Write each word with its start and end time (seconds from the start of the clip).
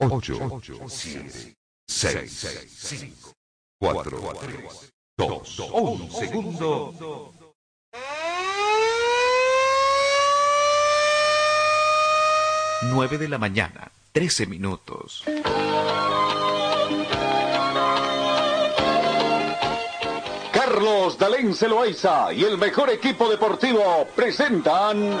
8, 0.00 0.60
7, 0.88 1.56
6, 1.86 2.68
5, 2.68 3.32
4, 3.78 4.32
3, 4.40 4.92
2, 5.16 5.60
1 5.72 6.10
segundo. 6.10 7.32
Nueve 12.82 13.18
de 13.18 13.28
la 13.28 13.38
mañana, 13.38 13.90
13 14.12 14.46
minutos. 14.46 15.24
Carlos 20.52 21.16
Dalén 21.18 21.54
Celoaiza 21.54 22.32
y 22.32 22.42
el 22.42 22.58
mejor 22.58 22.90
equipo 22.90 23.28
deportivo 23.30 24.08
presentan 24.16 25.20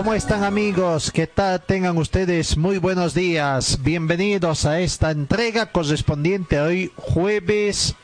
¿Cómo 0.00 0.14
están 0.14 0.44
amigos? 0.44 1.10
¿Qué 1.10 1.26
tal? 1.26 1.60
Tengan 1.60 1.98
ustedes 1.98 2.56
muy 2.56 2.78
buenos 2.78 3.12
días. 3.12 3.82
Bienvenidos 3.82 4.64
a 4.64 4.80
esta 4.80 5.10
entrega 5.10 5.72
correspondiente 5.72 6.56
a 6.56 6.62
hoy 6.62 6.90
jueves 6.96 7.94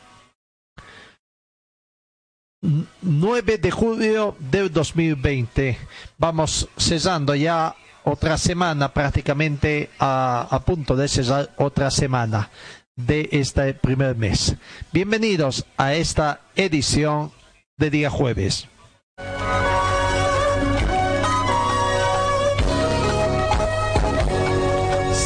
9 3.01 3.57
de 3.57 3.71
julio 3.71 4.37
del 4.39 4.71
2020. 4.71 5.79
Vamos 6.19 6.69
cesando 6.77 7.35
ya 7.35 7.75
otra 8.05 8.37
semana 8.37 8.93
prácticamente 8.93 9.89
a, 9.99 10.49
a 10.51 10.61
punto 10.61 10.97
de 10.97 11.09
cesar 11.09 11.55
otra 11.57 11.91
semana 11.91 12.51
de 12.95 13.31
este 13.33 13.73
primer 13.73 14.17
mes. 14.17 14.55
Bienvenidos 14.93 15.65
a 15.79 15.95
esta 15.95 16.43
edición 16.57 17.33
de 17.79 17.89
día 17.89 18.11
jueves. 18.11 18.69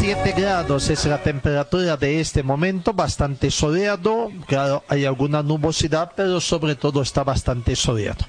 7 0.00 0.32
grados 0.32 0.88
es 0.88 1.04
la 1.04 1.22
temperatura 1.22 1.94
de 1.94 2.20
este 2.20 2.42
momento, 2.42 2.94
bastante 2.94 3.50
soleado. 3.50 4.32
Claro, 4.46 4.82
hay 4.88 5.04
alguna 5.04 5.42
nubosidad, 5.42 6.12
pero 6.16 6.40
sobre 6.40 6.74
todo 6.74 7.02
está 7.02 7.22
bastante 7.22 7.76
soleado. 7.76 8.24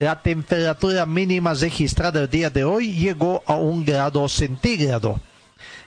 La 0.00 0.20
temperatura 0.20 1.06
mínima 1.06 1.54
registrada 1.54 2.22
el 2.22 2.28
día 2.28 2.50
de 2.50 2.64
hoy 2.64 2.92
llegó 2.94 3.40
a 3.46 3.54
un 3.54 3.84
grado 3.84 4.28
centígrado. 4.28 5.20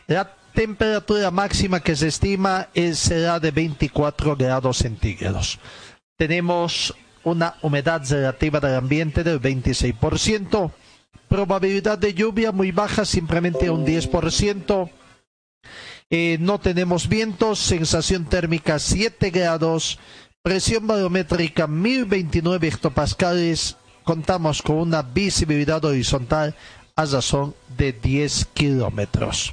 La 0.07 0.31
temperatura 0.53 1.29
máxima 1.31 1.81
que 1.81 1.97
se 1.97 2.07
estima 2.07 2.69
es, 2.73 2.97
será 2.97 3.37
de 3.41 3.51
24 3.51 4.37
grados 4.37 4.77
centígrados. 4.77 5.59
Tenemos 6.15 6.95
una 7.25 7.55
humedad 7.61 8.01
relativa 8.09 8.61
del 8.61 8.75
ambiente 8.75 9.21
del 9.21 9.41
26%, 9.41 10.71
probabilidad 11.27 11.97
de 11.97 12.13
lluvia 12.13 12.53
muy 12.53 12.71
baja, 12.71 13.03
simplemente 13.03 13.69
un 13.69 13.85
10%. 13.85 14.89
Eh, 16.09 16.37
no 16.39 16.59
tenemos 16.59 17.07
vientos, 17.07 17.59
sensación 17.59 18.25
térmica 18.25 18.79
7 18.79 19.29
grados, 19.31 19.99
presión 20.41 20.87
barométrica 20.87 21.67
1029 21.67 22.67
hectopascales, 22.67 23.77
contamos 24.03 24.61
con 24.61 24.77
una 24.77 25.01
visibilidad 25.01 25.83
horizontal 25.83 26.55
a 26.95 27.05
razón 27.05 27.55
de 27.77 27.91
10 27.91 28.45
kilómetros. 28.53 29.51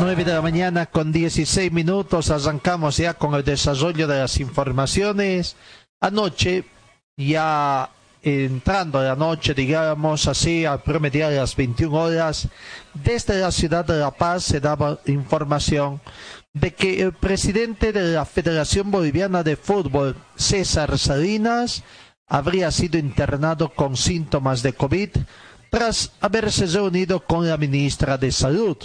Nueve 0.00 0.24
de 0.24 0.32
la 0.32 0.42
mañana 0.42 0.86
con 0.86 1.12
16 1.12 1.70
minutos 1.70 2.30
arrancamos 2.30 2.96
ya 2.96 3.14
con 3.14 3.34
el 3.34 3.44
desarrollo 3.44 4.06
de 4.06 4.18
las 4.18 4.40
informaciones. 4.40 5.56
Anoche, 6.00 6.64
ya 7.16 7.90
entrando 8.22 8.98
a 8.98 9.02
la 9.02 9.16
noche, 9.16 9.54
digamos 9.54 10.26
así, 10.26 10.64
a 10.64 10.78
promediar 10.82 11.32
las 11.32 11.56
21 11.56 11.96
horas, 11.96 12.48
desde 12.94 13.40
la 13.40 13.50
ciudad 13.50 13.84
de 13.84 13.98
La 13.98 14.10
Paz 14.10 14.44
se 14.44 14.60
daba 14.60 14.98
información 15.06 16.00
de 16.52 16.74
que 16.74 17.02
el 17.02 17.12
presidente 17.12 17.92
de 17.92 18.12
la 18.12 18.24
Federación 18.24 18.90
Boliviana 18.90 19.42
de 19.42 19.56
Fútbol, 19.56 20.16
César 20.36 20.98
Salinas, 20.98 21.82
habría 22.28 22.70
sido 22.70 22.98
internado 22.98 23.68
con 23.68 23.96
síntomas 23.96 24.62
de 24.62 24.72
COVID 24.72 25.10
tras 25.70 26.12
haberse 26.20 26.66
reunido 26.66 27.20
con 27.20 27.48
la 27.48 27.56
ministra 27.56 28.18
de 28.18 28.30
Salud. 28.30 28.76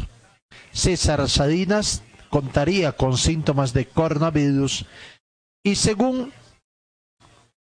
César 0.72 1.30
Salinas 1.30 2.04
contaría 2.30 2.92
con 2.92 3.18
síntomas 3.18 3.74
de 3.74 3.86
coronavirus 3.88 4.86
y 5.64 5.76
según 5.76 6.32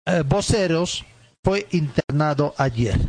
eh, 0.05 0.23
voceros 0.25 1.05
fue 1.43 1.67
internado 1.71 2.53
ayer. 2.57 2.99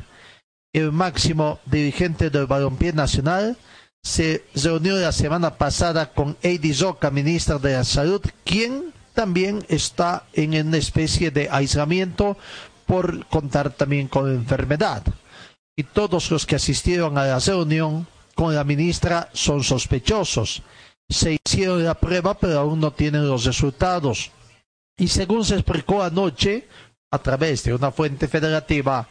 El 0.73 0.93
máximo 0.93 1.61
dirigente 1.67 2.31
del 2.31 2.47
Balompié 2.47 2.93
Nacional 2.93 3.57
se 4.03 4.45
reunió 4.55 4.97
la 4.97 5.13
semana 5.13 5.55
pasada 5.55 6.13
con 6.13 6.37
Eddie 6.43 6.75
Zoca, 6.75 7.11
ministra 7.11 7.59
de 7.59 7.73
la 7.73 7.85
Salud, 7.85 8.21
quien 8.45 8.93
también 9.15 9.65
está 9.69 10.25
en 10.33 10.67
una 10.67 10.77
especie 10.77 11.31
de 11.31 11.49
aislamiento 11.51 12.37
por 12.87 13.27
contar 13.27 13.71
también 13.71 14.09
con 14.09 14.31
enfermedad. 14.31 15.03
Y 15.77 15.85
todos 15.85 16.31
los 16.31 16.45
que 16.45 16.57
asistieron 16.57 17.17
a 17.19 17.25
la 17.25 17.39
reunión 17.39 18.07
con 18.35 18.55
la 18.55 18.65
ministra 18.65 19.29
son 19.33 19.63
sospechosos. 19.63 20.63
Se 21.09 21.39
hicieron 21.45 21.85
la 21.85 21.95
prueba, 21.95 22.35
pero 22.35 22.61
aún 22.61 22.81
no 22.81 22.93
tienen 22.93 23.29
los 23.29 23.45
resultados. 23.45 24.31
Y 24.97 25.09
según 25.09 25.45
se 25.45 25.55
explicó 25.55 26.03
anoche, 26.03 26.69
a 27.11 27.19
través 27.19 27.63
de 27.65 27.75
una 27.75 27.91
fuente 27.93 28.29
federativa, 28.29 29.09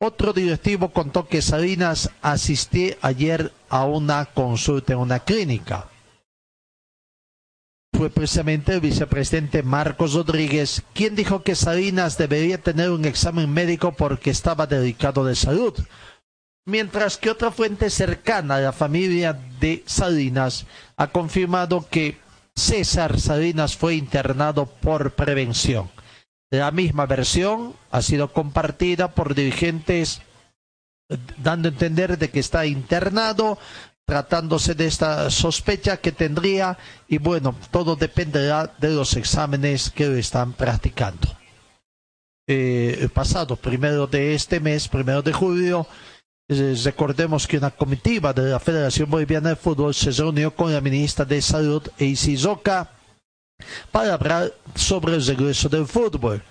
otro 0.00 0.32
directivo 0.32 0.90
contó 0.92 1.26
que 1.26 1.42
Salinas 1.42 2.10
asistió 2.22 2.94
ayer 3.02 3.52
a 3.68 3.84
una 3.84 4.26
consulta 4.26 4.92
en 4.92 5.00
una 5.00 5.20
clínica. 5.20 5.88
Fue 7.92 8.10
precisamente 8.10 8.74
el 8.74 8.80
vicepresidente 8.80 9.62
Marcos 9.62 10.14
Rodríguez 10.14 10.82
quien 10.92 11.16
dijo 11.16 11.42
que 11.42 11.56
Salinas 11.56 12.16
debería 12.16 12.58
tener 12.58 12.90
un 12.90 13.06
examen 13.06 13.50
médico 13.52 13.92
porque 13.92 14.30
estaba 14.30 14.66
delicado 14.66 15.24
de 15.24 15.34
salud 15.34 15.74
mientras 16.68 17.16
que 17.16 17.30
otra 17.30 17.50
fuente 17.50 17.88
cercana 17.88 18.56
a 18.56 18.60
la 18.60 18.72
familia 18.72 19.32
de 19.58 19.82
Salinas 19.86 20.66
ha 20.98 21.06
confirmado 21.06 21.88
que 21.88 22.18
César 22.54 23.18
Salinas 23.18 23.74
fue 23.74 23.94
internado 23.94 24.66
por 24.66 25.12
prevención. 25.12 25.90
La 26.50 26.70
misma 26.70 27.06
versión 27.06 27.74
ha 27.90 28.02
sido 28.02 28.34
compartida 28.34 29.14
por 29.14 29.34
dirigentes 29.34 30.20
dando 31.38 31.68
a 31.68 31.72
entender 31.72 32.18
de 32.18 32.28
que 32.28 32.40
está 32.40 32.66
internado 32.66 33.58
tratándose 34.06 34.74
de 34.74 34.86
esta 34.86 35.30
sospecha 35.30 35.96
que 35.96 36.12
tendría 36.12 36.76
y 37.08 37.16
bueno, 37.16 37.54
todo 37.70 37.96
dependerá 37.96 38.74
de 38.78 38.90
los 38.90 39.16
exámenes 39.16 39.90
que 39.90 40.18
están 40.18 40.52
practicando. 40.52 41.28
Eh, 42.46 43.08
pasado 43.12 43.56
primero 43.56 44.06
de 44.06 44.34
este 44.34 44.60
mes, 44.60 44.88
primero 44.88 45.22
de 45.22 45.32
julio, 45.32 45.86
recordemos 46.48 47.46
que 47.46 47.58
una 47.58 47.70
comitiva 47.70 48.32
de 48.32 48.50
la 48.50 48.58
Federación 48.58 49.10
Boliviana 49.10 49.50
de 49.50 49.56
Fútbol 49.56 49.94
se 49.94 50.10
reunió 50.12 50.54
con 50.54 50.72
la 50.72 50.80
ministra 50.80 51.24
de 51.24 51.42
Salud, 51.42 51.82
Eisi 51.98 52.36
Zoca, 52.36 52.90
para 53.92 54.14
hablar 54.14 54.54
sobre 54.74 55.14
el 55.14 55.26
regreso 55.26 55.68
del 55.68 55.86
fútbol. 55.86 56.42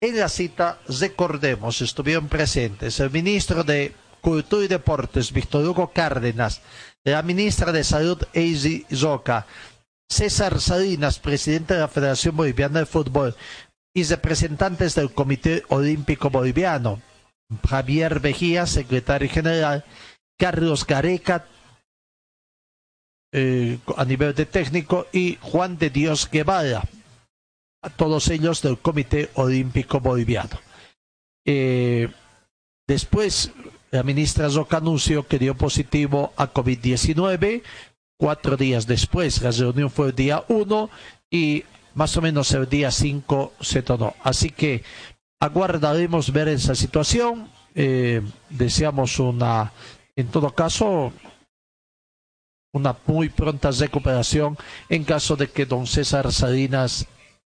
En 0.00 0.18
la 0.18 0.28
cita, 0.28 0.80
recordemos, 1.00 1.80
estuvieron 1.80 2.28
presentes 2.28 2.98
el 3.00 3.10
ministro 3.10 3.62
de 3.62 3.94
Cultura 4.20 4.64
y 4.64 4.68
Deportes, 4.68 5.32
Víctor 5.32 5.64
Hugo 5.64 5.92
Cárdenas, 5.92 6.60
la 7.04 7.22
ministra 7.22 7.70
de 7.70 7.84
Salud, 7.84 8.20
Eisi 8.32 8.84
Zoca, 8.92 9.46
César 10.10 10.60
Salinas, 10.60 11.20
presidente 11.20 11.74
de 11.74 11.80
la 11.80 11.88
Federación 11.88 12.36
Boliviana 12.36 12.80
de 12.80 12.86
Fútbol, 12.86 13.36
y 13.94 14.02
representantes 14.04 14.94
del 14.94 15.12
Comité 15.12 15.62
Olímpico 15.68 16.30
Boliviano, 16.30 17.00
Javier 17.68 18.20
Vejía, 18.20 18.66
secretario 18.66 19.28
general, 19.28 19.84
Carlos 20.38 20.86
Gareca, 20.86 21.46
eh, 23.32 23.78
a 23.96 24.04
nivel 24.04 24.34
de 24.34 24.46
técnico 24.46 25.06
y 25.12 25.38
Juan 25.40 25.78
de 25.78 25.90
Dios 25.90 26.28
Guevara, 26.30 26.82
todos 27.96 28.28
ellos 28.28 28.62
del 28.62 28.78
Comité 28.78 29.30
Olímpico 29.34 30.00
Boliviano. 30.00 30.58
Eh, 31.44 32.08
después, 32.86 33.52
la 33.90 34.02
ministra 34.02 34.50
Zoca 34.50 34.78
anunció 34.78 35.26
que 35.26 35.38
dio 35.38 35.54
positivo 35.54 36.32
a 36.36 36.52
COVID-19. 36.52 37.62
Cuatro 38.18 38.56
días 38.56 38.86
después, 38.86 39.42
la 39.42 39.50
reunión 39.50 39.90
fue 39.90 40.08
el 40.08 40.14
día 40.14 40.44
1 40.48 40.90
y 41.30 41.64
más 41.94 42.16
o 42.16 42.22
menos 42.22 42.50
el 42.52 42.68
día 42.68 42.90
5 42.90 43.54
se 43.60 43.82
tornó. 43.82 44.14
Así 44.22 44.50
que 44.50 44.82
aguardaremos 45.40 46.32
ver 46.32 46.48
esa 46.48 46.74
situación. 46.74 47.48
Eh, 47.74 48.22
deseamos 48.48 49.18
una, 49.18 49.72
en 50.16 50.28
todo 50.28 50.50
caso, 50.54 51.12
una 52.72 52.96
muy 53.06 53.28
pronta 53.28 53.70
recuperación 53.70 54.56
en 54.88 55.04
caso 55.04 55.36
de 55.36 55.48
que 55.48 55.66
don 55.66 55.86
César 55.86 56.32
Salinas 56.32 57.06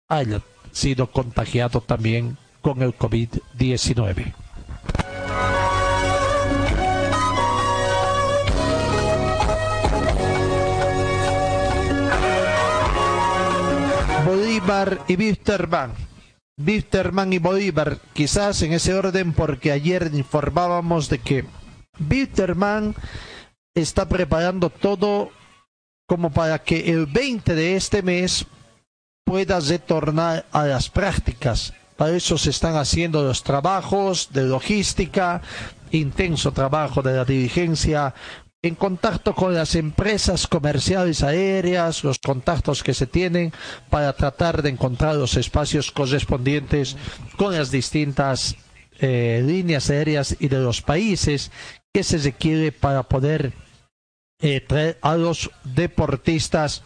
haya 0.09 0.41
sido 0.73 1.11
contagiado 1.11 1.81
también 1.81 2.37
con 2.61 2.83
el 2.83 2.97
COVID-19. 2.97 4.35
Bolívar 14.25 15.01
y. 15.09 15.17
Wisterman 16.59 17.35
y 17.35 17.39
Bolívar, 17.39 17.99
quizás 18.15 18.63
en 18.63 18.73
ese 18.73 18.95
orden 18.95 19.35
porque 19.35 19.73
ayer 19.73 20.11
informábamos 20.15 21.11
de 21.11 21.19
que 21.19 21.45
Wisterman 22.11 22.95
está 23.75 24.09
preparando 24.09 24.71
todo 24.71 25.31
como 26.07 26.31
para 26.31 26.59
que 26.63 26.91
el 26.91 27.05
20 27.05 27.55
de 27.55 27.77
este 27.77 28.03
mes 28.03 28.47
pueda 29.25 29.61
retornar 29.61 30.47
a 30.51 30.65
las 30.65 30.89
prácticas. 30.89 31.75
Para 31.97 32.17
eso 32.17 32.39
se 32.39 32.51
están 32.51 32.77
haciendo 32.77 33.23
los 33.23 33.43
trabajos 33.43 34.31
de 34.33 34.45
logística, 34.45 35.43
intenso 35.91 36.53
trabajo 36.53 37.03
de 37.03 37.17
la 37.17 37.25
dirigencia, 37.27 38.15
en 38.63 38.75
contacto 38.75 39.35
con 39.35 39.55
las 39.55 39.75
empresas 39.75 40.47
comerciales 40.47 41.23
aéreas, 41.23 42.05
los 42.05 42.19
contactos 42.19 42.83
que 42.83 42.95
se 42.95 43.07
tienen 43.07 43.53
para 43.91 44.13
tratar 44.15 44.63
de 44.63 44.71
encontrar 44.71 45.15
los 45.15 45.37
espacios 45.37 45.93
correspondientes 45.93 46.97
con 47.37 47.55
las 47.55 47.71
distintas 47.71 48.57
eh, 48.99 49.43
líneas 49.45 49.91
aéreas 49.91 50.37
y 50.39 50.49
de 50.49 50.59
los 50.59 50.83
países 50.83 51.53
que 51.93 52.03
se 52.03 52.19
requiere 52.19 52.73
para 52.73 53.03
poder 53.05 53.53
eh, 54.41 54.61
traer 54.61 54.99
a 55.03 55.17
los 55.17 55.51
deportistas 55.65 56.83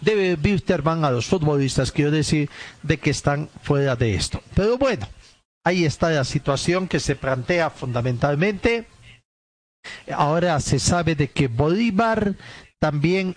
de 0.00 0.38
Wisterman 0.42 1.04
a 1.04 1.10
los 1.10 1.26
futbolistas, 1.26 1.90
quiero 1.90 2.10
decir, 2.10 2.48
de 2.82 2.98
que 2.98 3.10
están 3.10 3.48
fuera 3.62 3.96
de 3.96 4.14
esto. 4.14 4.40
Pero 4.54 4.78
bueno, 4.78 5.08
ahí 5.64 5.84
está 5.84 6.10
la 6.10 6.24
situación 6.24 6.86
que 6.86 7.00
se 7.00 7.16
plantea 7.16 7.70
fundamentalmente. 7.70 8.86
Ahora 10.14 10.60
se 10.60 10.78
sabe 10.78 11.14
de 11.14 11.28
que 11.28 11.48
Bolívar 11.48 12.34
también 12.78 13.36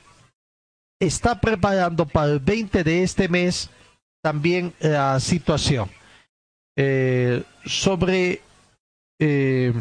está 0.99 1.39
preparando 1.41 2.05
para 2.05 2.31
el 2.31 2.39
20 2.39 2.83
de 2.83 3.03
este 3.03 3.27
mes 3.27 3.69
también 4.21 4.73
la 4.79 5.19
situación 5.19 5.89
eh, 6.77 7.43
sobre 7.65 8.41
eh, 9.19 9.73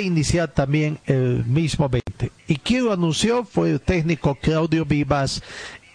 iniciar 0.00 0.52
también 0.52 0.98
el 1.06 1.44
mismo 1.44 1.88
20. 1.88 2.30
Y 2.46 2.56
quien 2.56 2.84
lo 2.84 2.92
anunció 2.92 3.44
fue 3.44 3.70
el 3.70 3.80
técnico 3.80 4.36
Claudio 4.36 4.84
Vivas 4.84 5.42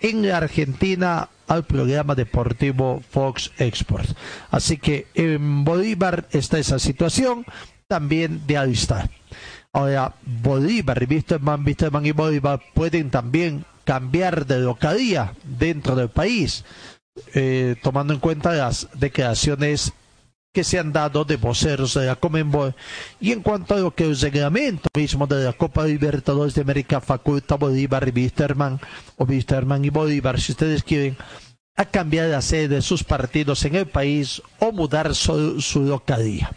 en 0.02 0.28
la 0.28 0.38
Argentina 0.38 1.30
al 1.48 1.66
programa 1.66 2.14
deportivo 2.14 3.02
Fox 3.10 3.52
Export. 3.58 4.10
Así 4.52 4.78
que 4.78 5.08
en 5.16 5.64
Bolívar 5.64 6.28
está 6.32 6.60
esa 6.60 6.80
situación 6.80 7.46
también 7.88 8.46
de 8.46 8.58
alistar. 8.58 9.10
Ahora, 9.78 10.12
Bolívar, 10.26 11.06
Wisterman, 11.08 11.64
Wisterman 11.64 12.04
y 12.04 12.12
Bolívar 12.12 12.60
pueden 12.74 13.12
también 13.12 13.64
cambiar 13.84 14.48
de 14.48 14.58
localía 14.58 15.36
dentro 15.44 15.96
del 15.96 16.10
país, 16.10 16.66
eh, 17.36 17.76
tomando 17.84 18.12
en 18.12 18.20
cuenta 18.20 18.54
las 18.54 18.88
declaraciones 18.96 19.94
que 20.52 20.64
se 20.64 20.80
han 20.80 20.94
dado 20.94 21.26
de 21.26 21.36
voceros 21.36 21.94
de 21.94 22.08
la 22.08 22.16
Comenbol 22.16 22.74
y 23.20 23.34
en 23.34 23.44
cuanto 23.44 23.76
a 23.76 23.78
lo 23.78 23.94
que 23.94 24.06
el 24.06 24.20
reglamento 24.20 24.90
mismo 24.96 25.28
de 25.28 25.44
la 25.44 25.54
Copa 25.54 25.86
Libertadores 25.86 26.56
de 26.56 26.62
América 26.62 27.00
faculta 27.00 27.54
Bolívar 27.54 28.08
y 28.08 28.20
Wisterman 28.20 28.80
o 29.18 29.26
Wisterman 29.26 29.86
y 29.86 29.92
Bolívar 29.92 30.42
si 30.42 30.54
ustedes 30.54 30.82
quieren 30.82 31.16
a 31.76 31.86
cambiar 31.86 32.30
la 32.30 32.42
sede 32.42 32.68
de 32.68 32.82
sus 32.82 33.04
partidos 33.04 33.64
en 33.64 33.76
el 33.76 33.86
país 33.86 34.42
o 34.58 34.72
mudar 34.72 35.14
su, 35.14 35.62
su 35.62 35.82
localía. 35.84 36.50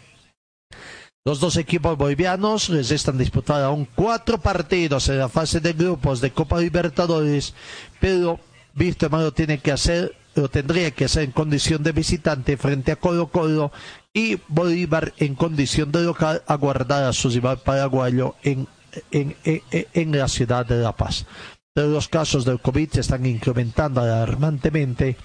Los 1.23 1.39
dos 1.39 1.55
equipos 1.57 1.97
bolivianos 1.97 2.69
les 2.69 2.89
están 2.89 3.19
disputando 3.19 3.65
aún 3.65 3.87
cuatro 3.93 4.39
partidos 4.39 5.07
en 5.07 5.19
la 5.19 5.29
fase 5.29 5.59
de 5.59 5.73
grupos 5.73 6.19
de 6.19 6.31
Copa 6.31 6.59
Libertadores, 6.59 7.53
pero 7.99 8.39
Wisterman 8.75 9.21
lo 9.21 9.31
tiene 9.31 9.59
que 9.59 9.71
hacer 9.71 10.15
lo 10.33 10.49
tendría 10.49 10.91
que 10.91 11.05
hacer 11.05 11.23
en 11.23 11.31
condición 11.31 11.83
de 11.83 11.91
visitante 11.91 12.57
frente 12.57 12.91
a 12.91 12.95
Colo 12.95 13.27
Colo 13.27 13.71
y 14.13 14.39
Bolívar 14.47 15.13
en 15.17 15.35
condición 15.35 15.91
de 15.91 16.03
local 16.03 16.41
aguardar 16.47 17.03
a 17.03 17.13
su 17.13 17.29
rival 17.29 17.59
paraguayo 17.59 18.35
en, 18.41 18.67
en, 19.11 19.35
en, 19.43 20.17
la 20.17 20.27
ciudad 20.27 20.65
de 20.65 20.77
La 20.77 20.95
Paz. 20.95 21.25
Pero 21.73 21.87
los 21.87 22.07
casos 22.07 22.45
del 22.45 22.61
COVID 22.61 22.91
se 22.91 23.01
están 23.01 23.25
incrementando 23.25 24.01
alarmantemente 24.01 25.17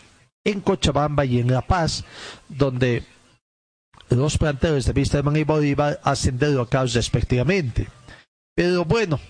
en 0.45 0.61
Cochabamba 0.61 1.25
y 1.25 1.39
en 1.39 1.53
La 1.53 1.63
Paz, 1.63 2.05
donde 2.49 3.05
los 4.11 4.39
planteles 4.39 4.87
de 4.87 4.93
Wisterman 4.93 5.37
y 5.37 5.45
Bolívar 5.45 6.01
hacen 6.05 6.39
de 6.39 6.51
local 6.51 6.91
respectivamente. 6.91 7.89
Pero 8.55 8.85
bueno, 8.85 9.21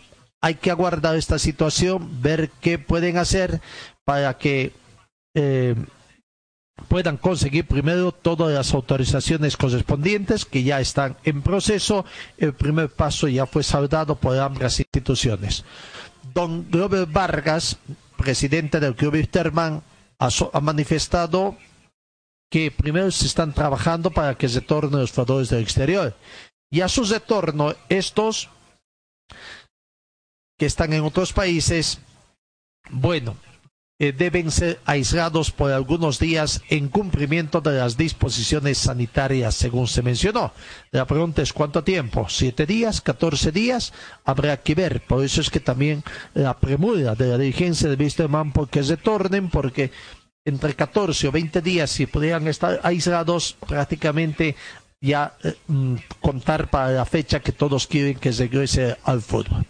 hay 0.40 0.54
que 0.54 0.70
aguardar 0.70 1.16
esta 1.16 1.38
situación, 1.38 2.22
ver 2.22 2.50
qué 2.60 2.78
pueden 2.78 3.16
hacer 3.16 3.60
para 4.04 4.36
que 4.38 4.72
eh, 5.34 5.74
puedan 6.88 7.16
conseguir 7.16 7.66
primero 7.66 8.12
todas 8.12 8.52
las 8.52 8.72
autorizaciones 8.74 9.56
correspondientes 9.56 10.44
que 10.44 10.62
ya 10.62 10.80
están 10.80 11.16
en 11.24 11.42
proceso. 11.42 12.04
El 12.38 12.52
primer 12.52 12.90
paso 12.90 13.28
ya 13.28 13.46
fue 13.46 13.62
saldado 13.62 14.16
por 14.16 14.38
ambas 14.38 14.78
instituciones. 14.78 15.64
Don 16.34 16.66
Robert 16.70 17.10
Vargas, 17.10 17.78
presidente 18.16 18.78
del 18.78 18.94
Club 18.94 19.14
Wisterman, 19.14 19.82
ha, 20.18 20.60
manifestado 20.60 21.56
que 22.50 22.70
primero 22.70 23.10
se 23.10 23.26
están 23.26 23.52
trabajando 23.52 24.10
para 24.10 24.36
que 24.36 24.48
retornen 24.48 25.00
los 25.00 25.10
jugadores 25.10 25.50
del 25.50 25.62
exterior. 25.62 26.14
Y 26.70 26.80
a 26.80 26.88
su 26.88 27.04
retorno, 27.04 27.74
estos 27.88 28.48
que 30.58 30.66
están 30.66 30.92
en 30.92 31.02
otros 31.02 31.32
países, 31.32 31.98
bueno, 32.90 33.36
eh, 33.98 34.12
deben 34.12 34.50
ser 34.50 34.78
aislados 34.84 35.50
por 35.50 35.72
algunos 35.72 36.18
días 36.18 36.60
en 36.68 36.88
cumplimiento 36.88 37.62
de 37.62 37.78
las 37.78 37.96
disposiciones 37.96 38.76
sanitarias, 38.76 39.54
según 39.54 39.88
se 39.88 40.02
mencionó. 40.02 40.52
La 40.90 41.06
pregunta 41.06 41.40
es 41.40 41.54
cuánto 41.54 41.82
tiempo, 41.82 42.26
siete 42.28 42.66
días, 42.66 43.00
catorce 43.00 43.52
días, 43.52 43.94
habrá 44.24 44.58
que 44.58 44.74
ver. 44.74 45.00
Por 45.00 45.24
eso 45.24 45.40
es 45.40 45.48
que 45.48 45.60
también 45.60 46.04
la 46.34 46.58
premura 46.58 47.14
de 47.14 47.28
la 47.28 47.38
dirigencia 47.38 47.88
de 47.88 47.96
Wisterman 47.96 48.52
porque 48.52 48.82
retornen, 48.82 49.48
porque 49.48 49.92
entre 50.46 50.74
catorce 50.74 51.28
o 51.28 51.32
veinte 51.32 51.60
días, 51.60 51.90
si 51.90 52.06
podrían 52.06 52.46
estar 52.48 52.80
aislados, 52.82 53.56
prácticamente 53.66 54.54
ya 55.00 55.34
eh, 55.42 55.54
mm, 55.66 55.96
contar 56.22 56.70
para 56.70 56.90
la 56.92 57.04
fecha 57.04 57.40
que 57.40 57.52
todos 57.52 57.86
quieren 57.86 58.18
que 58.18 58.30
regrese 58.30 58.96
al 59.04 59.20
fútbol. 59.20 59.66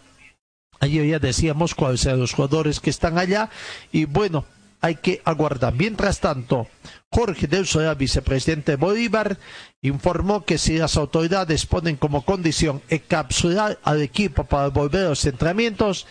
Ayer 0.79 1.07
ya 1.07 1.19
decíamos 1.19 1.75
cuáles 1.75 2.01
son 2.01 2.21
los 2.21 2.35
jugadores 2.35 2.81
que 2.81 2.91
están 2.91 3.19
allá 3.19 3.49
y 3.91 4.05
bueno, 4.05 4.45
hay 4.83 4.97
que 4.97 5.23
aguardar. 5.25 5.75
Mientras 5.75 6.21
tanto, 6.21 6.69
Jorge 7.11 7.47
del 7.47 7.67
vicepresidente 7.97 8.73
de 8.73 8.77
Bolívar, 8.77 9.39
informó 9.81 10.45
que 10.45 10.59
si 10.59 10.77
las 10.77 10.97
autoridades 10.99 11.65
ponen 11.65 11.97
como 11.97 12.23
condición 12.23 12.83
encapsular 12.91 13.79
al 13.83 14.03
equipo 14.03 14.45
para 14.45 14.69
volver 14.69 15.07
a 15.07 15.09
los 15.11 15.25
entrenamientos, 15.25 16.07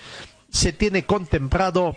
se 0.49 0.73
tiene 0.73 1.05
contemplado 1.05 1.95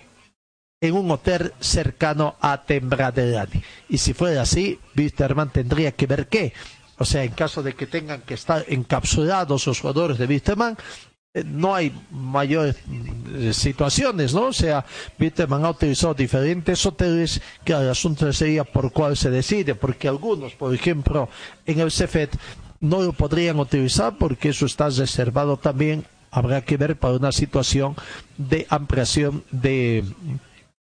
en 0.80 0.94
un 0.94 1.10
hotel 1.10 1.52
cercano 1.60 2.36
a 2.40 2.62
Tembraderani. 2.62 3.62
Y 3.88 3.98
si 3.98 4.14
fuera 4.14 4.42
así, 4.42 4.78
Wisterman 4.96 5.50
tendría 5.50 5.92
que 5.92 6.06
ver 6.06 6.28
qué. 6.28 6.52
O 6.98 7.04
sea, 7.04 7.24
en 7.24 7.32
caso 7.32 7.62
de 7.62 7.74
que 7.74 7.86
tengan 7.86 8.22
que 8.22 8.34
estar 8.34 8.64
encapsulados 8.68 9.66
los 9.66 9.80
jugadores 9.80 10.18
de 10.18 10.26
Wisterman, 10.26 10.76
eh, 11.34 11.44
no 11.44 11.74
hay 11.74 11.92
mayores 12.10 12.76
eh, 13.34 13.52
situaciones, 13.52 14.34
¿no? 14.34 14.46
O 14.46 14.52
sea, 14.52 14.84
Bitterman 15.18 15.64
ha 15.64 15.70
utilizado 15.70 16.14
diferentes 16.14 16.84
hoteles, 16.86 17.40
que 17.64 17.72
el 17.72 17.90
asunto 17.90 18.32
sería 18.32 18.64
por 18.64 18.92
cuál 18.92 19.16
se 19.16 19.30
decide, 19.30 19.74
porque 19.74 20.08
algunos, 20.08 20.54
por 20.54 20.74
ejemplo, 20.74 21.28
en 21.66 21.80
el 21.80 21.90
CEFET 21.90 22.36
no 22.80 23.02
lo 23.02 23.12
podrían 23.12 23.58
utilizar 23.58 24.16
porque 24.18 24.50
eso 24.50 24.66
está 24.66 24.88
reservado 24.88 25.56
también 25.56 26.04
habrá 26.30 26.62
que 26.62 26.76
ver 26.76 26.96
para 26.96 27.14
una 27.14 27.32
situación 27.32 27.96
de 28.36 28.66
ampliación 28.70 29.44
de 29.50 30.04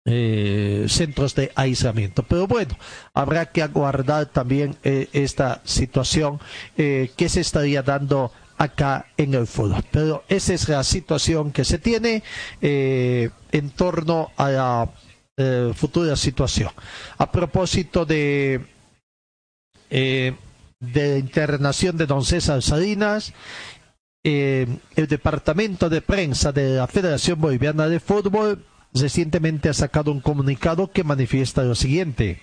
eh, 0.10 0.86
centros 0.88 1.36
de 1.36 1.52
aislamiento. 1.54 2.24
Pero 2.24 2.48
bueno, 2.48 2.78
habrá 3.14 3.48
que 3.48 3.62
aguardar 3.62 4.28
también 4.28 4.78
eh, 4.82 5.10
esta 5.12 5.60
situación 5.66 6.40
eh, 6.78 7.12
que 7.18 7.28
se 7.28 7.42
estaría 7.42 7.84
dando 7.84 8.32
acá 8.58 9.08
en 9.18 9.34
el 9.34 9.48
fútbol. 9.48 9.84
Pero 9.92 10.24
esa 10.30 10.54
es 10.54 10.70
la 10.70 10.86
situación 10.86 11.52
que 11.52 11.66
se 11.66 11.78
tiene 11.78 12.24
en 12.62 13.70
torno 13.76 14.32
a 14.38 14.50
la 14.50 14.90
futura 15.76 16.16
situación. 16.16 16.72
A 17.18 17.30
propósito 17.30 18.06
de 18.06 18.66
de 19.90 21.20
internación 21.20 21.98
de 21.98 22.08
don 22.08 22.24
César 22.24 22.64
Salinas, 22.64 23.34
el 24.24 24.80
departamento 24.96 25.90
de 25.90 26.02
prensa 26.02 26.52
de 26.52 26.78
la 26.78 26.88
Federación 26.88 27.40
Boliviana 27.40 27.88
de 27.88 28.00
Fútbol 28.00 28.64
recientemente 28.94 29.70
ha 29.70 29.74
sacado 29.74 30.12
un 30.12 30.22
comunicado 30.22 30.91
que 30.91 31.03
manifiesta 31.03 31.63
lo 31.63 31.75
siguiente. 31.75 32.39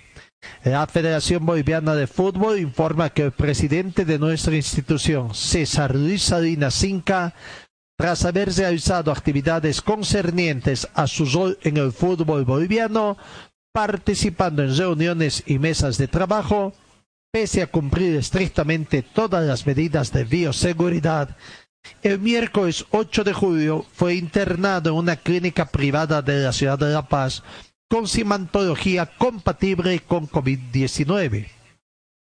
La 0.63 0.87
Federación 0.87 1.45
Boliviana 1.47 1.95
de 1.95 2.07
Fútbol 2.07 2.59
informa 2.59 3.11
que 3.11 3.23
el 3.23 3.33
presidente 3.33 4.05
de 4.05 4.19
nuestra 4.19 4.55
institución, 4.55 5.35
César 5.35 5.95
Luis 5.95 6.23
Salinas 6.23 6.75
Cinca, 6.75 7.35
tras 7.97 8.25
haber 8.25 8.53
realizado 8.53 9.13
actividades 9.13 9.81
concernientes 9.81 10.89
a 10.95 11.07
su 11.07 11.27
rol 11.27 11.59
en 11.63 11.77
el 11.77 11.93
fútbol 11.93 12.45
boliviano, 12.45 13.17
participando 13.73 14.63
en 14.63 14.77
reuniones 14.77 15.43
y 15.47 15.59
mesas 15.59 15.97
de 15.97 16.09
trabajo, 16.09 16.73
pese 17.33 17.63
a 17.63 17.67
cumplir 17.67 18.17
estrictamente 18.17 19.03
todas 19.03 19.45
las 19.45 19.67
medidas 19.67 20.13
de 20.13 20.25
bioseguridad, 20.25 21.37
el 22.03 22.19
miércoles 22.19 22.85
8 22.91 23.25
de 23.25 23.33
julio 23.33 23.87
fue 23.95 24.15
internado 24.15 24.91
en 24.91 24.97
una 24.97 25.17
clínica 25.17 25.67
privada 25.67 26.23
de 26.23 26.43
la 26.43 26.53
ciudad 26.53 26.79
de 26.79 26.93
La 26.93 27.09
Paz 27.09 27.43
con 27.89 28.09
simantología 28.09 29.07
compatible 29.07 30.01
con 30.01 30.29
COVID-19. 30.29 31.49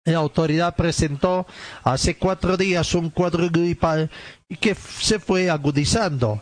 La 0.06 0.18
autoridad 0.18 0.76
presentó 0.76 1.46
hace 1.84 2.18
cuatro 2.18 2.58
días 2.58 2.94
un 2.96 3.10
cuadro 3.10 3.50
gripal 3.50 4.10
que 4.60 4.76
se 4.76 5.20
fue 5.20 5.50
agudizando. 5.50 6.42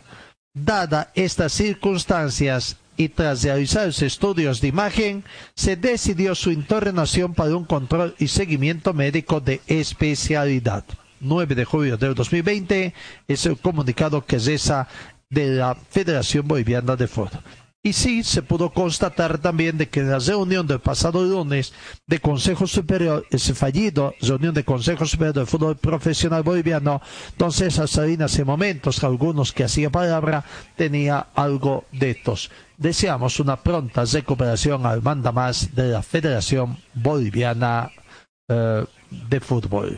Dada 0.53 1.11
estas 1.13 1.53
circunstancias 1.53 2.77
y 2.95 3.09
tras 3.09 3.43
realizarse 3.43 4.07
estudios 4.07 4.59
de 4.59 4.69
imagen, 4.69 5.23
se 5.55 5.75
decidió 5.75 6.33
su 6.33 6.51
internación 6.51 7.35
para 7.35 7.55
un 7.55 7.65
control 7.65 8.15
y 8.17 8.27
seguimiento 8.27 8.93
médico 8.93 9.39
de 9.39 9.61
especialidad. 9.67 10.83
9 11.19 11.55
de 11.55 11.65
julio 11.65 11.97
del 11.97 12.15
2020 12.15 12.93
es 13.27 13.45
el 13.45 13.57
comunicado 13.57 14.25
que 14.25 14.39
cesa 14.39 14.87
de 15.29 15.55
la 15.55 15.75
Federación 15.75 16.47
Boliviana 16.47 16.95
de 16.95 17.07
Fútbol. 17.07 17.41
Y 17.87 17.93
sí, 17.93 18.23
se 18.23 18.41
pudo 18.41 18.71
constatar 18.71 19.37
también 19.37 19.77
de 19.77 19.87
que 19.87 20.01
en 20.01 20.11
la 20.11 20.19
reunión 20.19 20.67
del 20.67 20.81
pasado 20.81 21.23
lunes 21.23 21.71
de 22.05 22.19
Consejo 22.19 22.67
Superior, 22.67 23.25
ese 23.29 23.53
fallido 23.53 24.13
reunión 24.19 24.53
de 24.53 24.65
Consejo 24.65 25.05
Superior 25.05 25.35
del 25.35 25.47
Fútbol 25.47 25.77
Profesional 25.77 26.43
Boliviano, 26.43 27.01
entonces 27.29 27.75
Salinas 27.75 28.37
en 28.39 28.45
momentos, 28.45 29.05
algunos 29.05 29.53
que 29.53 29.63
hacía 29.63 29.89
palabra, 29.89 30.43
tenía 30.75 31.27
algo 31.33 31.85
de 31.93 32.09
estos. 32.09 32.51
Deseamos 32.75 33.39
una 33.39 33.55
pronta 33.55 34.03
recuperación 34.03 34.85
al 34.85 35.01
manda 35.01 35.31
más 35.31 35.73
de 35.73 35.87
la 35.87 36.01
Federación 36.01 36.77
Boliviana 36.93 37.89
eh, 38.49 38.83
de 39.29 39.39
Fútbol. 39.39 39.97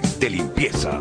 De 0.21 0.29
limpieza. 0.29 0.91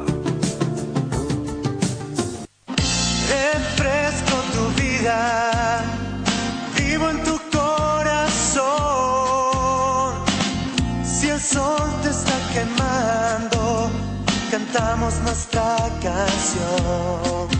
Refresco 3.29 4.37
tu 4.55 4.65
vida, 4.81 5.83
vivo 6.75 7.11
en 7.11 7.23
tu 7.23 7.39
corazón. 7.53 8.65
Si 11.05 11.29
el 11.29 11.39
sol 11.39 11.89
te 12.03 12.09
está 12.09 12.39
quemando, 12.55 13.91
cantamos 14.51 15.15
nuestra 15.21 15.77
canción. 16.03 17.60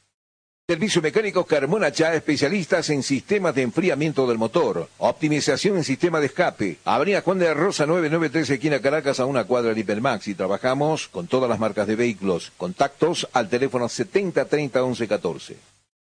Servicio 0.71 1.01
Mecánico 1.01 1.45
Carmona 1.45 1.91
Chá, 1.91 2.15
especialistas 2.15 2.89
en 2.91 3.03
sistemas 3.03 3.53
de 3.53 3.61
enfriamiento 3.61 4.25
del 4.25 4.37
motor, 4.37 4.87
optimización 4.99 5.75
en 5.75 5.83
sistema 5.83 6.21
de 6.21 6.27
escape. 6.27 6.77
Avenida 6.85 7.19
Juan 7.23 7.39
de 7.39 7.47
la 7.47 7.53
Rosa 7.53 7.85
993, 7.85 8.51
esquina 8.51 8.79
Caracas, 8.79 9.19
a 9.19 9.25
una 9.25 9.43
cuadra 9.43 9.73
de 9.73 9.81
Hipermax. 9.81 10.29
Y 10.29 10.33
trabajamos 10.33 11.09
con 11.09 11.27
todas 11.27 11.49
las 11.49 11.59
marcas 11.59 11.87
de 11.87 11.97
vehículos. 11.97 12.53
Contactos 12.55 13.27
al 13.33 13.49
teléfono 13.49 13.89
70 13.89 14.45
30 14.45 14.81
11 14.81 15.07
14. 15.09 15.57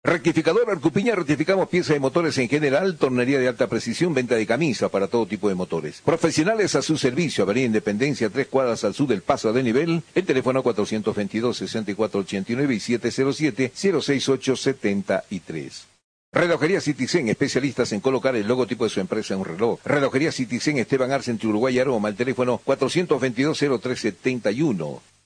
Rectificador 0.04 0.68
Arcupiña, 0.68 1.14
rectificamos 1.14 1.68
piezas 1.68 1.94
de 1.94 2.00
motores 2.00 2.36
en 2.38 2.48
general, 2.48 2.96
tornería 2.96 3.38
de 3.38 3.46
alta 3.46 3.68
precisión, 3.68 4.12
venta 4.12 4.34
de 4.34 4.48
camisa 4.48 4.88
para 4.88 5.06
todo 5.06 5.26
tipo 5.26 5.48
de 5.48 5.54
motores. 5.54 6.02
Profesionales 6.04 6.74
a 6.74 6.82
su 6.82 6.98
servicio, 6.98 7.44
Avenida 7.44 7.66
Independencia, 7.66 8.28
tres 8.28 8.48
cuadras 8.48 8.82
al 8.82 8.94
sur 8.94 9.06
del 9.06 9.22
paso 9.22 9.52
de 9.52 9.62
nivel, 9.62 10.02
el 10.16 10.26
teléfono 10.26 10.64
422-6489 10.64 12.74
y 12.74 12.78
707-06873. 12.98 15.84
Relojería 16.32 16.80
Citizen, 16.80 17.28
especialistas 17.28 17.92
en 17.92 18.00
colocar 18.00 18.34
el 18.34 18.48
logotipo 18.48 18.82
de 18.82 18.90
su 18.90 18.98
empresa 18.98 19.34
en 19.34 19.40
un 19.40 19.46
reloj. 19.46 19.78
Relojería 19.84 20.32
Citizen, 20.32 20.78
Esteban 20.78 21.12
Arce, 21.12 21.30
entre 21.30 21.46
Uruguay 21.46 21.76
y 21.76 21.78
Aroma, 21.78 22.08
el 22.08 22.16
teléfono 22.16 22.60
422-0371. 22.66 25.00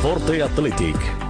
Forte 0.00 0.40
Athletic 0.40 1.29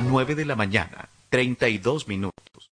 Nueve 0.00 0.34
de 0.34 0.44
la 0.44 0.56
mañana, 0.56 1.08
32 1.28 2.08
minutos. 2.08 2.70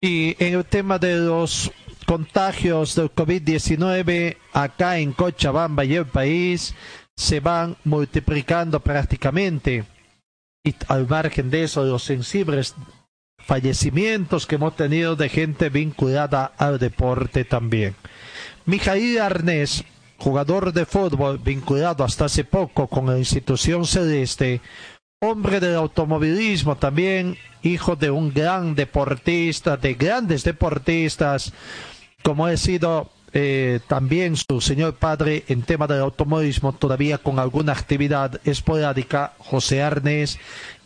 Y 0.00 0.36
en 0.44 0.54
el 0.54 0.64
tema 0.64 0.98
de 0.98 1.16
los 1.16 1.72
contagios 2.06 2.94
del 2.94 3.10
COVID-19 3.12 4.36
acá 4.52 4.98
en 4.98 5.12
Cochabamba 5.12 5.84
y 5.84 5.96
el 5.96 6.06
país 6.06 6.74
se 7.16 7.40
van 7.40 7.76
multiplicando 7.84 8.80
prácticamente. 8.80 9.84
Y 10.64 10.74
al 10.88 11.08
margen 11.08 11.50
de 11.50 11.64
eso, 11.64 11.84
los 11.84 12.02
sensibles 12.04 12.74
fallecimientos 13.38 14.46
que 14.46 14.56
hemos 14.56 14.76
tenido 14.76 15.16
de 15.16 15.28
gente 15.28 15.70
vinculada 15.70 16.52
al 16.56 16.78
deporte 16.78 17.44
también. 17.44 17.94
Mijail 18.64 19.20
Arnés, 19.20 19.84
jugador 20.18 20.72
de 20.72 20.86
fútbol 20.86 21.38
vinculado 21.38 22.04
hasta 22.04 22.26
hace 22.26 22.44
poco 22.44 22.86
con 22.86 23.06
la 23.06 23.18
institución 23.18 23.84
celeste, 23.86 24.60
hombre 25.20 25.60
del 25.60 25.76
automovilismo 25.76 26.76
también, 26.76 27.36
hijo 27.62 27.96
de 27.96 28.10
un 28.10 28.32
gran 28.32 28.74
deportista, 28.74 29.76
de 29.76 29.94
grandes 29.94 30.44
deportistas, 30.44 31.52
como 32.22 32.46
ha 32.46 32.56
sido 32.56 33.10
eh, 33.32 33.80
también 33.86 34.36
su 34.36 34.60
señor 34.60 34.94
padre 34.94 35.44
en 35.48 35.62
tema 35.62 35.86
del 35.86 36.00
automovilismo, 36.00 36.72
todavía 36.72 37.18
con 37.18 37.38
alguna 37.38 37.72
actividad 37.72 38.40
esporádica, 38.44 39.34
José 39.38 39.82
Arnés, 39.82 40.38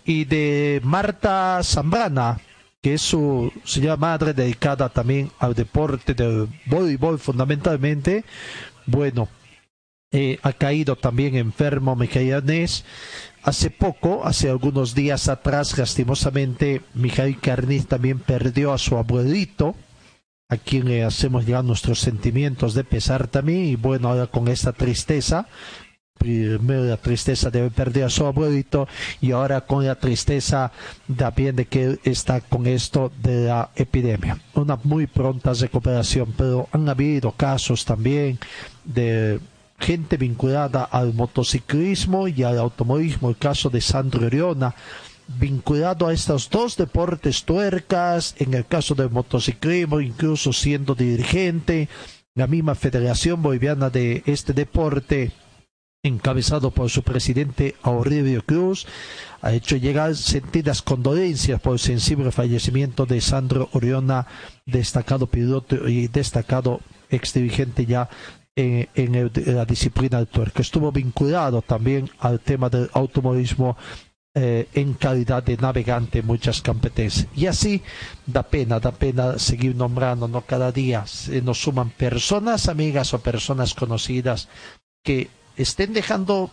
y 0.04 0.24
de 0.24 0.80
Marta 0.82 1.60
Zambrana, 1.62 2.40
que 2.82 2.94
es 2.94 3.02
su 3.02 3.52
señora 3.64 3.96
madre 3.96 4.32
dedicada 4.32 4.88
también 4.88 5.30
al 5.38 5.54
deporte 5.54 6.14
del 6.14 6.48
voleibol 6.66 7.18
fundamentalmente. 7.18 8.24
Bueno, 8.90 9.28
eh, 10.10 10.40
ha 10.42 10.52
caído 10.52 10.96
también 10.96 11.36
enfermo 11.36 11.94
Mijail 11.94 12.34
Arnés. 12.34 12.84
Hace 13.44 13.70
poco, 13.70 14.22
hace 14.24 14.50
algunos 14.50 14.96
días 14.96 15.28
atrás, 15.28 15.78
lastimosamente, 15.78 16.82
Mijail 16.94 17.38
Carniz 17.38 17.86
también 17.86 18.18
perdió 18.18 18.72
a 18.72 18.78
su 18.78 18.96
abuelito, 18.96 19.76
a 20.48 20.56
quien 20.56 20.88
le 20.88 21.04
hacemos 21.04 21.46
llegar 21.46 21.64
nuestros 21.64 22.00
sentimientos 22.00 22.74
de 22.74 22.82
pesar 22.82 23.28
también, 23.28 23.66
y 23.66 23.76
bueno, 23.76 24.08
ahora 24.08 24.26
con 24.26 24.48
esta 24.48 24.72
tristeza, 24.72 25.46
primero 26.20 26.84
la 26.84 26.98
tristeza 26.98 27.50
de 27.50 27.70
perdido 27.70 28.06
a 28.06 28.10
su 28.10 28.26
abuelito 28.26 28.86
y 29.22 29.32
ahora 29.32 29.62
con 29.62 29.86
la 29.86 29.94
tristeza 29.94 30.70
también 31.16 31.56
de 31.56 31.64
que 31.64 31.98
está 32.04 32.42
con 32.42 32.66
esto 32.66 33.10
de 33.22 33.46
la 33.46 33.70
epidemia. 33.74 34.38
Una 34.54 34.78
muy 34.84 35.06
pronta 35.06 35.54
recuperación, 35.54 36.34
pero 36.36 36.68
han 36.72 36.86
habido 36.90 37.32
casos 37.32 37.86
también 37.86 38.38
de 38.84 39.40
gente 39.78 40.18
vinculada 40.18 40.84
al 40.84 41.14
motociclismo 41.14 42.28
y 42.28 42.42
al 42.42 42.58
automovilismo, 42.58 43.30
el 43.30 43.38
caso 43.38 43.70
de 43.70 43.80
Sandro 43.80 44.26
Oriona, 44.26 44.74
vinculado 45.38 46.06
a 46.06 46.12
estos 46.12 46.50
dos 46.50 46.76
deportes 46.76 47.44
tuercas, 47.44 48.34
en 48.38 48.52
el 48.52 48.66
caso 48.66 48.94
del 48.94 49.08
motociclismo, 49.08 50.02
incluso 50.02 50.52
siendo 50.52 50.94
dirigente, 50.94 51.88
la 52.34 52.46
misma 52.46 52.74
Federación 52.74 53.40
Boliviana 53.40 53.88
de 53.88 54.22
este 54.26 54.52
deporte, 54.52 55.32
encabezado 56.02 56.70
por 56.70 56.90
su 56.90 57.02
presidente 57.02 57.76
Aurelio 57.82 58.44
Cruz, 58.44 58.86
ha 59.42 59.52
hecho 59.52 59.76
llegar 59.76 60.16
sentidas 60.16 60.82
condolencias 60.82 61.60
por 61.60 61.74
el 61.74 61.78
sensible 61.78 62.30
fallecimiento 62.30 63.06
de 63.06 63.20
Sandro 63.20 63.68
Oriona, 63.72 64.26
destacado 64.66 65.26
piloto 65.26 65.88
y 65.88 66.08
destacado 66.08 66.80
ex 67.10 67.34
dirigente 67.34 67.86
ya 67.86 68.08
en, 68.56 69.30
la 69.46 69.64
disciplina 69.64 70.18
del 70.18 70.28
tuerca. 70.28 70.62
Estuvo 70.62 70.92
vinculado 70.92 71.62
también 71.62 72.10
al 72.18 72.40
tema 72.40 72.68
del 72.68 72.90
automovilismo 72.92 73.76
eh, 74.34 74.68
en 74.74 74.94
calidad 74.94 75.42
de 75.42 75.56
navegante 75.56 76.20
en 76.20 76.26
muchas 76.26 76.62
competencias. 76.62 77.26
Y 77.34 77.46
así 77.46 77.82
da 78.26 78.42
pena, 78.42 78.78
da 78.78 78.92
pena 78.92 79.38
seguir 79.38 79.74
nombrando, 79.74 80.28
¿no? 80.28 80.42
Cada 80.42 80.72
día 80.72 81.06
se 81.06 81.42
nos 81.42 81.60
suman 81.60 81.90
personas 81.90 82.68
amigas 82.68 83.12
o 83.12 83.20
personas 83.20 83.74
conocidas 83.74 84.48
que 85.02 85.28
estén 85.62 85.92
dejando 85.92 86.50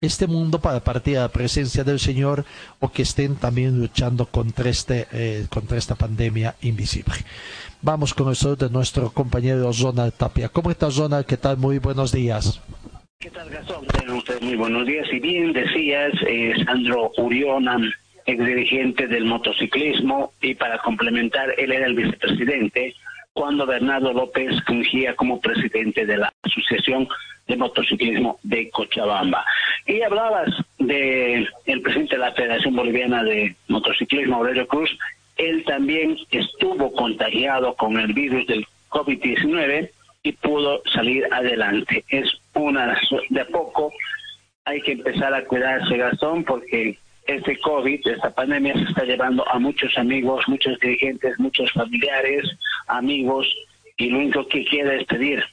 este 0.00 0.26
mundo 0.26 0.60
para 0.60 0.80
partir 0.80 1.18
a 1.18 1.22
la 1.22 1.28
presencia 1.28 1.84
del 1.84 2.00
Señor 2.00 2.44
o 2.80 2.90
que 2.90 3.02
estén 3.02 3.36
también 3.36 3.78
luchando 3.78 4.26
contra, 4.26 4.68
este, 4.68 5.06
eh, 5.12 5.46
contra 5.48 5.78
esta 5.78 5.94
pandemia 5.94 6.56
invisible. 6.62 7.14
Vamos 7.80 8.12
con 8.14 8.28
el 8.28 8.36
saludo 8.36 8.68
de 8.68 8.72
nuestro 8.72 9.10
compañero 9.10 9.72
Zonal 9.72 10.12
Tapia. 10.12 10.48
¿Cómo 10.48 10.70
está 10.70 10.90
Zonal? 10.90 11.24
¿Qué 11.24 11.36
tal? 11.36 11.56
Muy 11.56 11.78
buenos 11.78 12.12
días. 12.12 12.60
¿Qué 13.18 13.30
tal, 13.30 13.48
Gastón? 13.50 13.86
ustedes 14.10 14.42
muy 14.42 14.56
buenos 14.56 14.86
días. 14.86 15.06
Y 15.12 15.20
bien 15.20 15.52
decías, 15.52 16.12
eh, 16.26 16.52
Sandro 16.66 17.12
Uriona, 17.18 17.78
ex 18.26 18.44
dirigente 18.44 19.06
del 19.06 19.24
motociclismo, 19.24 20.32
y 20.40 20.54
para 20.54 20.78
complementar, 20.78 21.48
él 21.58 21.72
era 21.72 21.86
el 21.86 21.94
vicepresidente 21.94 22.94
cuando 23.32 23.66
Bernardo 23.66 24.12
López 24.12 24.52
fungía 24.66 25.14
como 25.16 25.40
presidente 25.40 26.04
de 26.04 26.18
la 26.18 26.32
Asociación 26.42 27.08
de 27.46 27.56
Motociclismo 27.56 28.38
de 28.42 28.70
Cochabamba. 28.70 29.44
Y 29.86 30.02
hablabas 30.02 30.48
de 30.78 31.46
el 31.66 31.82
presidente 31.82 32.16
de 32.16 32.22
la 32.22 32.32
Federación 32.32 32.76
Boliviana 32.76 33.22
de 33.24 33.54
Motociclismo, 33.68 34.36
Aurelio 34.36 34.66
Cruz. 34.66 34.90
Él 35.36 35.64
también 35.64 36.16
estuvo 36.30 36.92
contagiado 36.92 37.74
con 37.74 37.98
el 37.98 38.12
virus 38.12 38.46
del 38.46 38.66
COVID-19 38.90 39.90
y 40.22 40.32
pudo 40.32 40.82
salir 40.92 41.26
adelante. 41.32 42.04
Es 42.08 42.30
una 42.54 42.98
de 43.30 43.44
poco. 43.46 43.92
Hay 44.64 44.80
que 44.82 44.92
empezar 44.92 45.34
a 45.34 45.44
cuidarse, 45.44 45.96
Gastón, 45.96 46.44
porque 46.44 46.98
este 47.26 47.58
COVID, 47.58 48.06
esta 48.06 48.30
pandemia, 48.30 48.74
se 48.74 48.84
está 48.84 49.04
llevando 49.04 49.48
a 49.48 49.58
muchos 49.58 49.96
amigos, 49.96 50.44
muchos 50.48 50.78
dirigentes, 50.78 51.38
muchos 51.38 51.70
familiares, 51.72 52.48
amigos, 52.86 53.46
y 53.96 54.10
lo 54.10 54.18
único 54.18 54.46
que 54.48 54.64
quiere 54.64 55.00
es 55.00 55.04
pedir 55.04 55.44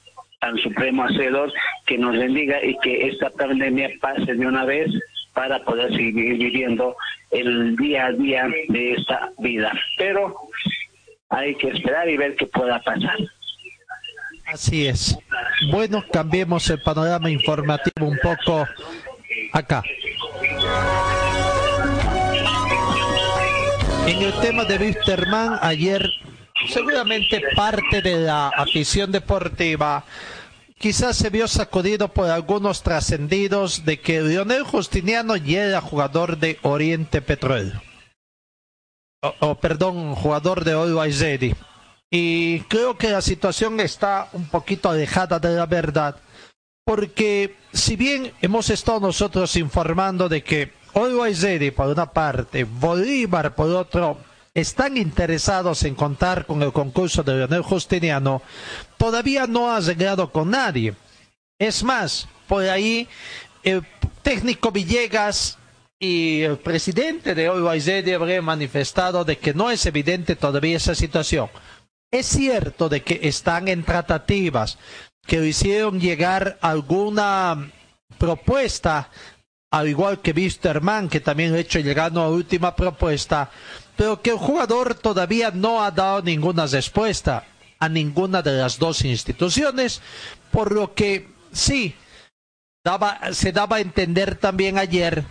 al 0.42 0.60
Supremo 0.62 1.04
Hacedor 1.04 1.52
que 1.86 1.98
nos 1.98 2.18
bendiga 2.18 2.64
y 2.64 2.78
que 2.80 3.08
esta 3.08 3.30
pandemia 3.32 3.90
pase 4.02 4.34
de 4.34 4.48
una 4.48 4.66
vez 4.66 4.90
para 5.34 5.64
poder 5.64 5.90
seguir 5.92 6.38
viviendo 6.38 6.96
el 7.32 7.76
día 7.76 8.08
a 8.08 8.12
día 8.12 8.48
de 8.70 8.94
esta 8.94 9.32
vida. 9.38 9.72
Pero 9.98 10.36
hay 11.30 11.56
que 11.56 11.70
esperar 11.70 12.10
y 12.10 12.18
ver 12.18 12.36
qué 12.36 12.46
pueda 12.48 12.82
pasar. 12.82 13.18
Así 14.46 14.88
es. 14.88 15.18
Bueno, 15.72 16.04
cambiemos 16.12 16.70
el 16.70 16.82
panorama 16.82 17.30
informativo 17.30 18.08
un 18.08 18.18
poco 18.18 18.68
acá. 19.54 19.84
En 24.08 24.22
el 24.24 24.34
tema 24.42 24.66
de 24.66 24.78
Wisterman, 24.78 25.60
ayer 25.62 26.10
seguramente 26.70 27.42
parte 27.56 28.02
de 28.02 28.18
la 28.18 28.50
afición 28.50 29.12
deportiva 29.12 30.06
quizás 30.78 31.18
se 31.18 31.30
vio 31.30 31.48
sacudido 31.48 32.08
por 32.08 32.30
algunos 32.30 32.84
trascendidos 32.84 33.86
de 33.86 34.00
que 34.00 34.22
Lionel 34.22 34.64
Justiniano 34.64 35.36
ya 35.36 35.66
era 35.66 35.82
jugador 35.82 36.38
de 36.38 36.58
Oriente 36.62 37.22
Petróleo. 37.22 37.82
O, 39.40 39.56
perdón, 39.56 40.16
jugador 40.16 40.64
de 40.64 40.72
Always 40.72 41.22
y 42.12 42.62
creo 42.62 42.98
que 42.98 43.10
la 43.10 43.22
situación 43.22 43.80
está 43.80 44.30
un 44.34 44.48
poquito 44.48 44.90
alejada 44.90 45.40
de 45.40 45.50
la 45.56 45.68
verdad, 45.68 46.16
porque 46.84 47.56
si 47.72 47.96
bien 47.96 48.32
hemos 48.42 48.70
estado 48.70 49.00
nosotros 49.00 49.56
informando 49.58 50.28
de 50.28 50.44
que 50.44 50.74
Always 50.96 51.46
por 51.74 51.88
una 51.88 52.12
parte, 52.12 52.64
Bolívar 52.64 53.54
por 53.54 53.70
otro, 53.70 54.18
están 54.60 54.98
interesados 54.98 55.84
en 55.84 55.96
contar 55.96 56.46
con 56.46 56.62
el 56.62 56.72
concurso 56.72 57.24
de 57.24 57.36
Leonel 57.36 57.62
Justiniano, 57.62 58.42
todavía 58.98 59.48
no 59.48 59.72
ha 59.72 59.80
llegado 59.80 60.32
con 60.32 60.52
nadie. 60.52 60.94
Es 61.58 61.84
más, 61.84 62.28
por 62.48 62.64
ahí 62.64 63.08
el 63.64 63.86
técnico 64.22 64.72
Villegas 64.72 65.58
y 66.00 66.42
el 66.42 66.58
presidente 66.58 67.36
de 67.36 67.50
Ready 67.50 68.14
habrían 68.14 68.46
manifestado 68.46 69.26
de 69.26 69.38
que 69.38 69.54
no 69.54 69.70
es 69.70 69.86
evidente 69.86 70.36
todavía 70.36 70.78
esa 70.78 70.96
situación. 70.96 71.50
Es 72.12 72.26
cierto 72.26 72.90
de 72.90 73.04
que 73.04 73.20
están 73.24 73.68
en 73.68 73.84
tratativas, 73.84 74.78
que 75.28 75.46
hicieron 75.46 76.00
llegar 76.00 76.58
alguna 76.62 77.72
propuesta, 78.18 79.12
al 79.72 79.88
igual 79.88 80.22
que 80.22 80.32
Wisterman, 80.32 81.10
que 81.10 81.20
también 81.20 81.54
ha 81.54 81.60
hecho 81.60 81.80
llegar 81.80 82.12
una 82.12 82.28
última 82.28 82.76
propuesta, 82.76 83.52
pero 84.00 84.22
que 84.22 84.30
el 84.30 84.38
jugador 84.38 84.96
todavía 84.96 85.52
no 85.52 85.84
ha 85.84 85.92
dado 85.92 86.22
ninguna 86.22 86.66
respuesta 86.68 87.44
a 87.80 87.90
ninguna 87.90 88.42
de 88.42 88.54
las 88.54 88.80
dos 88.80 89.04
instituciones, 89.04 90.02
por 90.52 90.72
lo 90.72 90.94
que 90.94 91.28
sí, 91.52 91.94
se 93.34 93.52
daba 93.52 93.76
a 93.76 93.80
entender 93.82 94.36
también 94.38 94.78
ayer 94.78 95.26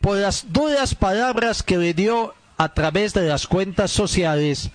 por 0.00 0.18
las 0.18 0.52
duras 0.52 0.94
palabras 0.94 1.64
que 1.64 1.76
le 1.76 1.92
dio 1.92 2.36
a 2.56 2.72
través 2.72 3.14
de 3.14 3.26
las 3.26 3.48
cuentas 3.48 3.90
sociales 3.90 4.70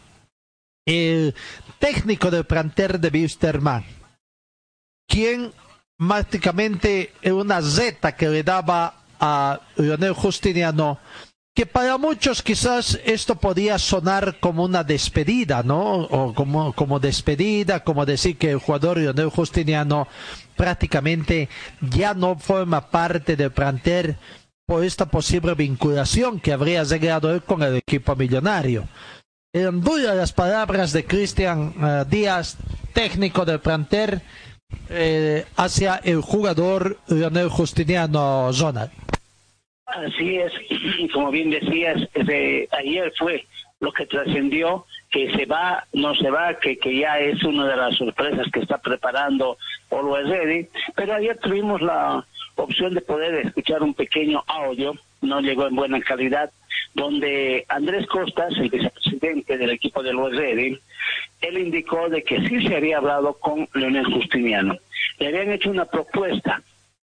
el 0.85 1.33
técnico 1.79 2.31
del 2.31 2.43
planter 2.43 2.99
de 2.99 3.07
Wisterman, 3.07 3.85
quien 5.07 5.53
prácticamente 5.97 7.13
era 7.21 7.35
una 7.35 7.61
zeta 7.61 8.17
que 8.17 8.27
le 8.27 8.43
daba 8.43 8.95
a 9.17 9.61
Leonel 9.77 10.11
Justiniano, 10.11 10.99
que 11.59 11.65
para 11.65 11.97
muchos 11.97 12.41
quizás 12.41 12.97
esto 13.03 13.35
podía 13.35 13.77
sonar 13.77 14.37
como 14.39 14.63
una 14.63 14.81
despedida, 14.81 15.61
¿no? 15.61 16.03
O 16.03 16.33
como, 16.33 16.71
como 16.71 17.01
despedida, 17.01 17.83
como 17.83 18.05
decir 18.05 18.37
que 18.37 18.51
el 18.51 18.59
jugador 18.59 18.97
Leonel 18.97 19.27
Justiniano 19.27 20.07
prácticamente 20.55 21.49
ya 21.81 22.13
no 22.13 22.39
forma 22.39 22.89
parte 22.89 23.35
del 23.35 23.51
planter 23.51 24.17
por 24.65 24.85
esta 24.85 25.07
posible 25.07 25.53
vinculación 25.53 26.39
que 26.39 26.53
habría 26.53 26.85
llegado 26.85 27.29
él 27.29 27.43
con 27.43 27.61
el 27.61 27.75
equipo 27.75 28.15
millonario. 28.15 28.87
En 29.53 29.81
duda 29.81 30.15
las 30.15 30.31
palabras 30.31 30.93
de 30.93 31.03
Cristian 31.03 31.73
eh, 31.83 32.05
Díaz, 32.09 32.55
técnico 32.93 33.43
del 33.43 33.59
planter, 33.59 34.21
eh, 34.87 35.45
hacia 35.57 35.97
el 35.97 36.21
jugador 36.21 36.99
Leonel 37.09 37.49
Justiniano 37.49 38.49
Zonal. 38.53 38.91
Así 39.95 40.37
es, 40.37 40.53
como 41.13 41.31
bien 41.31 41.49
decías, 41.49 41.97
ayer 42.71 43.11
fue 43.17 43.45
lo 43.79 43.91
que 43.91 44.05
trascendió, 44.05 44.85
que 45.09 45.31
se 45.31 45.45
va, 45.45 45.85
no 45.93 46.13
se 46.15 46.29
va, 46.29 46.59
que, 46.59 46.77
que 46.77 46.99
ya 46.99 47.19
es 47.19 47.43
una 47.43 47.65
de 47.67 47.77
las 47.77 47.95
sorpresas 47.95 48.47
que 48.51 48.59
está 48.59 48.77
preparando 48.77 49.57
Always 49.89 50.27
Ready, 50.27 50.67
pero 50.95 51.15
ayer 51.15 51.37
tuvimos 51.37 51.81
la 51.81 52.25
opción 52.55 52.93
de 52.93 53.01
poder 53.01 53.45
escuchar 53.45 53.81
un 53.81 53.93
pequeño 53.93 54.43
audio, 54.47 54.95
no 55.21 55.41
llegó 55.41 55.67
en 55.67 55.75
buena 55.75 56.01
calidad, 56.01 56.51
donde 56.93 57.65
Andrés 57.69 58.05
Costas, 58.07 58.53
el 58.57 58.69
vicepresidente 58.69 59.57
del 59.57 59.71
equipo 59.71 60.03
del 60.03 60.17
Ready, 60.31 60.77
él 61.41 61.57
indicó 61.57 62.09
de 62.09 62.23
que 62.23 62.47
sí 62.47 62.67
se 62.67 62.75
había 62.75 62.97
hablado 62.97 63.33
con 63.35 63.67
Leonel 63.73 64.05
Justiniano. 64.05 64.77
Le 65.19 65.27
habían 65.27 65.51
hecho 65.51 65.69
una 65.69 65.85
propuesta, 65.85 66.61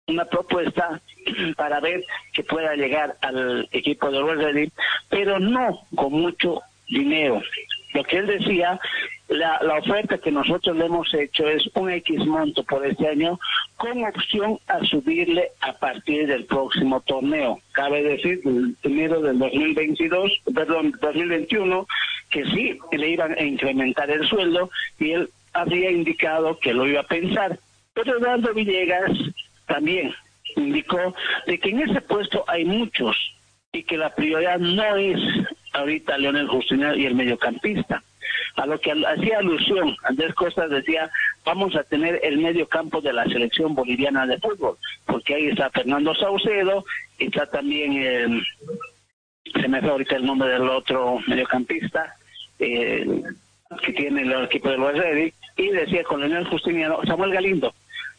una 0.07 0.25
propuesta 0.25 1.01
para 1.57 1.79
ver 1.79 2.03
que 2.33 2.43
pueda 2.43 2.75
llegar 2.75 3.17
al 3.21 3.67
equipo 3.71 4.11
del 4.11 4.37
Ready, 4.37 4.71
pero 5.09 5.39
no 5.39 5.81
con 5.95 6.13
mucho 6.13 6.61
dinero. 6.87 7.41
Lo 7.93 8.03
que 8.03 8.17
él 8.17 8.27
decía 8.27 8.79
la, 9.29 9.59
oferta 9.77 10.17
que 10.17 10.31
nosotros 10.31 10.75
le 10.75 10.85
hemos 10.85 11.13
hecho 11.13 11.47
es 11.47 11.69
un 11.75 11.91
X 11.91 12.25
monto 12.25 12.63
por 12.63 12.85
este 12.85 13.07
año 13.07 13.39
con 13.77 14.03
opción 14.03 14.59
a 14.67 14.83
subirle 14.85 15.49
a 15.61 15.73
partir 15.73 16.27
del 16.27 16.45
próximo 16.45 17.01
torneo. 17.01 17.59
Cabe 17.71 18.03
decir, 18.03 18.41
el 18.43 18.75
enero 18.83 19.21
del 19.21 19.37
2022, 19.37 20.31
perdón, 20.53 20.93
2021, 20.99 21.87
que 22.31 22.45
sí 22.45 22.77
le 22.91 23.09
iban 23.09 23.33
a 23.33 23.43
incrementar 23.43 24.09
el 24.09 24.27
sueldo 24.27 24.71
y 24.99 25.11
él 25.11 25.29
había 25.53 25.91
indicado 25.91 26.57
que 26.59 26.73
lo 26.73 26.87
iba 26.87 27.01
a 27.01 27.07
pensar. 27.07 27.59
Pero 27.93 28.17
Eduardo 28.17 28.53
Villegas 28.53 29.11
también 29.67 30.13
indicó 30.55 31.15
de 31.47 31.59
que 31.59 31.69
en 31.69 31.89
ese 31.89 32.01
puesto 32.01 32.43
hay 32.47 32.65
muchos 32.65 33.15
y 33.71 33.83
que 33.83 33.97
la 33.97 34.13
prioridad 34.13 34.59
no 34.59 34.95
es 34.95 35.19
ahorita 35.73 36.17
Leonel 36.17 36.47
Justiniano 36.47 36.95
y 36.95 37.05
el 37.05 37.15
mediocampista. 37.15 38.03
A 38.55 38.65
lo 38.65 38.79
que 38.79 38.91
hacía 38.91 39.39
alusión, 39.39 39.95
Andrés 40.03 40.33
Costa 40.33 40.67
decía, 40.67 41.09
vamos 41.45 41.75
a 41.75 41.83
tener 41.83 42.19
el 42.23 42.39
medio 42.39 42.67
campo 42.67 42.99
de 42.99 43.13
la 43.13 43.25
selección 43.25 43.73
boliviana 43.73 44.25
de 44.25 44.39
fútbol, 44.39 44.77
porque 45.05 45.35
ahí 45.35 45.47
está 45.47 45.69
Fernando 45.69 46.13
Saucedo, 46.15 46.83
está 47.17 47.45
también, 47.45 47.93
eh, 47.95 48.41
se 49.53 49.67
me 49.67 49.79
fue 49.81 49.91
ahorita 49.91 50.15
el 50.17 50.25
nombre 50.25 50.49
del 50.49 50.67
otro 50.67 51.19
mediocampista, 51.27 52.15
eh, 52.59 53.21
que 53.81 53.93
tiene 53.93 54.23
el 54.23 54.43
equipo 54.43 54.69
de 54.69 54.77
los 54.77 54.93
y 55.57 55.69
decía 55.69 56.03
con 56.03 56.21
Leonel 56.21 56.47
Justiniano, 56.47 56.99
Samuel 57.05 57.31
Galindo. 57.31 57.73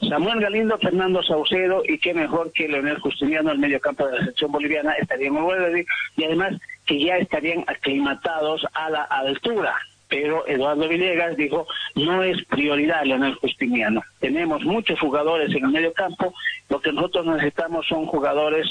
Samuel 0.09 0.41
Galindo, 0.41 0.79
Fernando 0.79 1.23
Saucedo 1.23 1.83
y 1.87 1.99
qué 1.99 2.15
mejor 2.15 2.51
que 2.53 2.69
Leonel 2.69 2.99
Justiniano, 3.01 3.53
el 3.53 3.59
medio 3.59 3.81
campo 3.81 4.07
de 4.07 4.13
la 4.13 4.19
selección 4.21 4.51
boliviana, 4.51 4.93
estarían 4.95 5.37
en 5.37 5.87
y 6.17 6.25
además 6.25 6.55
que 6.87 7.05
ya 7.05 7.17
estarían 7.19 7.65
aclimatados 7.67 8.67
a 8.73 8.91
la 8.91 9.03
altura. 9.03 9.77
Pero 10.09 10.47
Eduardo 10.49 10.89
Villegas 10.89 11.37
dijo, 11.37 11.67
no 11.95 12.25
es 12.25 12.43
prioridad 12.47 13.05
Leonel 13.05 13.35
Justiniano. 13.35 14.03
Tenemos 14.19 14.65
muchos 14.65 14.99
jugadores 14.99 15.55
en 15.55 15.65
el 15.65 15.71
medio 15.71 15.93
campo, 15.93 16.35
lo 16.69 16.81
que 16.81 16.93
nosotros 16.93 17.27
necesitamos 17.27 17.87
son 17.87 18.07
jugadores 18.07 18.67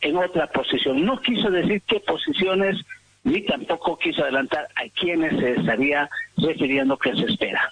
en 0.00 0.16
otra 0.16 0.46
posición. 0.48 1.04
No 1.04 1.20
quiso 1.20 1.50
decir 1.50 1.82
qué 1.86 2.00
posiciones, 2.00 2.76
ni 3.22 3.42
tampoco 3.42 3.98
quiso 3.98 4.22
adelantar 4.22 4.66
a 4.74 4.88
quiénes 4.98 5.38
se 5.38 5.52
estaría 5.52 6.08
refiriendo 6.38 6.96
que 6.96 7.14
se 7.14 7.26
espera. 7.26 7.70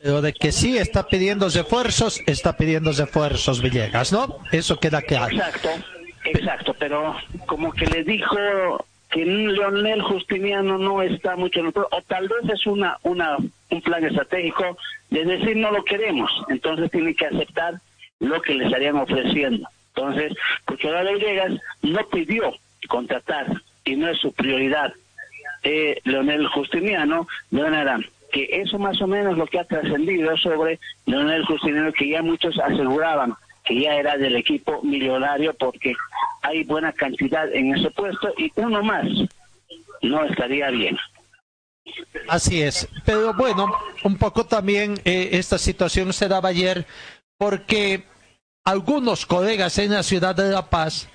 Pero 0.00 0.22
de 0.22 0.32
que 0.32 0.52
sí 0.52 0.78
está 0.78 1.08
pidiendo 1.08 1.46
esfuerzos, 1.46 2.22
está 2.26 2.56
pidiendo 2.56 2.90
esfuerzos 2.90 3.60
Villegas, 3.60 4.12
¿no? 4.12 4.38
Eso 4.52 4.78
queda 4.78 5.02
claro. 5.02 5.34
Exacto, 5.34 5.68
exacto, 6.24 6.74
pero 6.78 7.16
como 7.46 7.72
que 7.72 7.86
le 7.86 8.04
dijo 8.04 8.36
que 9.10 9.24
Leonel 9.24 10.02
Justiniano 10.02 10.78
no 10.78 11.02
está 11.02 11.34
mucho 11.36 11.60
en 11.60 11.66
el 11.66 11.72
o 11.76 12.02
tal 12.06 12.28
vez 12.28 12.52
es 12.52 12.66
una, 12.66 12.98
una, 13.02 13.36
un 13.70 13.82
plan 13.82 14.04
estratégico 14.04 14.76
de 15.10 15.24
decir 15.24 15.56
no 15.56 15.72
lo 15.72 15.82
queremos, 15.84 16.30
entonces 16.48 16.90
tiene 16.90 17.14
que 17.14 17.26
aceptar 17.26 17.80
lo 18.20 18.40
que 18.42 18.54
le 18.54 18.66
estarían 18.66 18.96
ofreciendo. 18.96 19.68
Entonces, 19.94 20.32
ahora 20.84 21.10
Villegas 21.10 21.52
no 21.82 22.06
pidió 22.08 22.54
contratar 22.88 23.46
y 23.84 23.96
no 23.96 24.08
es 24.08 24.18
su 24.18 24.32
prioridad 24.32 24.92
eh, 25.64 26.00
Leonel 26.04 26.46
Justiniano, 26.48 27.26
Leonardo 27.50 28.04
que 28.30 28.48
eso 28.50 28.78
más 28.78 29.00
o 29.00 29.06
menos 29.06 29.36
lo 29.36 29.46
que 29.46 29.58
ha 29.58 29.64
trascendido 29.64 30.36
sobre 30.36 30.78
Leonel 31.06 31.44
Justiniano, 31.46 31.92
que 31.92 32.08
ya 32.08 32.22
muchos 32.22 32.58
aseguraban 32.58 33.34
que 33.68 33.82
ya 33.82 33.94
era 33.94 34.16
del 34.16 34.36
equipo 34.36 34.82
millonario 34.82 35.54
porque 35.54 35.94
hay 36.42 36.64
buena 36.64 36.92
cantidad 36.92 37.52
en 37.52 37.76
ese 37.76 37.90
puesto 37.90 38.32
y 38.38 38.50
uno 38.56 38.82
más 38.82 39.06
no 40.00 40.24
estaría 40.24 40.70
bien. 40.70 40.96
Así 42.28 42.62
es, 42.62 42.88
pero 43.04 43.34
bueno, 43.34 43.70
un 44.04 44.16
poco 44.16 44.44
también 44.46 44.98
eh, 45.04 45.30
esta 45.32 45.58
situación 45.58 46.12
se 46.12 46.28
daba 46.28 46.48
ayer 46.50 46.86
porque 47.36 48.04
algunos 48.64 49.26
colegas 49.26 49.78
en 49.78 49.92
la 49.92 50.02
ciudad 50.02 50.34
de 50.34 50.50
La 50.50 50.68
Paz 50.68 51.08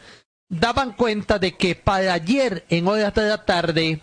daban 0.50 0.94
cuenta 0.94 1.40
de 1.40 1.54
que 1.54 1.76
para 1.76 2.14
ayer 2.14 2.66
en 2.70 2.88
horas 2.88 3.14
de 3.14 3.30
la 3.30 3.46
tarde 3.46 4.00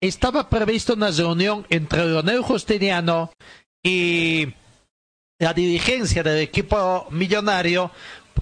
estaba 0.00 0.48
prevista 0.48 0.94
una 0.94 1.10
reunión 1.10 1.66
entre 1.68 2.06
Leonel 2.06 2.40
Justiniano 2.42 3.32
y 3.82 4.54
la 5.38 5.52
dirigencia 5.52 6.22
del 6.22 6.38
equipo 6.38 7.06
millonario 7.10 7.90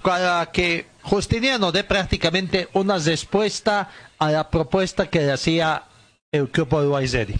para 0.01 0.51
que 0.51 0.87
Justiniano 1.01 1.71
dé 1.71 1.83
prácticamente 1.83 2.69
una 2.73 2.97
respuesta 2.97 3.91
a 4.17 4.31
la 4.31 4.49
propuesta 4.49 5.09
que 5.09 5.19
le 5.19 5.31
hacía 5.31 5.83
el 6.31 6.47
grupo 6.47 6.81
de 6.81 6.87
Guayzeri. 6.87 7.35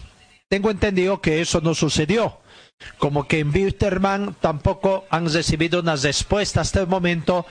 Tengo 0.49 0.71
entendido 0.71 1.21
que 1.21 1.41
eso 1.41 1.62
no 1.62 1.73
sucedió. 1.75 2.39
Como 2.97 3.27
que 3.27 3.39
en 3.39 3.53
Wilterman 3.53 4.36
tampoco 4.39 5.05
han 5.10 5.32
recibido 5.32 5.82
una 5.82 5.95
respuesta 5.97 6.62
hasta 6.62 6.79
el 6.79 6.88
momento 6.88 7.45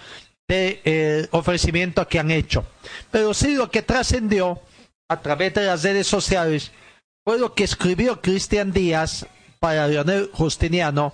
del 0.49 0.81
de, 0.83 1.29
ofrecimiento 1.33 2.09
que 2.09 2.19
han 2.19 2.31
hecho. 2.31 2.65
Pero 3.11 3.35
sí 3.35 3.55
lo 3.55 3.71
que 3.71 3.83
trascendió 3.83 4.61
a 5.09 5.21
través 5.23 5.55
de 5.55 5.65
las 5.65 5.83
redes 5.83 6.07
sociales 6.07 6.71
fue 7.25 7.39
lo 7.39 7.55
que 7.55 7.65
escribió 7.65 8.21
Cristian 8.21 8.73
Díaz 8.73 9.27
para 9.61 9.89
Leonel 9.89 10.31
Justiniano, 10.33 11.13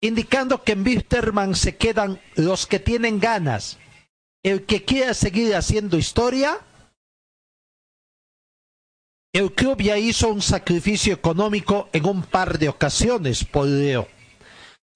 indicando 0.00 0.62
que 0.62 0.72
en 0.72 0.84
Wisterman 0.84 1.54
se 1.54 1.76
quedan 1.76 2.20
los 2.36 2.66
que 2.66 2.80
tienen 2.80 3.20
ganas. 3.20 3.78
El 4.42 4.64
que 4.64 4.84
quiera 4.84 5.14
seguir 5.14 5.54
haciendo 5.54 5.98
historia, 5.98 6.58
el 9.32 9.52
club 9.52 9.80
ya 9.80 9.98
hizo 9.98 10.28
un 10.28 10.42
sacrificio 10.42 11.14
económico 11.14 11.88
en 11.92 12.06
un 12.06 12.22
par 12.22 12.58
de 12.58 12.68
ocasiones 12.68 13.44
por 13.44 13.66
Leo. 13.66 14.08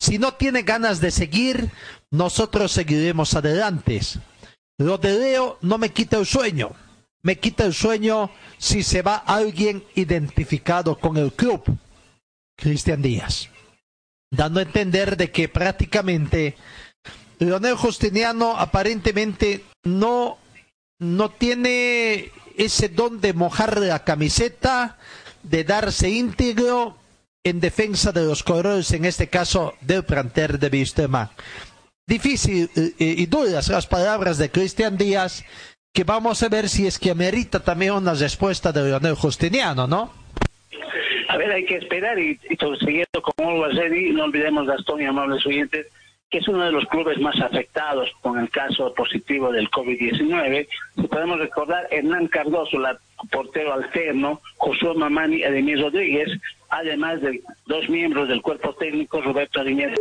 Si 0.00 0.18
no 0.18 0.34
tiene 0.34 0.62
ganas 0.62 1.00
de 1.00 1.10
seguir, 1.10 1.70
nosotros 2.10 2.72
seguiremos 2.72 3.34
adelante. 3.34 4.00
Lo 4.78 4.98
de 4.98 5.18
Leo 5.18 5.58
no 5.62 5.78
me 5.78 5.90
quita 5.90 6.18
el 6.18 6.26
sueño 6.26 6.72
me 7.26 7.40
quita 7.40 7.64
el 7.64 7.74
sueño 7.74 8.30
si 8.56 8.84
se 8.84 9.02
va 9.02 9.16
alguien 9.16 9.82
identificado 9.96 10.96
con 10.96 11.16
el 11.16 11.32
club. 11.32 11.60
Cristian 12.56 13.02
Díaz. 13.02 13.48
Dando 14.30 14.60
a 14.60 14.62
entender 14.62 15.16
de 15.16 15.32
que 15.32 15.48
prácticamente 15.48 16.54
Leonel 17.40 17.74
Justiniano 17.74 18.56
aparentemente 18.56 19.64
no, 19.82 20.38
no 21.00 21.30
tiene 21.30 22.30
ese 22.56 22.90
don 22.90 23.20
de 23.20 23.32
mojar 23.32 23.80
la 23.80 24.04
camiseta, 24.04 24.96
de 25.42 25.64
darse 25.64 26.08
íntegro 26.08 26.96
en 27.44 27.58
defensa 27.58 28.12
de 28.12 28.24
los 28.24 28.44
colores, 28.44 28.92
en 28.92 29.04
este 29.04 29.28
caso 29.28 29.74
del 29.80 30.04
planter 30.04 30.60
de 30.60 30.68
Vistema. 30.68 31.32
Difícil 32.06 32.70
eh, 32.76 32.94
y 32.98 33.26
duras 33.26 33.66
las 33.68 33.88
palabras 33.88 34.38
de 34.38 34.48
Cristian 34.52 34.96
Díaz, 34.96 35.44
que 35.96 36.04
vamos 36.04 36.42
a 36.42 36.50
ver 36.50 36.68
si 36.68 36.86
es 36.86 36.98
que 36.98 37.10
amerita 37.10 37.58
también 37.64 37.92
una 37.92 38.12
respuesta 38.12 38.70
de 38.70 38.82
Leonel 38.82 39.14
Justiniano, 39.14 39.86
¿no? 39.86 40.12
A 41.30 41.38
ver, 41.38 41.50
hay 41.50 41.64
que 41.64 41.76
esperar 41.76 42.18
y, 42.18 42.38
y 42.50 42.56
siguiendo 42.80 43.22
con 43.22 43.46
y 43.96 44.12
no 44.12 44.24
olvidemos 44.24 44.66
Gastón 44.66 45.00
y 45.00 45.06
amables 45.06 45.46
oyentes, 45.46 45.86
que 46.28 46.36
es 46.36 46.48
uno 46.48 46.66
de 46.66 46.72
los 46.72 46.84
clubes 46.88 47.18
más 47.18 47.40
afectados 47.40 48.10
con 48.20 48.38
el 48.38 48.50
caso 48.50 48.92
positivo 48.92 49.50
del 49.50 49.70
COVID-19. 49.70 50.68
Si 50.96 51.02
podemos 51.04 51.38
recordar, 51.38 51.88
Hernán 51.90 52.28
Cardoso, 52.28 52.78
la 52.78 52.98
portero 53.30 53.72
alterno, 53.72 54.42
Josué 54.58 54.92
Mamani 54.94 55.36
y 55.36 55.44
Ademir 55.44 55.80
Rodríguez, 55.80 56.28
además 56.68 57.22
de 57.22 57.40
dos 57.64 57.88
miembros 57.88 58.28
del 58.28 58.42
cuerpo 58.42 58.74
técnico, 58.74 59.22
Roberto 59.22 59.60
Ademir 59.60 59.94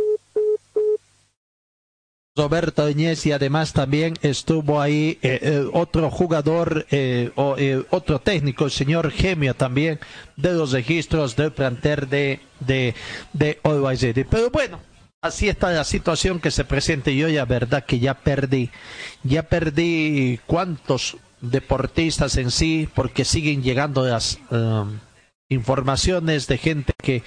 Roberto 2.36 2.88
Iñez 2.88 3.24
y 3.24 3.32
además 3.32 3.72
también 3.72 4.14
estuvo 4.20 4.80
ahí 4.80 5.18
eh, 5.22 5.38
eh, 5.42 5.66
otro 5.72 6.10
jugador, 6.10 6.86
eh, 6.90 7.30
o, 7.34 7.56
otro 7.90 8.20
técnico, 8.20 8.66
el 8.66 8.70
señor 8.70 9.10
Gemio 9.10 9.54
también, 9.54 9.98
de 10.36 10.52
los 10.52 10.72
registros 10.72 11.34
del 11.34 11.52
planter 11.52 12.08
de, 12.08 12.40
de, 12.60 12.94
de 13.32 14.26
Pero 14.30 14.50
bueno, 14.50 14.80
así 15.22 15.48
está 15.48 15.70
la 15.70 15.84
situación 15.84 16.38
que 16.38 16.50
se 16.50 16.64
presenta 16.64 17.10
y 17.10 17.16
yo 17.16 17.28
ya 17.28 17.46
verdad 17.46 17.84
que 17.86 17.98
ya 17.98 18.12
perdí, 18.12 18.70
ya 19.22 19.44
perdí 19.44 20.38
cuántos 20.46 21.16
deportistas 21.40 22.36
en 22.36 22.50
sí, 22.50 22.86
porque 22.94 23.24
siguen 23.24 23.62
llegando 23.62 24.04
las... 24.04 24.38
informaciones 25.48 26.46
de 26.48 26.58
gente 26.58 26.92
que 27.00 27.22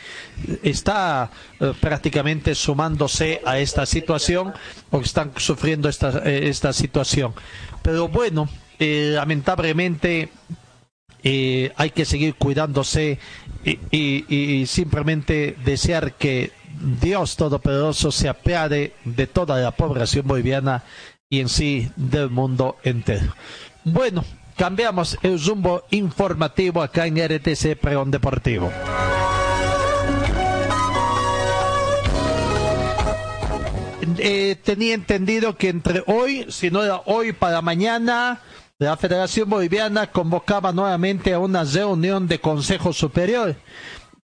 está 0.64 1.32
eh, 1.60 1.74
prácticamente 1.80 2.54
sumándose 2.54 3.42
a 3.46 3.60
esta 3.60 3.86
situación 3.86 4.54
o 4.92 5.00
que 5.00 5.06
están 5.06 5.32
sufriendo 5.38 5.88
esta, 5.88 6.20
eh, 6.26 6.50
esta 6.50 6.74
situación. 6.74 7.34
Pero 7.82 8.10
bueno, 8.10 8.50
eh, 8.78 9.12
lamentablemente 9.14 10.30
hay 11.22 11.90
que 11.90 12.06
seguir 12.06 12.36
cuidándose 12.36 13.20
y, 13.92 14.66
simplemente 14.68 15.58
desear 15.66 16.14
que 16.14 16.54
Dios 17.02 17.36
Todopoderoso 17.36 18.10
se 18.10 18.30
apiade 18.30 18.94
de 19.04 19.28
toda 19.28 19.60
la 19.60 19.72
población 19.72 20.26
boliviana 20.26 20.86
y 21.30 21.42
en 21.42 21.50
sí 21.50 21.92
del 21.98 22.30
mundo 22.30 22.78
entero. 22.84 23.36
Bueno, 23.84 24.24
cambiamos 24.60 25.18
el 25.22 25.42
rumbo 25.42 25.84
informativo 25.90 26.82
acá 26.82 27.08
en 27.08 27.16
RTC 27.16 27.78
Preón 27.80 28.12
Deportivo. 28.12 28.70
Eh, 34.18 34.58
tenía 34.62 34.96
entendido 34.96 35.56
que 35.56 35.70
entre 35.70 36.04
hoy, 36.08 36.46
si 36.50 36.70
no 36.70 36.84
era 36.84 37.02
hoy 37.06 37.32
para 37.32 37.62
mañana, 37.62 38.42
la 38.80 38.98
Federación 38.98 39.50
Boliviana 39.50 40.08
convocaba 40.08 40.74
nuevamente 40.74 41.34
a 41.34 41.40
una 41.40 41.64
reunión 41.64 42.28
de 42.28 42.42
Consejo 42.42 42.92
Superior 42.92 43.56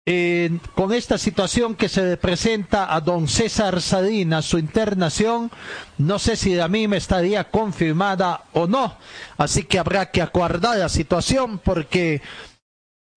eh, 0.06 0.58
con 0.74 0.92
esta 0.92 1.18
situación 1.18 1.74
que 1.74 1.88
se 1.88 2.16
presenta 2.16 2.94
a 2.94 3.00
don 3.00 3.28
César 3.28 3.82
Sadina, 3.82 4.40
su 4.40 4.58
internación, 4.58 5.50
no 5.98 6.18
sé 6.18 6.36
si 6.36 6.54
la 6.54 6.68
misma 6.68 6.96
estaría 6.96 7.44
confirmada 7.44 8.44
o 8.52 8.66
no. 8.66 8.96
Así 9.36 9.64
que 9.64 9.78
habrá 9.78 10.10
que 10.10 10.22
aguardar 10.22 10.78
la 10.78 10.88
situación 10.88 11.58
porque 11.58 12.22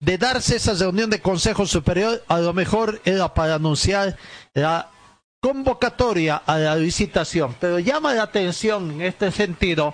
de 0.02 0.18
darse 0.18 0.58
esa 0.58 0.74
reunión 0.74 1.10
de 1.10 1.22
Consejo 1.22 1.66
Superior, 1.66 2.22
a 2.28 2.40
lo 2.40 2.54
mejor 2.54 3.02
era 3.06 3.34
para 3.34 3.56
anunciar 3.56 4.18
la 4.54 4.92
convocatoria 5.40 6.36
a 6.46 6.58
la 6.58 6.76
licitación. 6.76 7.56
Pero 7.62 7.80
llama 7.80 8.14
la 8.14 8.24
atención 8.24 8.92
en 8.92 9.02
este 9.04 9.32
sentido 9.32 9.94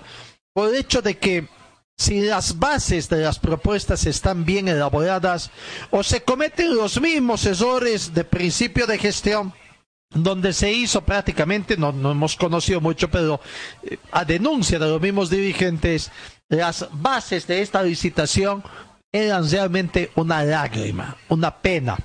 por 0.54 0.70
el 0.70 0.76
hecho 0.76 1.04
de 1.04 1.20
que 1.20 1.48
si 2.00 2.22
las 2.22 2.58
bases 2.58 3.10
de 3.10 3.18
las 3.18 3.40
propuestas 3.40 4.06
están 4.06 4.46
bien 4.46 4.70
elaboradas 4.70 5.52
o 5.92 6.02
se 6.02 6.24
cometen 6.24 6.74
los 6.74 7.02
mismos 7.02 7.46
errores 7.46 8.14
de 8.14 8.24
principio 8.24 8.88
de 8.88 8.98
gestión, 8.98 9.54
donde 10.10 10.54
se 10.54 10.72
hizo 10.72 11.02
prácticamente, 11.02 11.76
no, 11.76 11.92
no 11.92 12.12
hemos 12.12 12.38
conocido 12.38 12.80
mucho, 12.80 13.12
pero 13.12 13.42
eh, 13.84 13.98
a 14.14 14.24
denuncia 14.24 14.80
de 14.80 14.88
los 14.88 15.02
mismos 15.02 15.30
dirigentes, 15.30 16.10
las 16.48 16.88
bases 16.94 17.46
de 17.48 17.62
esta 17.62 17.84
licitación 17.84 18.64
eran 19.12 19.50
realmente 19.52 20.10
una 20.16 20.42
lágrima, 20.42 21.18
una 21.28 21.54
pena. 21.58 21.98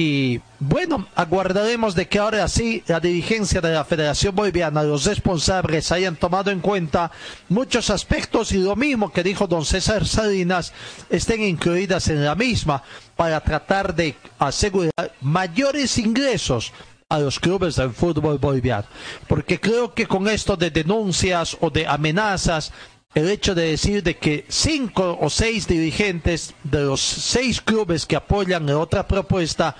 Y 0.00 0.40
bueno, 0.60 1.08
aguardaremos 1.16 1.96
de 1.96 2.06
que 2.06 2.20
ahora 2.20 2.46
sí 2.46 2.84
la 2.86 3.00
dirigencia 3.00 3.60
de 3.60 3.72
la 3.72 3.84
Federación 3.84 4.32
Boliviana, 4.32 4.84
los 4.84 5.04
responsables 5.04 5.90
hayan 5.90 6.14
tomado 6.14 6.52
en 6.52 6.60
cuenta 6.60 7.10
muchos 7.48 7.90
aspectos 7.90 8.52
y 8.52 8.58
lo 8.58 8.76
mismo 8.76 9.12
que 9.12 9.24
dijo 9.24 9.48
don 9.48 9.64
César 9.64 10.06
Salinas 10.06 10.72
estén 11.10 11.42
incluidas 11.42 12.06
en 12.06 12.24
la 12.24 12.36
misma 12.36 12.80
para 13.16 13.40
tratar 13.40 13.92
de 13.92 14.14
asegurar 14.38 15.16
mayores 15.20 15.98
ingresos 15.98 16.72
a 17.08 17.18
los 17.18 17.40
clubes 17.40 17.74
del 17.74 17.90
fútbol 17.90 18.38
boliviano. 18.38 18.86
Porque 19.26 19.58
creo 19.58 19.94
que 19.94 20.06
con 20.06 20.28
esto 20.28 20.56
de 20.56 20.70
denuncias 20.70 21.56
o 21.58 21.70
de 21.70 21.88
amenazas 21.88 22.72
el 23.14 23.28
hecho 23.30 23.54
de 23.54 23.70
decir 23.70 24.02
de 24.02 24.16
que 24.16 24.44
cinco 24.48 25.18
o 25.20 25.30
seis 25.30 25.66
dirigentes 25.66 26.54
de 26.62 26.82
los 26.82 27.00
seis 27.00 27.60
clubes 27.60 28.06
que 28.06 28.16
apoyan 28.16 28.68
otra 28.70 29.06
propuesta 29.08 29.74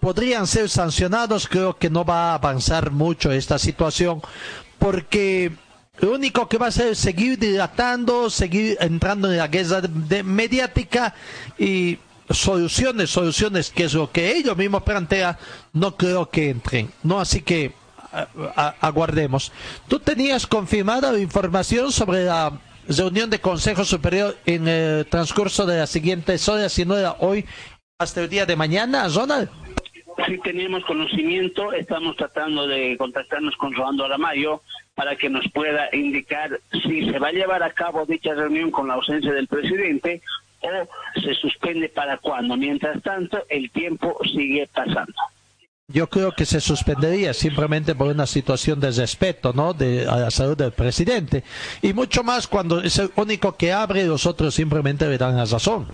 podrían 0.00 0.46
ser 0.48 0.68
sancionados, 0.68 1.46
creo 1.46 1.78
que 1.78 1.88
no 1.88 2.04
va 2.04 2.32
a 2.32 2.34
avanzar 2.34 2.90
mucho 2.90 3.30
esta 3.30 3.58
situación, 3.58 4.20
porque 4.78 5.52
lo 6.00 6.12
único 6.12 6.48
que 6.48 6.58
va 6.58 6.66
a 6.66 6.68
hacer 6.70 6.88
es 6.88 6.98
seguir 6.98 7.38
dilatando, 7.38 8.28
seguir 8.28 8.76
entrando 8.80 9.30
en 9.30 9.38
la 9.38 9.46
guerra 9.46 9.80
de, 9.80 10.24
mediática 10.24 11.14
y 11.56 11.98
soluciones, 12.28 13.10
soluciones, 13.10 13.70
que 13.70 13.84
es 13.84 13.94
lo 13.94 14.10
que 14.10 14.36
ellos 14.36 14.56
mismos 14.56 14.82
plantean, 14.82 15.36
no 15.72 15.96
creo 15.96 16.28
que 16.28 16.50
entren. 16.50 16.90
No, 17.04 17.20
así 17.20 17.42
que 17.42 17.72
aguardemos. 18.80 19.52
¿Tú 19.86 20.00
tenías 20.00 20.48
confirmada 20.48 21.16
información 21.18 21.92
sobre 21.92 22.24
la 22.24 22.52
reunión 22.88 23.30
de 23.30 23.40
Consejo 23.40 23.84
Superior 23.84 24.36
en 24.46 24.68
el 24.68 25.06
transcurso 25.06 25.66
de 25.66 25.78
las 25.78 25.90
siguientes 25.90 26.48
horas, 26.48 26.72
si 26.72 26.84
no 26.84 26.96
era 26.96 27.16
hoy, 27.20 27.44
hasta 27.98 28.22
el 28.22 28.28
día 28.28 28.46
de 28.46 28.56
mañana, 28.56 29.08
Ronald. 29.08 29.48
Sí 30.26 30.38
tenemos 30.44 30.84
conocimiento, 30.84 31.72
estamos 31.72 32.16
tratando 32.16 32.66
de 32.66 32.96
contactarnos 32.98 33.56
con 33.56 33.72
Rolando 33.72 34.04
Aramayo 34.04 34.62
para 34.94 35.16
que 35.16 35.30
nos 35.30 35.44
pueda 35.52 35.88
indicar 35.92 36.60
si 36.82 37.10
se 37.10 37.18
va 37.18 37.28
a 37.28 37.32
llevar 37.32 37.62
a 37.62 37.72
cabo 37.72 38.04
dicha 38.04 38.34
reunión 38.34 38.70
con 38.70 38.88
la 38.88 38.94
ausencia 38.94 39.32
del 39.32 39.48
presidente 39.48 40.20
o 40.60 41.20
se 41.20 41.34
suspende 41.34 41.88
para 41.88 42.18
cuándo. 42.18 42.56
Mientras 42.56 43.02
tanto, 43.02 43.44
el 43.48 43.70
tiempo 43.70 44.18
sigue 44.24 44.68
pasando 44.72 45.14
yo 45.92 46.08
creo 46.08 46.32
que 46.32 46.44
se 46.44 46.60
suspendería 46.60 47.34
simplemente 47.34 47.94
por 47.94 48.08
una 48.08 48.26
situación 48.26 48.80
de 48.80 48.90
respeto, 48.90 49.52
¿no? 49.52 49.74
De, 49.74 50.06
a 50.06 50.16
la 50.16 50.30
salud 50.30 50.56
del 50.56 50.72
presidente. 50.72 51.44
Y 51.82 51.92
mucho 51.92 52.22
más 52.22 52.48
cuando 52.48 52.80
es 52.80 52.98
el 52.98 53.10
único 53.16 53.56
que 53.56 53.72
abre 53.72 54.02
y 54.02 54.06
los 54.06 54.26
otros 54.26 54.54
simplemente 54.54 55.06
le 55.06 55.18
dan 55.18 55.36
la 55.36 55.44
razón. 55.44 55.88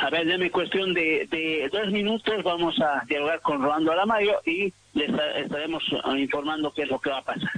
A 0.00 0.10
ver, 0.10 0.26
de 0.26 0.50
cuestión 0.50 0.94
de, 0.94 1.68
dos 1.72 1.90
minutos, 1.90 2.42
vamos 2.44 2.78
a 2.80 3.04
dialogar 3.06 3.40
con 3.40 3.62
Rolando 3.62 3.92
Alamayo 3.92 4.40
y 4.44 4.72
les 4.94 5.10
estaremos 5.36 5.82
informando 6.16 6.72
qué 6.72 6.82
es 6.82 6.88
lo 6.88 7.00
que 7.00 7.10
va 7.10 7.18
a 7.18 7.24
pasar. 7.24 7.50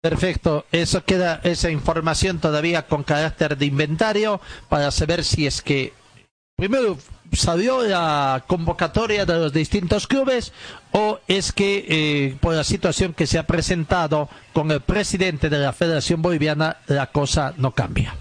Perfecto, 0.00 0.66
eso 0.72 1.04
queda 1.04 1.40
esa 1.44 1.70
información 1.70 2.40
todavía 2.40 2.86
con 2.86 3.04
carácter 3.04 3.56
de 3.56 3.66
inventario 3.66 4.40
para 4.68 4.90
saber 4.90 5.22
si 5.22 5.46
es 5.46 5.62
que 5.62 5.92
primero 6.62 6.96
salió 7.32 7.82
la 7.82 8.44
convocatoria 8.46 9.26
de 9.26 9.34
los 9.34 9.52
distintos 9.52 10.06
clubes 10.06 10.52
o 10.92 11.18
es 11.26 11.50
que 11.50 11.84
eh, 11.88 12.36
por 12.38 12.54
la 12.54 12.62
situación 12.62 13.14
que 13.14 13.26
se 13.26 13.36
ha 13.36 13.48
presentado 13.48 14.28
con 14.52 14.70
el 14.70 14.80
presidente 14.80 15.50
de 15.50 15.58
la 15.58 15.72
Federación 15.72 16.22
Boliviana 16.22 16.76
la 16.86 17.08
cosa 17.08 17.52
no 17.56 17.72
cambia. 17.72 18.14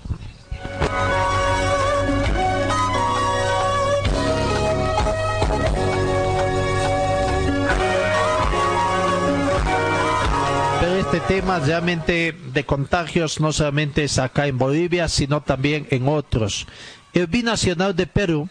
Pero 10.79 10.95
este 10.95 11.19
tema 11.19 11.59
realmente 11.59 12.35
de 12.51 12.65
contagios 12.65 13.39
no 13.39 13.51
solamente 13.53 14.03
es 14.03 14.17
acá 14.17 14.47
en 14.47 14.57
Bolivia, 14.57 15.07
sino 15.09 15.41
también 15.41 15.85
en 15.91 16.07
otros. 16.07 16.65
El 17.13 17.27
Binacional 17.27 17.95
de 17.95 18.07
Perú 18.07 18.49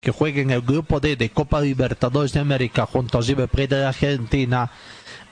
que 0.00 0.12
juega 0.12 0.40
en 0.40 0.50
el 0.50 0.62
grupo 0.62 0.98
D 0.98 1.16
de 1.16 1.30
Copa 1.30 1.60
Libertadores 1.60 2.32
de 2.32 2.40
América 2.40 2.86
junto 2.86 3.18
a 3.18 3.20
River 3.20 3.48
Plate 3.48 3.76
de 3.76 3.84
Argentina, 3.84 4.70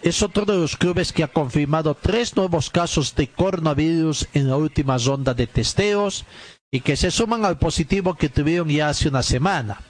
es 0.03 0.23
otro 0.23 0.45
de 0.45 0.57
los 0.57 0.77
clubes 0.77 1.13
que 1.13 1.25
ha 1.25 1.29
confirmado 1.29 1.95
tres 1.95 2.37
nuevos 2.37 2.71
casos 2.71 3.15
de 3.15 3.29
coronavirus 3.29 4.29
en 4.35 4.49
la 4.49 4.57
última 4.57 4.99
ronda 4.99 5.35
de 5.35 5.47
testeos 5.47 6.25
y 6.71 6.81
que 6.81 6.97
se 6.97 7.11
suman 7.11 7.45
al 7.45 7.59
positivo 7.59 8.15
que 8.15 8.29
tuvieron 8.29 8.69
ya 8.69 8.91
hace 8.91 9.09
una 9.09 9.23
semana. 9.23 9.81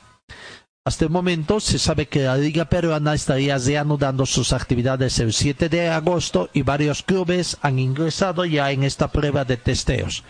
Hasta 0.85 1.05
el 1.05 1.11
momento 1.11 1.61
se 1.61 1.79
sabe 1.79 2.07
que 2.07 2.21
la 2.21 2.39
Liga 2.39 2.65
Peruana 2.67 3.13
estaría 3.13 3.59
reanudando 3.59 4.25
sus 4.25 4.55
actividades 4.55 5.19
el 5.19 5.35
7 5.35 5.69
de 5.69 5.89
agosto 5.91 6.49
y 6.55 6.63
varios 6.63 7.03
clubes 7.03 7.59
han 7.61 7.79
ingresado 7.79 8.47
ya 8.47 8.71
en 8.71 8.85
esta 8.85 9.09
prueba 9.09 9.45
de 9.45 9.59
testeos. 9.59 10.25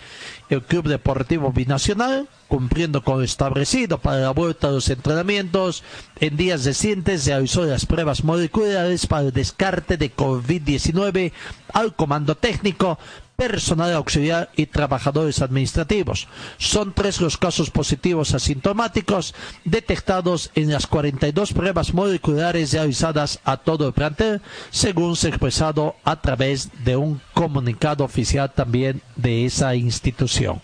El 0.51 0.63
Club 0.63 0.89
Deportivo 0.89 1.53
Binacional, 1.53 2.29
cumpliendo 2.49 3.03
con 3.03 3.19
lo 3.19 3.25
establecido 3.25 3.99
para 3.99 4.19
la 4.19 4.31
vuelta 4.31 4.69
a 4.69 4.71
los 4.71 4.89
entrenamientos, 4.89 5.83
en 6.21 6.37
días 6.37 6.65
recientes 6.65 7.27
realizó 7.27 7.65
las 7.65 7.85
pruebas 7.85 8.25
moleculares 8.25 9.07
para 9.07 9.27
el 9.27 9.33
descarte 9.33 9.97
de 9.97 10.15
COVID-19 10.15 11.33
al 11.73 11.95
comando 11.95 12.35
técnico 12.37 12.99
personal 13.39 13.95
auxiliar 13.95 14.51
y 14.57 14.67
trabajadores 14.67 15.43
administrativos. 15.43 16.27
Son 16.59 16.93
tres 16.93 17.21
los 17.21 17.37
casos 17.37 17.71
positivos 17.71 18.35
asintomáticos 18.35 19.33
detectados 19.65 20.51
en 20.57 20.73
las 20.73 20.89
42 20.89 21.53
pruebas 21.53 21.95
moleculares 21.95 22.73
realizadas 22.73 23.39
a 23.45 23.57
todo 23.59 23.87
el 23.87 23.93
plantel, 23.93 24.43
según 24.71 25.15
se 25.15 25.29
ha 25.29 25.31
expresado 25.31 25.95
a 26.03 26.21
través 26.21 26.69
de 26.85 26.97
un 26.97 27.21
comunicado 27.33 28.03
oficial 28.03 28.53
también 28.53 29.03
de 29.15 29.47
esa 29.47 29.77
institución. 29.77 30.61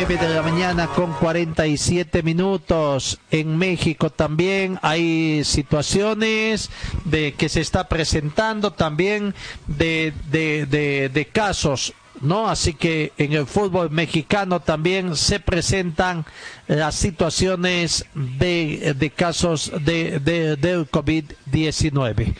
9 0.00 0.16
de 0.16 0.28
la 0.32 0.42
mañana 0.42 0.86
con 0.86 1.12
47 1.14 2.22
minutos. 2.22 3.18
En 3.32 3.56
México 3.56 4.10
también 4.10 4.78
hay 4.80 5.42
situaciones 5.42 6.70
de 7.04 7.34
que 7.34 7.48
se 7.48 7.60
está 7.62 7.88
presentando 7.88 8.72
también 8.72 9.34
de, 9.66 10.12
de, 10.30 11.08
de, 11.12 11.24
casos 11.26 11.94
¿no? 12.20 12.48
Así 12.48 12.74
que 12.74 13.12
en 13.18 13.32
el 13.32 13.46
fútbol 13.46 13.90
mexicano 13.90 14.60
también 14.60 15.16
se 15.16 15.40
presentan 15.40 16.24
las 16.68 16.94
situaciones 16.94 18.06
de, 18.14 18.94
de 18.96 19.10
casos 19.10 19.72
de, 19.80 20.20
de 20.20 20.54
del 20.54 20.88
COVID-19. 20.88 22.34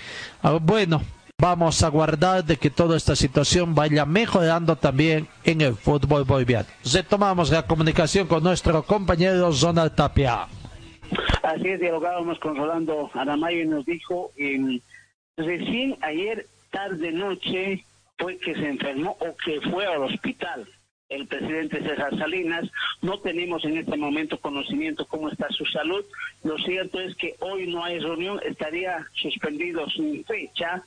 Ah, 0.45 0.59
bueno, 0.63 1.03
vamos 1.41 1.85
a 1.85 1.89
guardar 1.89 2.45
de 2.45 2.57
que 2.57 2.69
toda 2.69 2.97
esta 2.97 3.15
situación 3.15 3.73
vaya 3.73 4.05
mejorando 4.05 4.75
también 4.75 5.29
en 5.45 5.61
el 5.61 5.75
fútbol 5.75 6.25
boliviano. 6.25 6.67
Retomamos 6.93 7.53
la 7.53 7.65
comunicación 7.65 8.27
con 8.27 8.43
nuestro 8.43 8.83
compañero 8.83 9.53
Zonal 9.53 9.95
Tapia. 9.95 10.49
Así 11.45 11.69
es, 11.69 11.79
dialogábamos 11.79 12.41
con 12.41 12.57
Rolando 12.57 13.09
Aramayo 13.15 13.61
y 13.61 13.69
nos 13.69 13.87
dijo, 13.87 14.33
eh, 14.37 14.81
recién 15.37 15.97
ayer 16.01 16.47
tarde 16.73 17.13
noche 17.13 17.85
fue 18.19 18.37
que 18.39 18.55
se 18.55 18.69
enfermó 18.69 19.17
o 19.21 19.37
que 19.37 19.61
fue 19.71 19.87
al 19.87 20.03
hospital. 20.03 20.69
el 21.09 21.27
presidente 21.27 21.83
César 21.83 22.19
Salinas. 22.19 22.69
No 23.01 23.21
tenemos 23.21 23.65
en 23.65 23.79
este 23.79 23.97
momento 23.97 24.39
conocimiento 24.41 25.07
cómo 25.07 25.31
está 25.31 25.49
su 25.51 25.65
salud. 25.67 26.05
Lo 26.43 26.59
cierto 26.59 27.01
es 27.01 27.15
que 27.15 27.37
hoy 27.39 27.67
no 27.69 27.83
hay 27.85 28.01
reunión, 28.01 28.41
estaría 28.45 29.07
suspendido 29.15 29.89
sin 29.89 30.23
fecha, 30.25 30.83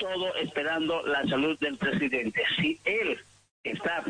todo 0.00 0.34
esperando 0.36 1.02
la 1.06 1.24
salud 1.26 1.56
del 1.60 1.76
presidente. 1.76 2.42
Si 2.56 2.80
él 2.84 3.18
está 3.62 4.04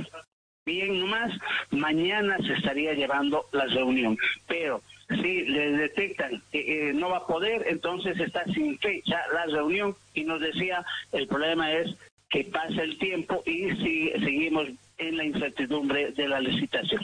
bien 0.64 1.00
nomás, 1.00 1.32
mañana 1.70 2.38
se 2.38 2.54
estaría 2.54 2.94
llevando 2.94 3.44
la 3.52 3.66
reunión. 3.66 4.16
Pero 4.46 4.80
si 5.08 5.42
le 5.42 5.72
detectan 5.72 6.40
que 6.52 6.90
eh, 6.90 6.92
no 6.94 7.10
va 7.10 7.18
a 7.18 7.26
poder, 7.26 7.66
entonces 7.66 8.18
está 8.20 8.44
sin 8.44 8.78
fecha 8.78 9.20
la 9.34 9.46
reunión 9.46 9.96
y 10.14 10.24
nos 10.24 10.40
decía, 10.40 10.84
el 11.12 11.26
problema 11.26 11.72
es 11.72 11.94
que 12.30 12.44
pasa 12.44 12.82
el 12.82 12.96
tiempo 12.98 13.42
y 13.44 13.70
si 13.76 14.10
seguimos 14.10 14.68
en 14.98 15.16
la 15.16 15.24
incertidumbre 15.24 16.12
de 16.12 16.28
la 16.28 16.40
licitación. 16.40 17.02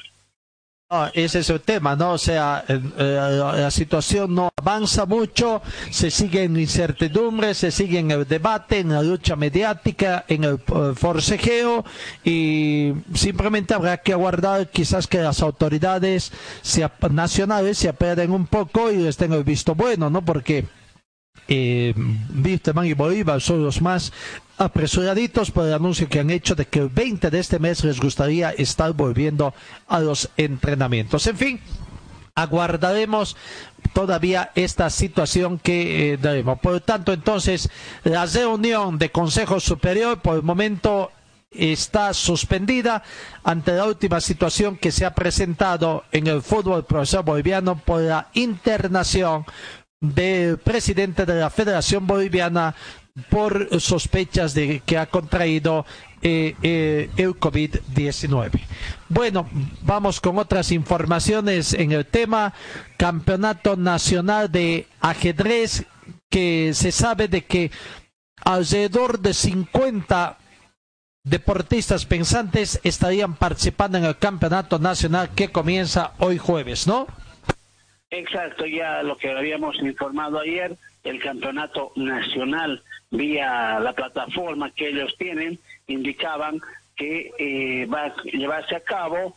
Ah, 0.88 1.10
ese 1.14 1.40
es 1.40 1.50
el 1.50 1.60
tema, 1.62 1.96
¿no? 1.96 2.12
O 2.12 2.18
sea, 2.18 2.64
eh, 2.68 2.80
la 2.96 3.72
situación 3.72 4.32
no 4.36 4.50
avanza 4.56 5.04
mucho, 5.04 5.60
se 5.90 6.12
sigue 6.12 6.44
en 6.44 6.56
incertidumbre, 6.56 7.54
se 7.54 7.72
sigue 7.72 7.98
en 7.98 8.12
el 8.12 8.24
debate, 8.24 8.78
en 8.78 8.92
la 8.92 9.02
lucha 9.02 9.34
mediática, 9.34 10.24
en 10.28 10.44
el 10.44 10.54
eh, 10.54 10.92
forcejeo 10.94 11.84
y 12.22 12.92
simplemente 13.14 13.74
habrá 13.74 13.96
que 13.96 14.12
aguardar 14.12 14.68
quizás 14.70 15.08
que 15.08 15.18
las 15.18 15.42
autoridades 15.42 16.30
nacionales 17.10 17.78
se 17.78 17.88
aperen 17.88 18.30
un 18.30 18.46
poco 18.46 18.92
y 18.92 18.98
les 18.98 19.16
tengan 19.16 19.38
el 19.38 19.44
visto 19.44 19.74
bueno, 19.74 20.08
¿no? 20.08 20.24
Porque 20.24 20.66
eh, 21.48 21.94
y 22.84 22.92
Bolívar 22.94 23.40
son 23.40 23.62
los 23.62 23.80
más 23.80 24.12
apresuraditos 24.58 25.50
por 25.50 25.66
el 25.66 25.74
anuncio 25.74 26.08
que 26.08 26.20
han 26.20 26.30
hecho 26.30 26.54
de 26.54 26.66
que 26.66 26.80
el 26.80 26.88
20 26.88 27.30
de 27.30 27.38
este 27.38 27.58
mes 27.58 27.84
les 27.84 28.00
gustaría 28.00 28.50
estar 28.50 28.92
volviendo 28.92 29.54
a 29.86 30.00
los 30.00 30.30
entrenamientos. 30.36 31.26
En 31.26 31.36
fin, 31.36 31.60
aguardaremos 32.34 33.36
todavía 33.92 34.50
esta 34.54 34.90
situación 34.90 35.58
que 35.58 36.12
eh, 36.12 36.16
daremos. 36.16 36.58
Por 36.60 36.72
lo 36.72 36.80
tanto, 36.80 37.12
entonces, 37.12 37.68
la 38.04 38.26
reunión 38.26 38.98
de 38.98 39.10
Consejo 39.10 39.60
Superior 39.60 40.20
por 40.20 40.36
el 40.36 40.42
momento 40.42 41.10
está 41.50 42.12
suspendida 42.12 43.02
ante 43.44 43.72
la 43.72 43.86
última 43.86 44.20
situación 44.20 44.76
que 44.76 44.92
se 44.92 45.06
ha 45.06 45.14
presentado 45.14 46.04
en 46.12 46.26
el 46.26 46.42
fútbol 46.42 46.84
profesor 46.84 47.24
boliviano 47.24 47.78
por 47.78 48.02
la 48.02 48.28
internación 48.34 49.44
del 50.00 50.58
presidente 50.58 51.24
de 51.24 51.34
la 51.34 51.50
Federación 51.50 52.06
Boliviana 52.06 52.74
por 53.30 53.80
sospechas 53.80 54.52
de 54.52 54.80
que 54.80 54.98
ha 54.98 55.06
contraído 55.06 55.86
eh, 56.20 56.54
eh, 56.62 57.10
el 57.16 57.34
COVID-19. 57.34 58.60
Bueno, 59.08 59.48
vamos 59.82 60.20
con 60.20 60.38
otras 60.38 60.70
informaciones 60.70 61.72
en 61.72 61.92
el 61.92 62.04
tema 62.04 62.52
Campeonato 62.98 63.76
Nacional 63.76 64.52
de 64.52 64.86
Ajedrez, 65.00 65.86
que 66.30 66.72
se 66.74 66.92
sabe 66.92 67.28
de 67.28 67.44
que 67.44 67.70
alrededor 68.44 69.20
de 69.20 69.32
50 69.32 70.38
deportistas 71.24 72.04
pensantes 72.04 72.80
estarían 72.84 73.34
participando 73.34 73.98
en 73.98 74.04
el 74.04 74.18
Campeonato 74.18 74.78
Nacional 74.78 75.30
que 75.34 75.50
comienza 75.50 76.12
hoy 76.18 76.38
jueves, 76.38 76.86
¿no? 76.86 77.06
Exacto, 78.10 78.66
ya 78.66 79.02
lo 79.02 79.16
que 79.16 79.30
habíamos 79.30 79.76
informado 79.80 80.38
ayer, 80.38 80.76
el 81.02 81.20
Campeonato 81.20 81.92
Nacional 81.96 82.82
vía 83.10 83.80
la 83.80 83.92
plataforma 83.92 84.70
que 84.72 84.88
ellos 84.88 85.14
tienen, 85.18 85.58
indicaban 85.86 86.60
que 86.96 87.32
eh, 87.38 87.86
va 87.86 88.06
a 88.06 88.22
llevarse 88.24 88.76
a 88.76 88.80
cabo. 88.80 89.36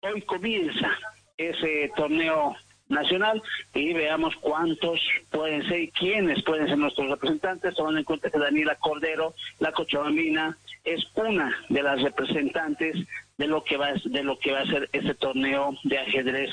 Hoy 0.00 0.22
comienza 0.22 0.90
ese 1.36 1.90
torneo 1.96 2.56
nacional 2.88 3.42
y 3.74 3.92
veamos 3.92 4.34
cuántos 4.36 5.00
pueden 5.30 5.66
ser 5.66 5.80
y 5.80 5.90
quiénes 5.90 6.42
pueden 6.42 6.68
ser 6.68 6.78
nuestros 6.78 7.08
representantes, 7.08 7.74
tomando 7.74 7.98
en 7.98 8.04
cuenta 8.04 8.30
que 8.30 8.38
Daniela 8.38 8.76
Cordero, 8.76 9.34
la 9.60 9.72
Cochabambina, 9.72 10.56
es 10.84 11.04
una 11.14 11.56
de 11.68 11.82
las 11.82 12.02
representantes 12.02 12.96
de 13.38 13.46
lo 13.46 13.64
que 13.64 13.76
va 13.76 13.92
de 14.04 14.22
lo 14.22 14.38
que 14.38 14.52
va 14.52 14.60
a 14.60 14.66
ser 14.66 14.88
ese 14.92 15.14
torneo 15.14 15.74
de 15.84 15.98
ajedrez 15.98 16.50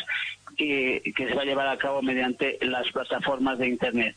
que, 0.59 1.13
que 1.15 1.27
se 1.27 1.33
va 1.33 1.43
a 1.43 1.45
llevar 1.45 1.67
a 1.67 1.77
cabo 1.77 2.01
mediante 2.01 2.57
las 2.61 2.91
plataformas 2.91 3.57
de 3.57 3.69
internet. 3.69 4.15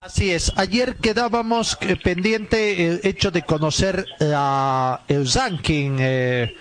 Así 0.00 0.32
es, 0.32 0.52
ayer 0.56 0.96
quedábamos 0.96 1.78
eh, 1.80 1.96
pendiente 1.96 2.88
el 2.88 3.00
hecho 3.04 3.30
de 3.30 3.42
conocer 3.42 4.04
la, 4.18 5.00
el 5.08 5.30
ranking 5.32 5.96
eh, 6.00 6.56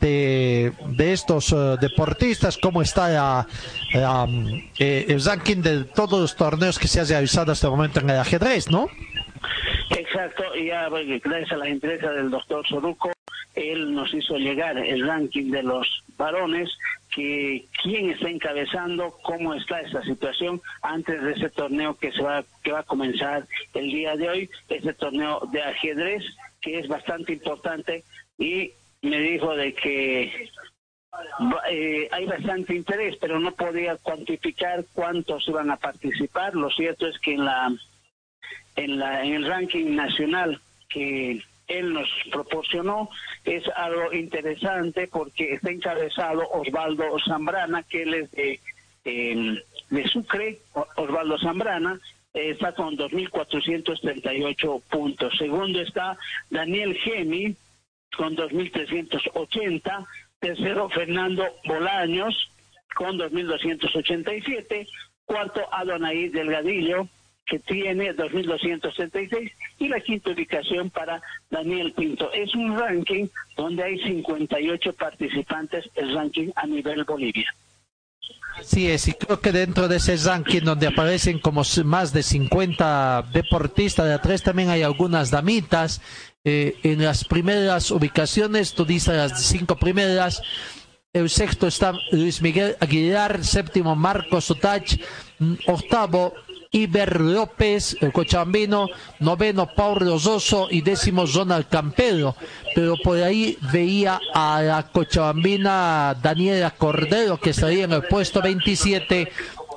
de, 0.00 0.72
de, 0.88 1.12
estos 1.12 1.52
eh, 1.52 1.76
deportistas, 1.80 2.58
cómo 2.58 2.82
está 2.82 3.46
el 3.94 5.24
ranking 5.24 5.62
de 5.62 5.84
todos 5.84 6.20
los 6.20 6.36
torneos 6.36 6.78
que 6.78 6.88
se 6.88 7.00
ha 7.00 7.04
realizado 7.04 7.52
hasta 7.52 7.68
el 7.68 7.70
momento 7.70 8.00
en 8.00 8.10
el 8.10 8.18
ajedrez, 8.18 8.68
¿no? 8.68 8.88
Exacto, 9.90 10.42
y 10.56 10.66
ya 10.66 10.88
gracias 10.88 11.52
a 11.52 11.56
la 11.58 11.68
empresa 11.68 12.10
del 12.10 12.30
doctor 12.30 12.66
Soruco, 12.66 13.12
él 13.54 13.94
nos 13.94 14.12
hizo 14.12 14.36
llegar 14.36 14.76
el 14.78 15.06
ranking 15.06 15.50
de 15.52 15.62
los 15.62 15.86
varones 16.16 16.68
que 17.20 17.66
quién 17.82 18.10
está 18.10 18.30
encabezando, 18.30 19.14
cómo 19.22 19.52
está 19.54 19.80
esta 19.80 20.02
situación 20.02 20.62
antes 20.80 21.22
de 21.22 21.32
ese 21.32 21.50
torneo 21.50 21.94
que 21.94 22.12
se 22.12 22.22
va 22.22 22.44
que 22.62 22.72
va 22.72 22.80
a 22.80 22.84
comenzar 22.84 23.46
el 23.74 23.90
día 23.90 24.16
de 24.16 24.28
hoy, 24.28 24.50
ese 24.68 24.94
torneo 24.94 25.40
de 25.52 25.62
ajedrez 25.62 26.24
que 26.62 26.78
es 26.78 26.88
bastante 26.88 27.34
importante 27.34 28.04
y 28.38 28.72
me 29.02 29.18
dijo 29.18 29.54
de 29.54 29.74
que 29.74 30.48
eh, 31.70 32.08
hay 32.10 32.24
bastante 32.24 32.74
interés, 32.74 33.16
pero 33.20 33.38
no 33.38 33.52
podía 33.52 33.96
cuantificar 33.96 34.84
cuántos 34.94 35.46
iban 35.48 35.70
a 35.70 35.76
participar. 35.76 36.54
Lo 36.54 36.70
cierto 36.70 37.06
es 37.06 37.18
que 37.18 37.34
en 37.34 37.44
la 37.44 37.70
en 38.76 38.98
la 38.98 39.24
en 39.24 39.34
el 39.34 39.46
ranking 39.46 39.94
nacional 39.94 40.60
que 40.88 41.42
él 41.70 41.92
nos 41.92 42.08
proporcionó 42.30 43.08
es 43.44 43.62
algo 43.76 44.12
interesante 44.12 45.08
porque 45.08 45.54
está 45.54 45.70
encabezado 45.70 46.48
Osvaldo 46.50 47.16
Zambrana, 47.24 47.82
que 47.84 48.02
él 48.02 48.14
es 48.14 48.30
de, 48.32 48.60
de 49.04 50.08
Sucre, 50.08 50.58
Osvaldo 50.96 51.38
Zambrana, 51.38 51.98
está 52.34 52.74
con 52.74 52.96
2.438 52.96 54.82
puntos. 54.90 55.32
Segundo 55.38 55.80
está 55.80 56.18
Daniel 56.50 56.94
Gemi 56.96 57.56
con 58.16 58.36
2.380. 58.36 60.06
Tercero, 60.40 60.88
Fernando 60.88 61.44
Bolaños 61.64 62.50
con 62.94 63.18
2.287. 63.18 64.86
Cuarto, 65.24 65.62
Adonai 65.72 66.28
Delgadillo 66.28 67.08
que 67.50 67.58
tiene 67.58 68.14
2.266 68.14 69.52
y 69.80 69.88
la 69.88 70.00
quinta 70.00 70.30
ubicación 70.30 70.88
para 70.88 71.20
Daniel 71.50 71.92
Pinto. 71.92 72.32
Es 72.32 72.54
un 72.54 72.78
ranking 72.78 73.26
donde 73.56 73.82
hay 73.82 73.98
58 73.98 74.92
participantes, 74.92 75.90
el 75.96 76.14
ranking 76.14 76.50
a 76.54 76.66
nivel 76.66 77.02
Bolivia. 77.02 77.52
Así 78.56 78.88
es, 78.88 79.08
y 79.08 79.14
creo 79.14 79.40
que 79.40 79.50
dentro 79.50 79.88
de 79.88 79.96
ese 79.96 80.16
ranking 80.16 80.60
donde 80.62 80.86
aparecen 80.86 81.40
como 81.40 81.62
más 81.84 82.12
de 82.12 82.22
50 82.22 83.26
deportistas 83.32 84.06
de 84.06 84.14
atrás 84.14 84.42
también 84.42 84.70
hay 84.70 84.82
algunas 84.82 85.30
damitas. 85.30 86.00
Eh, 86.44 86.76
en 86.84 87.02
las 87.02 87.24
primeras 87.24 87.90
ubicaciones, 87.90 88.74
tú 88.74 88.84
dices 88.84 89.14
las 89.14 89.42
cinco 89.42 89.76
primeras, 89.76 90.40
el 91.12 91.28
sexto 91.28 91.66
está 91.66 91.94
Luis 92.12 92.40
Miguel 92.42 92.76
Aguilar, 92.80 93.44
séptimo 93.44 93.96
Marcos 93.96 94.44
Sotach, 94.44 95.00
mm, 95.38 95.54
octavo 95.66 96.32
Iber 96.72 97.20
López, 97.20 97.96
el 98.00 98.12
cochabambino, 98.12 98.86
noveno 99.18 99.66
Paulo 99.74 100.18
Rosso 100.18 100.68
y 100.70 100.82
décimo 100.82 101.26
Ronald 101.26 101.66
Campero. 101.68 102.36
Pero 102.76 102.96
por 103.02 103.18
ahí 103.18 103.58
veía 103.72 104.20
a 104.32 104.62
la 104.62 104.84
cochabambina 104.84 106.16
Daniela 106.22 106.70
Cordero 106.70 107.38
que 107.40 107.50
estaría 107.50 107.84
en 107.84 107.92
el 107.92 108.02
puesto 108.04 108.40
27 108.40 109.32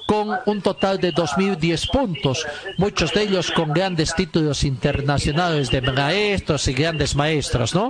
con 0.06 0.38
un 0.46 0.62
total 0.62 1.00
de 1.00 1.14
2.010 1.14 1.90
puntos, 1.90 2.46
muchos 2.78 3.12
de 3.14 3.24
ellos 3.24 3.50
con 3.52 3.74
grandes 3.74 4.14
títulos 4.14 4.64
internacionales 4.64 5.72
de 5.72 5.82
maestros 5.82 6.68
y 6.68 6.74
grandes 6.74 7.16
maestros, 7.16 7.74
¿no? 7.74 7.90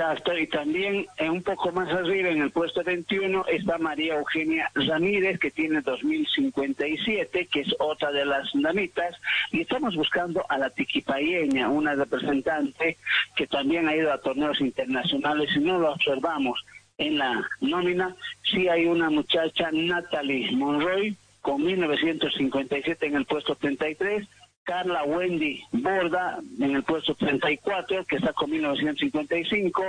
Exacto, 0.00 0.34
y 0.34 0.46
también 0.46 1.06
eh, 1.18 1.28
un 1.28 1.42
poco 1.42 1.72
más 1.72 1.92
arriba, 1.92 2.30
en 2.30 2.40
el 2.40 2.50
puesto 2.50 2.82
21, 2.82 3.44
está 3.48 3.76
María 3.76 4.14
Eugenia 4.14 4.70
Ramírez, 4.74 5.38
que 5.38 5.50
tiene 5.50 5.82
2057, 5.82 7.48
que 7.52 7.60
es 7.60 7.74
otra 7.78 8.10
de 8.10 8.24
las 8.24 8.48
damitas, 8.54 9.14
y 9.52 9.60
estamos 9.60 9.94
buscando 9.94 10.42
a 10.48 10.56
la 10.56 10.70
tiquipayeña, 10.70 11.68
una 11.68 11.94
representante 11.96 12.96
que 13.36 13.46
también 13.46 13.88
ha 13.88 13.94
ido 13.94 14.10
a 14.10 14.22
torneos 14.22 14.58
internacionales 14.62 15.50
y 15.54 15.60
no 15.60 15.78
lo 15.78 15.92
observamos 15.92 16.64
en 16.96 17.18
la 17.18 17.46
nómina. 17.60 18.16
Sí 18.50 18.68
hay 18.68 18.86
una 18.86 19.10
muchacha, 19.10 19.68
Natalie 19.70 20.50
Monroy, 20.52 21.14
con 21.42 21.62
1957 21.62 23.06
en 23.06 23.16
el 23.16 23.26
puesto 23.26 23.54
33, 23.54 24.26
Carla 24.64 25.02
Wendy 25.04 25.60
Borda 25.72 26.38
en 26.60 26.76
el 26.76 26.82
puesto 26.84 27.14
34, 27.14 28.04
que 28.04 28.16
está 28.16 28.32
con 28.32 28.50
1955. 28.50 29.82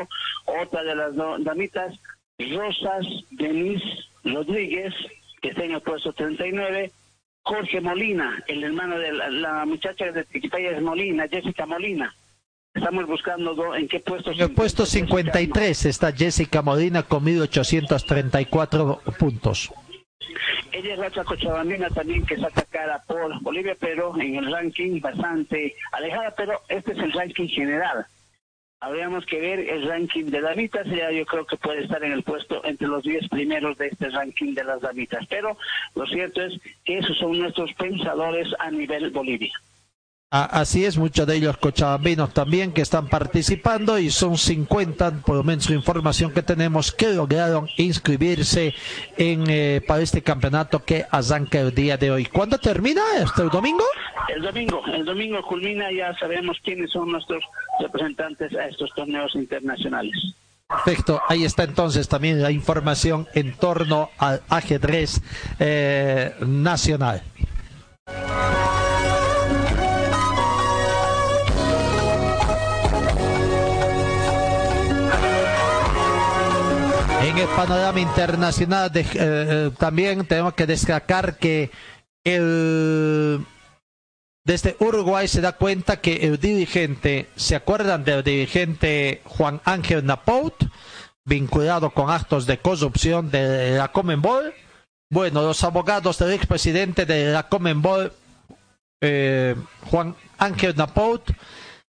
Otra 0.45 0.83
de 0.83 0.95
las 0.95 1.13
damitas, 1.43 1.99
Rosas 2.39 3.05
Denise 3.31 3.85
Rodríguez, 4.23 4.93
que 5.41 5.49
está 5.49 5.63
en 5.65 5.73
el 5.73 5.81
puesto 5.81 6.13
39. 6.13 6.91
Jorge 7.43 7.81
Molina, 7.81 8.43
el 8.47 8.63
hermano 8.63 8.97
de 8.99 9.11
la, 9.11 9.29
la 9.29 9.65
muchacha 9.65 10.05
de 10.11 10.23
Tiquitaya 10.25 10.71
es 10.71 10.81
Molina, 10.81 11.27
Jessica 11.27 11.65
Molina. 11.65 12.13
Estamos 12.73 13.05
buscando 13.07 13.53
do- 13.55 13.75
en 13.75 13.87
qué 13.87 13.99
puesto. 13.99 14.31
En 14.31 14.39
el 14.41 14.51
puesto 14.51 14.85
53 14.85 15.85
está 15.85 16.11
Jessica 16.13 16.61
Molina 16.61 17.03
con 17.03 17.23
1834 17.23 19.01
puntos. 19.19 19.71
Ella 20.71 20.93
es 20.93 20.99
racha 20.99 21.23
cochabambina 21.23 21.89
también 21.89 22.25
que 22.25 22.37
saca 22.37 22.63
cara 22.65 23.01
por 23.07 23.41
Bolivia, 23.41 23.75
pero 23.79 24.19
en 24.19 24.35
el 24.35 24.51
ranking 24.51 24.99
bastante 24.99 25.75
alejada, 25.91 26.33
pero 26.35 26.61
este 26.69 26.93
es 26.93 26.99
el 26.99 27.11
ranking 27.11 27.47
general. 27.47 28.05
Habríamos 28.79 29.25
que 29.27 29.39
ver 29.39 29.59
el 29.59 29.87
ranking 29.87 30.25
de 30.25 30.41
damitas, 30.41 30.87
ya 30.87 31.11
yo 31.11 31.23
creo 31.25 31.45
que 31.45 31.55
puede 31.57 31.83
estar 31.83 32.03
en 32.03 32.13
el 32.13 32.23
puesto 32.23 32.65
entre 32.65 32.87
los 32.87 33.03
10 33.03 33.29
primeros 33.29 33.77
de 33.77 33.87
este 33.87 34.09
ranking 34.09 34.55
de 34.55 34.63
las 34.63 34.81
damitas, 34.81 35.23
pero 35.29 35.55
lo 35.93 36.07
cierto 36.07 36.41
es 36.41 36.59
que 36.83 36.97
esos 36.97 37.15
son 37.17 37.37
nuestros 37.37 37.71
pensadores 37.73 38.47
a 38.57 38.71
nivel 38.71 39.11
Bolivia. 39.11 39.53
Así 40.33 40.85
es, 40.85 40.97
muchos 40.97 41.27
de 41.27 41.35
ellos 41.35 41.57
cochabambinos 41.57 42.33
también 42.33 42.71
que 42.71 42.81
están 42.81 43.09
participando 43.09 43.99
y 43.99 44.09
son 44.09 44.37
50, 44.37 45.23
por 45.25 45.35
lo 45.35 45.43
menos 45.43 45.69
información 45.69 46.31
que 46.31 46.41
tenemos, 46.41 46.93
que 46.93 47.09
lograron 47.09 47.67
inscribirse 47.75 48.73
en, 49.17 49.43
eh, 49.49 49.81
para 49.85 50.01
este 50.01 50.21
campeonato 50.21 50.85
que 50.85 51.05
arranca 51.11 51.59
el 51.59 51.75
día 51.75 51.97
de 51.97 52.11
hoy. 52.11 52.27
¿Cuándo 52.27 52.57
termina? 52.57 53.01
¿Este 53.17 53.43
domingo? 53.43 53.83
El 54.33 54.41
domingo, 54.41 54.81
el 54.93 55.03
domingo 55.03 55.41
culmina, 55.41 55.91
ya 55.91 56.17
sabemos 56.17 56.57
quiénes 56.63 56.91
son 56.91 57.11
nuestros 57.11 57.43
representantes 57.81 58.55
a 58.55 58.67
estos 58.67 58.89
torneos 58.95 59.35
internacionales. 59.35 60.15
Perfecto, 60.69 61.21
ahí 61.27 61.43
está 61.43 61.63
entonces 61.63 62.07
también 62.07 62.41
la 62.41 62.51
información 62.51 63.27
en 63.33 63.51
torno 63.57 64.11
al 64.17 64.41
ajedrez 64.47 65.21
eh, 65.59 66.33
nacional. 66.39 67.21
El 77.41 77.47
panorama 77.55 77.99
internacional 77.99 78.91
de- 78.91 79.01
eh, 79.01 79.07
eh, 79.15 79.71
también 79.77 80.25
tenemos 80.25 80.53
que 80.53 80.67
destacar 80.67 81.37
que 81.37 81.71
desde 84.45 84.75
Uruguay 84.79 85.27
se 85.27 85.41
da 85.41 85.53
cuenta 85.53 86.01
que 86.01 86.17
el 86.27 86.39
dirigente, 86.39 87.29
¿se 87.35 87.55
acuerdan 87.55 88.03
del 88.03 88.23
dirigente 88.23 89.21
Juan 89.25 89.59
Ángel 89.65 90.05
Napout, 90.05 90.53
vinculado 91.25 91.89
con 91.91 92.09
actos 92.09 92.45
de 92.45 92.59
corrupción 92.59 93.31
de 93.31 93.77
la 93.77 93.91
Comenbol? 93.91 94.53
Bueno, 95.11 95.41
los 95.41 95.63
abogados 95.63 96.19
del 96.19 96.31
expresidente 96.33 97.05
de 97.05 97.31
la 97.31 97.49
Comenbol, 97.49 98.13
eh, 99.01 99.55
Juan 99.89 100.15
Ángel 100.37 100.75
Napout, 100.75 101.31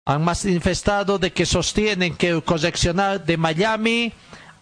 han 0.06 0.24
manifestado 0.24 1.20
de 1.20 1.32
que 1.32 1.46
sostienen 1.46 2.16
que 2.16 2.30
el 2.30 2.44
correccional 2.44 3.26
de 3.26 3.38
Miami 3.38 4.14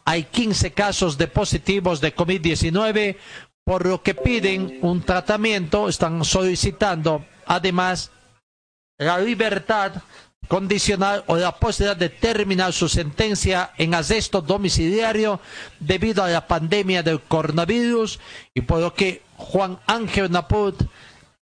hay 0.05 0.23
15 0.23 0.71
casos 0.71 1.17
de 1.17 1.27
positivos 1.27 1.99
de 1.99 2.15
COVID-19, 2.15 3.17
por 3.63 3.85
lo 3.85 4.03
que 4.03 4.13
piden 4.13 4.77
un 4.81 5.01
tratamiento, 5.01 5.89
están 5.89 6.23
solicitando 6.23 7.25
además 7.47 8.11
la 8.99 9.17
libertad 9.19 9.93
condicional 10.47 11.23
o 11.25 11.35
la 11.37 11.55
posibilidad 11.57 11.97
de 11.97 12.09
terminar 12.09 12.71
su 12.71 12.87
sentencia 12.87 13.71
en 13.77 13.95
arresto 13.95 14.41
domiciliario 14.41 15.39
debido 15.79 16.23
a 16.23 16.29
la 16.29 16.45
pandemia 16.45 17.01
del 17.01 17.21
coronavirus 17.21 18.19
y 18.53 18.61
por 18.61 18.79
lo 18.79 18.93
que 18.93 19.23
Juan 19.37 19.79
Ángel 19.87 20.31
Naput 20.31 20.83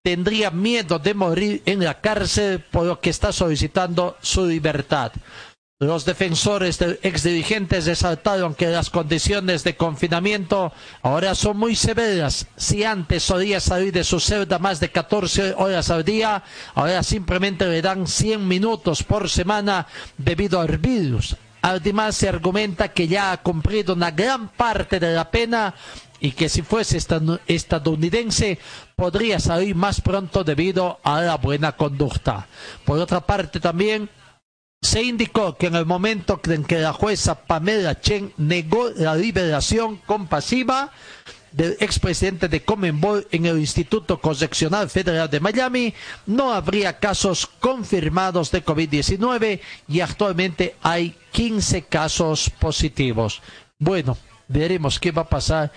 tendría 0.02 0.52
miedo 0.52 1.00
de 1.00 1.14
morir 1.14 1.62
en 1.66 1.84
la 1.84 2.00
cárcel 2.00 2.60
por 2.60 2.86
lo 2.86 3.02
que 3.02 3.10
está 3.10 3.34
solicitando 3.34 4.18
su 4.22 4.46
libertad. 4.46 5.12
Los 5.84 6.06
defensores 6.06 6.80
del 6.80 6.98
exdirigente 7.04 7.82
resaltaron 7.82 8.56
que 8.56 8.68
las 8.68 8.90
condiciones 8.90 9.66
de 9.66 9.76
confinamiento 9.76 10.72
ahora 11.02 11.36
son 11.36 11.58
muy 11.58 11.76
severas. 11.76 12.48
Si 12.56 12.86
antes 12.86 13.24
solía 13.24 13.60
salir 13.60 13.92
de 13.92 14.06
su 14.06 14.22
celda 14.22 14.60
más 14.60 14.80
de 14.80 14.90
14 14.92 15.56
horas 15.58 15.90
al 15.90 16.06
día, 16.06 16.42
ahora 16.74 17.04
simplemente 17.04 17.66
le 17.66 17.82
dan 17.82 18.08
100 18.08 18.48
minutos 18.48 19.04
por 19.04 19.30
semana 19.30 19.86
debido 20.18 20.62
al 20.62 20.78
virus. 20.78 21.36
Además, 21.62 22.16
se 22.16 22.30
argumenta 22.30 22.88
que 22.94 23.08
ya 23.10 23.34
ha 23.34 23.42
cumplido 23.42 23.94
una 23.94 24.12
gran 24.12 24.48
parte 24.50 25.02
de 25.02 25.14
la 25.14 25.30
pena 25.30 25.74
y 26.22 26.32
que 26.32 26.48
si 26.48 26.62
fuese 26.62 26.98
estad- 26.98 27.42
estadounidense 27.48 28.58
podría 28.96 29.38
salir 29.40 29.76
más 29.76 30.00
pronto 30.00 30.46
debido 30.46 31.00
a 31.04 31.20
la 31.22 31.36
buena 31.36 31.74
conducta. 31.74 32.48
Por 32.86 33.00
otra 33.00 33.20
parte, 33.20 33.60
también 33.60 34.10
se 34.84 35.02
indicó 35.02 35.56
que 35.56 35.68
en 35.68 35.76
el 35.76 35.86
momento 35.86 36.40
en 36.44 36.66
que 36.66 36.80
la 36.80 36.92
jueza 36.92 37.36
Pamela 37.46 38.02
Chen 38.02 38.34
negó 38.38 38.90
la 38.90 39.16
liberación 39.16 39.98
compasiva 40.06 40.92
del 41.54 41.78
expresidente 41.80 42.50
de 42.50 42.64
Comenbol 42.64 43.26
en 43.32 43.46
el 43.46 43.60
Instituto 43.60 44.20
Correccional 44.20 44.90
Federal 44.90 45.30
de 45.30 45.40
Miami, 45.40 45.94
no 46.26 46.52
habría 46.52 47.00
casos 47.00 47.48
confirmados 47.48 48.52
de 48.52 48.66
COVID-19 48.66 49.62
y 49.88 50.02
actualmente 50.02 50.76
hay 50.82 51.16
15 51.32 51.84
casos 51.84 52.50
positivos. 52.50 53.42
Bueno, 53.80 54.18
veremos 54.50 55.00
qué 55.00 55.12
va 55.12 55.22
a 55.22 55.30
pasar 55.30 55.72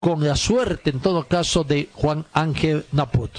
con 0.00 0.26
la 0.26 0.34
suerte 0.34 0.90
en 0.90 1.00
todo 1.00 1.28
caso 1.28 1.62
de 1.62 1.90
Juan 1.94 2.26
Ángel 2.32 2.86
Naput. 2.90 3.38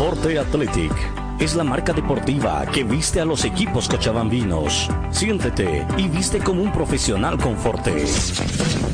Forte 0.00 0.38
Athletic 0.38 0.94
es 1.38 1.54
la 1.54 1.62
marca 1.62 1.92
deportiva 1.92 2.64
que 2.72 2.84
viste 2.84 3.20
a 3.20 3.26
los 3.26 3.44
equipos 3.44 3.86
cochabambinos. 3.86 4.88
Siéntete 5.10 5.86
y 5.98 6.08
viste 6.08 6.38
como 6.38 6.62
un 6.62 6.72
profesional 6.72 7.36
con 7.36 7.54
Forte. 7.54 8.06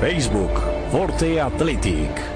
Facebook, 0.00 0.62
Forte 0.90 1.40
Athletic. 1.40 2.35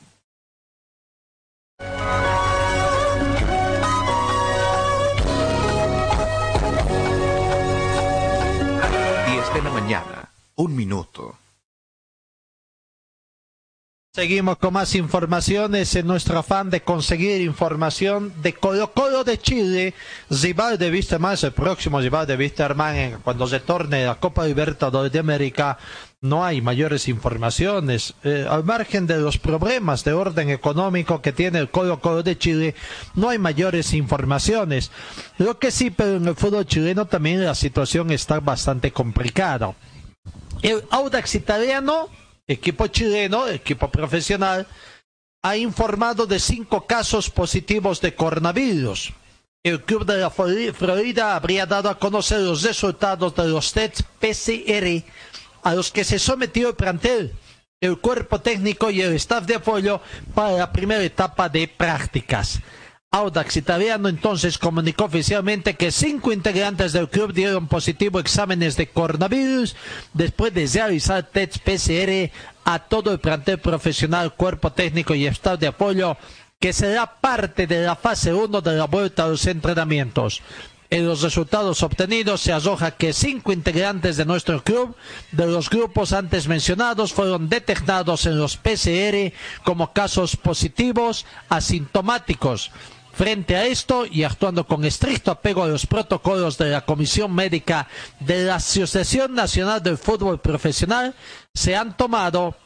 Diez 9.26 9.54
de 9.54 9.62
la 9.62 9.70
mañana, 9.70 10.32
un 10.56 10.74
minuto. 10.74 11.36
Seguimos 14.16 14.56
con 14.56 14.72
más 14.72 14.94
informaciones 14.94 15.94
en 15.94 16.06
nuestro 16.06 16.38
afán 16.38 16.70
de 16.70 16.80
conseguir 16.80 17.42
información 17.42 18.32
de 18.40 18.54
Colo 18.54 18.90
Colo 18.92 19.24
de 19.24 19.38
Chile. 19.38 19.92
Zibar 20.32 20.78
de 20.78 20.90
Wisterman, 20.90 21.36
el 21.42 21.52
próximo 21.52 22.00
Zibar 22.00 22.26
de 22.26 22.34
Wisterman, 22.34 23.18
cuando 23.22 23.46
se 23.46 23.60
torne 23.60 24.06
la 24.06 24.14
Copa 24.14 24.46
Libertadores 24.46 25.12
de 25.12 25.18
América, 25.18 25.76
no 26.22 26.46
hay 26.46 26.62
mayores 26.62 27.08
informaciones. 27.08 28.14
Eh, 28.24 28.46
al 28.48 28.64
margen 28.64 29.06
de 29.06 29.18
los 29.18 29.36
problemas 29.36 30.02
de 30.02 30.14
orden 30.14 30.48
económico 30.48 31.20
que 31.20 31.32
tiene 31.32 31.58
el 31.58 31.68
Colo 31.68 32.00
Colo 32.00 32.22
de 32.22 32.38
Chile, 32.38 32.74
no 33.16 33.28
hay 33.28 33.36
mayores 33.36 33.92
informaciones. 33.92 34.92
Lo 35.36 35.58
que 35.58 35.70
sí, 35.70 35.90
pero 35.90 36.16
en 36.16 36.26
el 36.26 36.36
fútbol 36.36 36.64
chileno 36.64 37.04
también 37.04 37.44
la 37.44 37.54
situación 37.54 38.10
está 38.10 38.40
bastante 38.40 38.92
complicada. 38.92 39.74
El 40.62 40.84
Audax 40.90 41.34
italiano 41.34 42.08
equipo 42.46 42.86
chileno, 42.86 43.48
equipo 43.48 43.90
profesional, 43.90 44.66
ha 45.42 45.56
informado 45.56 46.26
de 46.26 46.38
cinco 46.40 46.86
casos 46.86 47.30
positivos 47.30 48.00
de 48.00 48.14
coronavirus. 48.14 49.12
El 49.62 49.82
club 49.82 50.04
de 50.06 50.18
la 50.18 50.30
Florida 50.30 51.34
habría 51.34 51.66
dado 51.66 51.88
a 51.90 51.98
conocer 51.98 52.40
los 52.40 52.62
resultados 52.62 53.34
de 53.34 53.48
los 53.48 53.72
test 53.72 54.02
PCR 54.20 55.04
a 55.62 55.74
los 55.74 55.90
que 55.90 56.04
se 56.04 56.20
sometió 56.20 56.68
el 56.68 56.76
plantel, 56.76 57.32
el 57.80 57.98
cuerpo 57.98 58.40
técnico 58.40 58.90
y 58.90 59.02
el 59.02 59.14
staff 59.14 59.44
de 59.44 59.56
apoyo 59.56 60.00
para 60.34 60.52
la 60.52 60.72
primera 60.72 61.02
etapa 61.02 61.48
de 61.48 61.66
prácticas. 61.66 62.60
Audax 63.12 63.56
Italiano 63.56 64.08
entonces 64.08 64.58
comunicó 64.58 65.04
oficialmente 65.04 65.74
que 65.74 65.90
cinco 65.90 66.32
integrantes 66.32 66.92
del 66.92 67.08
club 67.08 67.32
dieron 67.32 67.66
positivo 67.66 68.20
exámenes 68.20 68.76
de 68.76 68.88
coronavirus 68.88 69.74
después 70.12 70.52
de 70.52 70.66
realizar 70.66 71.22
test 71.22 71.58
PCR 71.58 72.30
a 72.64 72.78
todo 72.80 73.12
el 73.12 73.20
plantel 73.20 73.58
profesional, 73.58 74.34
cuerpo 74.34 74.72
técnico 74.72 75.14
y 75.14 75.26
staff 75.26 75.58
de 75.58 75.68
apoyo 75.68 76.16
que 76.60 76.72
será 76.72 77.06
parte 77.20 77.66
de 77.66 77.84
la 77.84 77.96
fase 77.96 78.34
1 78.34 78.60
de 78.60 78.72
la 78.72 78.86
vuelta 78.86 79.24
a 79.24 79.28
los 79.28 79.46
entrenamientos. 79.46 80.42
En 80.88 81.06
los 81.06 81.22
resultados 81.22 81.82
obtenidos 81.82 82.40
se 82.40 82.52
arroja 82.52 82.92
que 82.92 83.12
cinco 83.12 83.52
integrantes 83.52 84.16
de 84.16 84.24
nuestro 84.24 84.62
club 84.62 84.94
de 85.32 85.46
los 85.46 85.68
grupos 85.68 86.12
antes 86.12 86.46
mencionados 86.46 87.12
fueron 87.12 87.48
detectados 87.48 88.26
en 88.26 88.38
los 88.38 88.56
PCR 88.56 89.32
como 89.64 89.92
casos 89.92 90.36
positivos 90.36 91.26
asintomáticos. 91.48 92.70
Frente 93.16 93.56
a 93.56 93.64
esto 93.64 94.04
y 94.04 94.24
actuando 94.24 94.66
con 94.66 94.84
estricto 94.84 95.30
apego 95.30 95.62
a 95.62 95.68
los 95.68 95.86
protocolos 95.86 96.58
de 96.58 96.68
la 96.68 96.84
Comisión 96.84 97.34
Médica 97.34 97.88
de 98.20 98.44
la 98.44 98.56
Asociación 98.56 99.34
Nacional 99.34 99.82
del 99.82 99.96
Fútbol 99.96 100.38
Profesional, 100.38 101.14
se 101.54 101.74
han 101.74 101.96
tomado 101.96 102.56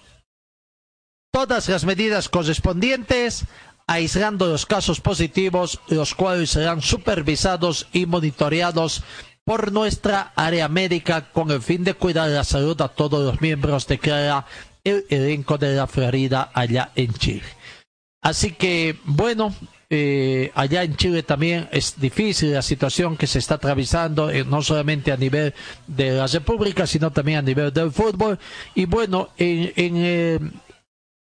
todas 1.32 1.68
las 1.68 1.84
medidas 1.84 2.28
correspondientes 2.28 3.44
aislando 3.86 4.48
los 4.48 4.66
casos 4.66 5.00
positivos, 5.00 5.78
los 5.86 6.16
cuales 6.16 6.50
serán 6.50 6.82
supervisados 6.82 7.86
y 7.92 8.06
monitoreados 8.06 9.04
por 9.44 9.70
nuestra 9.70 10.32
área 10.34 10.66
médica 10.68 11.30
con 11.30 11.52
el 11.52 11.62
fin 11.62 11.84
de 11.84 11.94
cuidar 11.94 12.28
la 12.28 12.42
salud 12.42 12.80
a 12.82 12.88
todos 12.88 13.24
los 13.24 13.40
miembros 13.40 13.86
de 13.86 14.00
cada 14.00 14.46
el 14.82 15.06
elenco 15.10 15.58
de 15.58 15.76
la 15.76 15.86
Florida 15.86 16.50
allá 16.52 16.90
en 16.96 17.12
Chile. 17.14 17.46
Así 18.20 18.50
que, 18.50 18.98
bueno, 19.04 19.54
eh, 19.90 20.52
allá 20.54 20.84
en 20.84 20.96
Chile 20.96 21.22
también 21.24 21.68
es 21.72 22.00
difícil 22.00 22.52
la 22.54 22.62
situación 22.62 23.16
que 23.16 23.26
se 23.26 23.40
está 23.40 23.56
atravesando, 23.56 24.30
eh, 24.30 24.44
no 24.44 24.62
solamente 24.62 25.10
a 25.12 25.16
nivel 25.16 25.52
de 25.88 26.12
la 26.12 26.26
República, 26.28 26.86
sino 26.86 27.10
también 27.10 27.38
a 27.38 27.42
nivel 27.42 27.72
del 27.72 27.90
fútbol. 27.90 28.38
Y 28.76 28.84
bueno, 28.86 29.30
en, 29.36 29.72
en, 29.76 29.92
eh, 29.96 30.38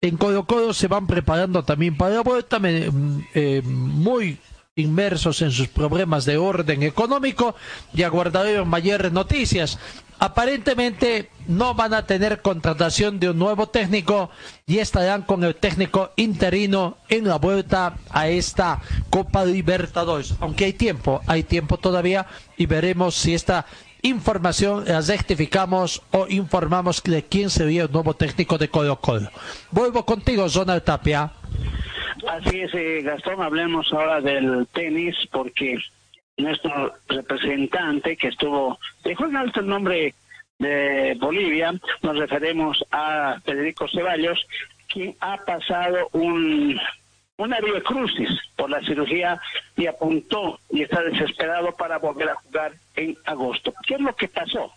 en 0.02 0.16
Colo 0.16 0.44
Colo 0.46 0.74
se 0.74 0.88
van 0.88 1.06
preparando 1.06 1.62
también 1.62 1.96
para 1.96 2.16
la 2.16 2.20
vuelta, 2.22 2.58
me- 2.58 2.90
eh, 3.34 3.62
muy 3.64 4.38
inmersos 4.78 5.40
en 5.40 5.50
sus 5.52 5.68
problemas 5.68 6.24
de 6.26 6.36
orden 6.36 6.82
económico 6.82 7.54
y 7.94 8.02
aguardaremos 8.02 8.66
mayores 8.68 9.10
noticias. 9.12 9.78
Aparentemente 10.18 11.30
no 11.46 11.74
van 11.74 11.92
a 11.92 12.06
tener 12.06 12.40
contratación 12.40 13.20
de 13.20 13.30
un 13.30 13.38
nuevo 13.38 13.68
técnico 13.68 14.30
y 14.66 14.78
estarán 14.78 15.22
con 15.22 15.44
el 15.44 15.54
técnico 15.54 16.10
interino 16.16 16.96
en 17.08 17.28
la 17.28 17.36
vuelta 17.36 17.96
a 18.10 18.28
esta 18.28 18.80
Copa 19.10 19.44
Libertadores. 19.44 20.34
Aunque 20.40 20.64
hay 20.64 20.72
tiempo, 20.72 21.20
hay 21.26 21.42
tiempo 21.42 21.76
todavía 21.76 22.26
y 22.56 22.64
veremos 22.66 23.14
si 23.14 23.34
esta 23.34 23.66
información 24.02 24.84
la 24.86 25.00
rectificamos 25.00 26.02
o 26.12 26.26
informamos 26.28 27.02
de 27.02 27.24
quién 27.24 27.50
sería 27.50 27.84
el 27.84 27.92
nuevo 27.92 28.14
técnico 28.14 28.56
de 28.56 28.68
Colo 28.68 29.00
Colo. 29.00 29.30
Vuelvo 29.70 30.06
contigo, 30.06 30.48
Zonal 30.48 30.82
Tapia. 30.82 31.30
Así 32.26 32.60
es, 32.60 32.74
eh, 32.74 33.02
Gastón, 33.02 33.42
hablemos 33.42 33.92
ahora 33.92 34.20
del 34.20 34.66
tenis 34.72 35.14
porque 35.30 35.78
nuestro 36.36 36.94
representante 37.08 38.16
que 38.16 38.28
estuvo, 38.28 38.78
dejó 39.04 39.26
en 39.26 39.36
alto 39.36 39.60
el 39.60 39.66
nombre 39.66 40.14
de 40.58 41.16
Bolivia, 41.18 41.74
nos 42.02 42.18
referimos 42.18 42.84
a 42.90 43.40
Federico 43.44 43.88
Ceballos, 43.88 44.46
quien 44.88 45.16
ha 45.20 45.38
pasado 45.44 46.08
un, 46.12 46.78
una 47.38 47.58
crucis 47.84 48.30
por 48.56 48.70
la 48.70 48.80
cirugía 48.82 49.40
y 49.76 49.86
apuntó 49.86 50.58
y 50.70 50.82
está 50.82 51.02
desesperado 51.02 51.72
para 51.72 51.98
volver 51.98 52.30
a 52.30 52.36
jugar 52.36 52.72
en 52.94 53.16
agosto. 53.24 53.74
¿Qué 53.86 53.94
es 53.94 54.00
lo 54.00 54.14
que 54.14 54.28
pasó? 54.28 54.72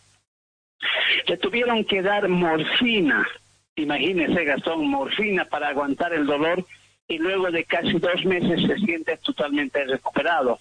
Le 1.28 1.38
tuvieron 1.38 1.84
que 1.86 2.02
dar 2.02 2.28
morfina, 2.28 3.28
imagínese 3.76 4.46
Gastón, 4.46 4.88
morfina 4.88 5.46
para 5.46 5.70
aguantar 5.70 6.14
el 6.14 6.26
dolor 6.26 6.66
y 7.08 7.18
luego 7.18 7.52
de 7.52 7.64
casi 7.66 7.94
dos 7.94 8.24
meses 8.26 8.62
se 8.66 8.78
siente 8.86 9.18
totalmente 9.18 9.84
recuperado. 9.86 10.60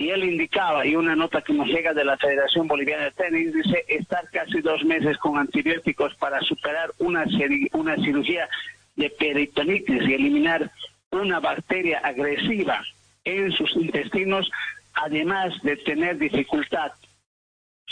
Y 0.00 0.08
él 0.08 0.24
indicaba, 0.24 0.86
y 0.86 0.96
una 0.96 1.14
nota 1.14 1.42
que 1.42 1.52
nos 1.52 1.66
llega 1.66 1.92
de 1.92 2.06
la 2.06 2.16
Federación 2.16 2.66
Boliviana 2.66 3.04
de 3.04 3.10
Tenis, 3.10 3.52
dice 3.52 3.84
estar 3.86 4.26
casi 4.30 4.62
dos 4.62 4.82
meses 4.82 5.18
con 5.18 5.36
antibióticos 5.36 6.14
para 6.14 6.40
superar 6.40 6.90
una, 7.00 7.26
una 7.72 7.96
cirugía 7.96 8.48
de 8.96 9.10
peritonitis 9.10 10.08
y 10.08 10.14
eliminar 10.14 10.70
una 11.10 11.38
bacteria 11.38 11.98
agresiva 11.98 12.82
en 13.24 13.52
sus 13.52 13.76
intestinos, 13.76 14.50
además 14.94 15.52
de 15.64 15.76
tener 15.76 16.16
dificultad 16.16 16.92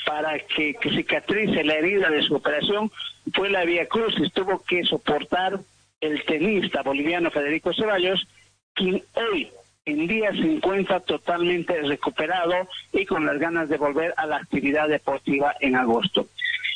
para 0.07 0.39
que, 0.39 0.77
que 0.81 0.89
cicatrice 0.89 1.63
la 1.63 1.75
herida 1.75 2.09
de 2.09 2.23
su 2.23 2.37
operación, 2.37 2.91
fue 3.35 3.51
la 3.51 3.67
vía 3.67 3.87
crucis. 3.87 4.33
Tuvo 4.33 4.65
que 4.65 4.83
soportar 4.85 5.61
el 6.01 6.25
tenista 6.25 6.81
boliviano 6.81 7.31
Federico 7.31 7.75
Ceballos, 7.75 8.27
quien 8.73 9.03
hoy 9.13 9.51
en 9.89 10.07
día 10.07 10.31
se 10.33 10.53
encuentra 10.53 11.01
totalmente 11.01 11.81
recuperado 11.83 12.69
y 12.93 13.07
con 13.07 13.25
las 13.25 13.39
ganas 13.39 13.69
de 13.69 13.79
volver 13.79 14.13
a 14.17 14.27
la 14.27 14.37
actividad 14.37 14.89
deportiva 14.89 15.55
en 15.61 15.77
agosto. 15.77 16.29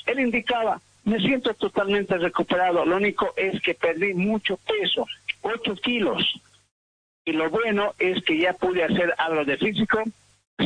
Él 0.07 0.21
indicaba, 0.21 0.81
me 1.05 1.19
siento 1.19 1.53
totalmente 1.55 2.17
recuperado, 2.17 2.87
lo 2.87 2.97
único 2.97 3.35
es 3.37 3.61
que 3.61 3.75
perdí 3.75 4.15
mucho 4.15 4.57
peso, 4.57 5.07
8 5.43 5.75
kilos, 5.77 6.41
y 7.25 7.33
lo 7.33 7.51
bueno 7.51 7.95
es 7.99 8.23
que 8.25 8.39
ya 8.39 8.55
pude 8.55 8.83
hacer 8.83 9.15
algo 9.19 9.45
de 9.45 9.59
físico, 9.59 10.03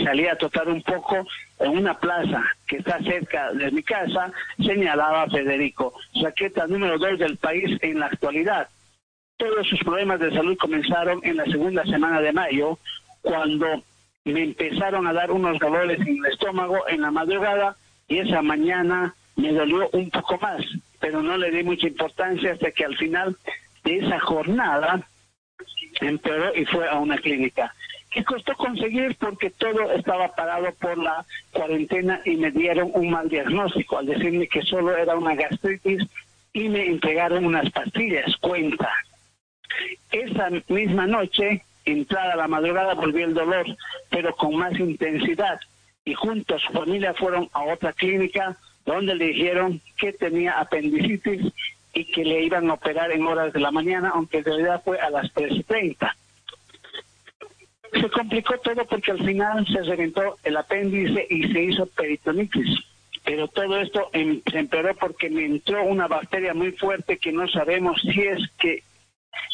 salí 0.05 0.27
a 0.29 0.39
trotar 0.39 0.69
un 0.69 0.83
poco 0.83 1.27
en 1.59 1.71
una 1.71 1.99
plaza 1.99 2.45
que 2.67 2.77
está 2.77 2.99
cerca 3.01 3.53
de 3.53 3.71
mi 3.73 3.83
casa, 3.83 4.33
señalaba 4.57 5.27
Federico, 5.29 5.95
saqueta 6.23 6.67
número 6.67 6.97
dos 6.99 7.19
del 7.19 7.37
país 7.39 7.79
en 7.83 7.99
la 7.99 8.07
actualidad. 8.07 8.69
Todos 9.37 9.69
sus 9.69 9.81
problemas 9.81 10.21
de 10.21 10.33
salud 10.33 10.57
comenzaron 10.57 11.21
en 11.23 11.37
la 11.37 11.45
segunda 11.45 11.85
semana 11.85 12.21
de 12.21 12.33
mayo, 12.33 12.79
cuando 13.23 13.83
me 14.25 14.43
empezaron 14.43 15.07
a 15.07 15.13
dar 15.13 15.31
unos 15.31 15.59
dolores 15.59 16.01
en 16.01 16.19
el 16.19 16.33
estómago 16.33 16.89
en 16.89 17.03
la 17.03 17.11
madrugada 17.11 17.77
y 18.09 18.19
esa 18.19 18.41
mañana 18.43 19.15
me 19.37 19.53
dolió 19.53 19.89
un 19.93 20.11
poco 20.11 20.39
más, 20.39 20.65
pero 21.01 21.23
no 21.23 21.37
le 21.37 21.51
di 21.51 21.63
mucha 21.63 21.87
importancia 21.87 22.53
hasta 22.53 22.71
que 22.71 22.85
al 22.85 22.97
final 22.97 23.37
de 23.85 23.99
esa 23.99 24.19
jornada 24.21 25.07
empeoró 26.01 26.55
y 26.55 26.65
fue 26.65 26.89
a 26.89 26.99
una 26.99 27.19
clínica. 27.19 27.75
¿Qué 28.11 28.25
costó 28.25 28.55
conseguir? 28.55 29.15
Porque 29.17 29.51
todo 29.51 29.93
estaba 29.93 30.35
parado 30.35 30.73
por 30.81 30.97
la 30.97 31.25
cuarentena 31.53 32.21
y 32.25 32.37
me 32.37 32.51
dieron 32.51 32.91
un 32.95 33.11
mal 33.11 33.29
diagnóstico 33.29 33.99
al 33.99 34.07
decirme 34.07 34.49
que 34.49 34.63
solo 34.63 34.97
era 34.97 35.17
una 35.17 35.35
gastritis 35.35 36.03
y 36.53 36.69
me 36.69 36.87
entregaron 36.87 37.45
unas 37.45 37.71
pastillas, 37.71 38.35
cuenta. 38.39 38.91
Esa 40.13 40.51
misma 40.69 41.07
noche, 41.07 41.63
entrada 41.85 42.37
la 42.37 42.49
madrugada, 42.49 42.95
volvió 42.95 43.27
el 43.27 43.35
dolor, 43.35 43.67
pero 44.11 44.35
con 44.35 44.57
más 44.57 44.79
intensidad. 44.79 45.61
Y 46.05 46.15
junto 46.15 46.55
a 46.55 46.59
su 46.59 46.73
familia 46.73 47.15
fueron 47.15 47.49
a 47.53 47.65
otra 47.65 47.93
clínica 47.93 48.57
donde 48.85 49.15
le 49.15 49.27
dijeron 49.27 49.81
que 49.97 50.13
tenía 50.13 50.53
apendicitis 50.61 51.53
y 51.93 52.05
que 52.05 52.25
le 52.25 52.45
iban 52.45 52.71
a 52.71 52.75
operar 52.75 53.11
en 53.11 53.27
horas 53.27 53.53
de 53.53 53.61
la 53.61 53.71
mañana, 53.71 54.13
aunque 54.15 54.39
en 54.39 54.45
realidad 54.45 54.83
fue 54.85 55.01
a 55.01 55.11
las 55.11 55.33
3.30. 55.35 56.13
Se 58.01 58.11
complicó 58.11 58.59
todo 58.59 58.85
porque 58.85 59.13
al 59.13 59.25
final 59.25 59.67
se 59.67 59.83
reventó 59.83 60.37
el 60.45 60.57
apéndice 60.57 61.27
y 61.31 61.51
se 61.53 61.63
hizo 61.63 61.87
peritonitis. 61.87 62.81
Pero 63.25 63.49
todo 63.49 63.81
esto 63.81 64.09
em- 64.13 64.41
se 64.51 64.59
empeoró 64.59 64.95
porque 64.95 65.31
me 65.31 65.45
entró 65.45 65.83
una 65.85 66.07
bacteria 66.07 66.55
muy 66.55 66.73
fuerte 66.73 67.19
que 67.19 67.33
no 67.33 67.49
sabemos 67.49 68.01
si 68.03 68.21
es 68.21 68.39
que 68.59 68.83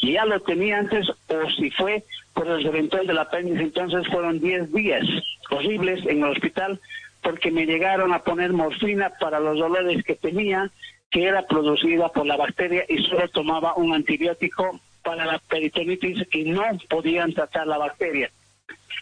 ya 0.01 0.25
lo 0.25 0.39
tenía 0.41 0.79
antes 0.79 1.09
o 1.09 1.49
si 1.57 1.71
fue 1.71 2.03
por 2.33 2.47
el 2.47 2.63
reventón 2.63 3.07
del 3.07 3.17
apéndice. 3.17 3.63
Entonces 3.63 4.07
fueron 4.07 4.39
10 4.39 4.71
días 4.73 5.03
horribles 5.49 6.05
en 6.05 6.23
el 6.23 6.31
hospital 6.31 6.79
porque 7.21 7.51
me 7.51 7.65
llegaron 7.65 8.13
a 8.13 8.23
poner 8.23 8.51
morfina 8.51 9.09
para 9.19 9.39
los 9.39 9.57
dolores 9.57 10.03
que 10.03 10.15
tenía, 10.15 10.69
que 11.09 11.23
era 11.23 11.45
producida 11.47 12.09
por 12.09 12.25
la 12.25 12.37
bacteria 12.37 12.85
y 12.89 12.97
solo 13.03 13.27
tomaba 13.29 13.75
un 13.75 13.93
antibiótico 13.93 14.79
para 15.03 15.25
la 15.25 15.39
peritonitis 15.39 16.27
y 16.31 16.43
no 16.45 16.63
podían 16.89 17.33
tratar 17.33 17.67
la 17.67 17.77
bacteria. 17.77 18.29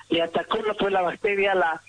Le 0.10 0.22
atacó 0.22 0.60
fue 0.78 0.92
la 0.92 1.02
bacteria, 1.02 1.56
la 1.56 1.82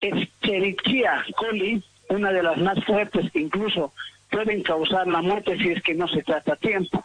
Escherichia 0.00 1.24
coli, 1.36 1.82
una 2.08 2.32
de 2.32 2.42
las 2.42 2.56
más 2.58 2.82
fuertes 2.84 3.30
que 3.32 3.40
incluso 3.40 3.92
pueden 4.30 4.62
causar 4.62 5.06
la 5.06 5.22
muerte 5.22 5.56
si 5.58 5.70
es 5.70 5.82
que 5.82 5.94
no 5.94 6.06
se 6.08 6.22
trata 6.22 6.52
a 6.54 6.56
tiempo. 6.56 7.02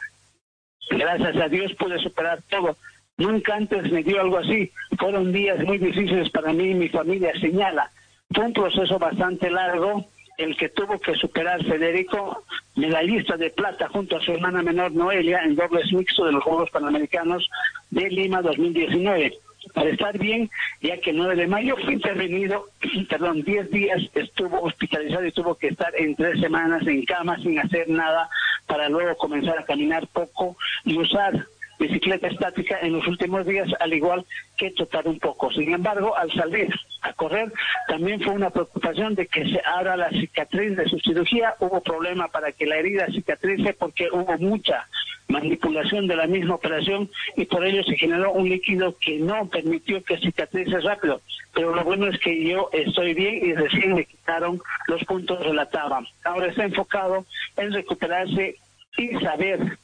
Gracias 0.89 1.35
a 1.37 1.47
Dios 1.47 1.73
pude 1.73 1.97
superar 1.99 2.41
todo. 2.49 2.75
Nunca 3.17 3.55
antes 3.55 3.91
me 3.91 4.03
dio 4.03 4.21
algo 4.21 4.37
así. 4.37 4.71
Fueron 4.97 5.31
días 5.31 5.59
muy 5.63 5.77
difíciles 5.77 6.29
para 6.29 6.51
mí 6.51 6.71
y 6.71 6.73
mi 6.73 6.89
familia, 6.89 7.31
señala. 7.39 7.89
Fue 8.33 8.45
un 8.45 8.53
proceso 8.53 8.97
bastante 8.97 9.49
largo 9.49 10.05
el 10.37 10.57
que 10.57 10.69
tuvo 10.69 10.99
que 10.99 11.13
superar 11.15 11.63
Federico, 11.63 12.43
medallista 12.75 13.37
de 13.37 13.51
plata 13.51 13.87
junto 13.89 14.17
a 14.17 14.21
su 14.21 14.31
hermana 14.31 14.63
menor 14.63 14.91
Noelia 14.91 15.43
en 15.43 15.55
dobles 15.55 15.91
mixto 15.93 16.25
de 16.25 16.31
los 16.31 16.43
Juegos 16.43 16.71
Panamericanos 16.71 17.47
de 17.91 18.09
Lima 18.09 18.41
2019. 18.41 19.33
Para 19.73 19.89
estar 19.89 20.17
bien, 20.17 20.49
ya 20.81 20.97
que 20.97 21.11
el 21.11 21.17
9 21.17 21.35
de 21.35 21.47
mayo 21.47 21.75
fue 21.77 21.93
intervenido, 21.93 22.65
perdón, 23.09 23.43
10 23.43 23.71
días 23.71 24.01
estuvo 24.13 24.61
hospitalizado 24.61 25.25
y 25.25 25.31
tuvo 25.31 25.55
que 25.55 25.67
estar 25.67 25.93
en 25.95 26.15
tres 26.15 26.41
semanas 26.41 26.85
en 26.85 27.05
cama 27.05 27.37
sin 27.37 27.59
hacer 27.59 27.87
nada 27.87 28.29
para 28.73 28.89
luego 28.89 29.15
comenzar 29.17 29.59
a 29.59 29.65
caminar 29.65 30.07
poco 30.07 30.57
y 30.83 30.97
usar 30.97 31.45
bicicleta 31.79 32.27
estática 32.27 32.79
en 32.81 32.93
los 32.93 33.07
últimos 33.07 33.45
días, 33.45 33.69
al 33.79 33.93
igual 33.93 34.25
que 34.57 34.71
trotar 34.71 35.07
un 35.07 35.19
poco. 35.19 35.51
Sin 35.51 35.71
embargo, 35.71 36.17
al 36.17 36.31
salir 36.31 36.73
a 37.03 37.13
correr, 37.13 37.53
también 37.87 38.19
fue 38.19 38.33
una 38.33 38.49
preocupación 38.49 39.13
de 39.13 39.27
que 39.27 39.43
se 39.47 39.61
abra 39.63 39.95
la 39.95 40.09
cicatriz 40.09 40.75
de 40.75 40.89
su 40.89 40.97
cirugía. 40.97 41.53
Hubo 41.59 41.81
problema 41.81 42.29
para 42.29 42.51
que 42.51 42.65
la 42.65 42.77
herida 42.77 43.05
cicatrice 43.11 43.73
porque 43.73 44.07
hubo 44.11 44.35
mucha 44.39 44.87
manipulación 45.27 46.07
de 46.07 46.15
la 46.15 46.27
misma 46.27 46.55
operación 46.55 47.09
y 47.35 47.45
por 47.45 47.65
ello 47.65 47.83
se 47.83 47.95
generó 47.95 48.31
un 48.31 48.49
líquido 48.49 48.97
que 48.99 49.19
no 49.19 49.47
permitió 49.49 50.03
que 50.03 50.17
cicatrice 50.17 50.79
rápido. 50.79 51.21
Pero 51.53 51.75
lo 51.75 51.83
bueno 51.83 52.07
es 52.07 52.19
que 52.19 52.43
yo 52.43 52.69
estoy 52.73 53.13
bien 53.13 53.35
y 53.35 53.53
recién 53.53 53.93
me 53.93 54.05
quitaron 54.05 54.59
los 54.87 55.03
puntos 55.05 55.39
relataban. 55.39 56.05
Ahora 56.23 56.47
está 56.47 56.63
enfocado 56.63 57.25
en 57.57 57.71
recuperarse 57.71 58.57
y 58.97 59.09
saber 59.19 59.77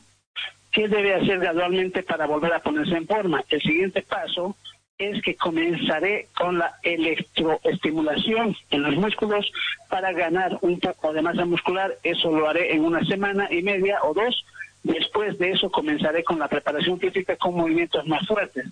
qué 0.71 0.87
debe 0.87 1.15
hacer 1.15 1.39
gradualmente 1.39 2.03
para 2.03 2.27
volver 2.27 2.53
a 2.53 2.61
ponerse 2.61 2.95
en 2.95 3.07
forma. 3.07 3.43
El 3.49 3.61
siguiente 3.61 4.01
paso 4.01 4.55
es 4.97 5.21
que 5.23 5.35
comenzaré 5.35 6.27
con 6.37 6.59
la 6.59 6.73
electroestimulación 6.83 8.55
en 8.69 8.83
los 8.83 8.95
músculos 8.95 9.49
para 9.89 10.11
ganar 10.11 10.57
un 10.61 10.79
poco 10.79 11.13
de 11.13 11.21
masa 11.21 11.45
muscular. 11.45 11.95
Eso 12.03 12.31
lo 12.31 12.49
haré 12.49 12.73
en 12.73 12.83
una 12.83 13.03
semana 13.05 13.47
y 13.49 13.63
media 13.63 13.99
o 14.03 14.13
dos. 14.13 14.45
Después 14.83 15.37
de 15.39 15.51
eso 15.51 15.71
comenzaré 15.71 16.23
con 16.23 16.39
la 16.39 16.47
preparación 16.47 16.99
física 16.99 17.35
con 17.37 17.55
movimientos 17.55 18.05
más 18.07 18.27
fuertes. 18.27 18.65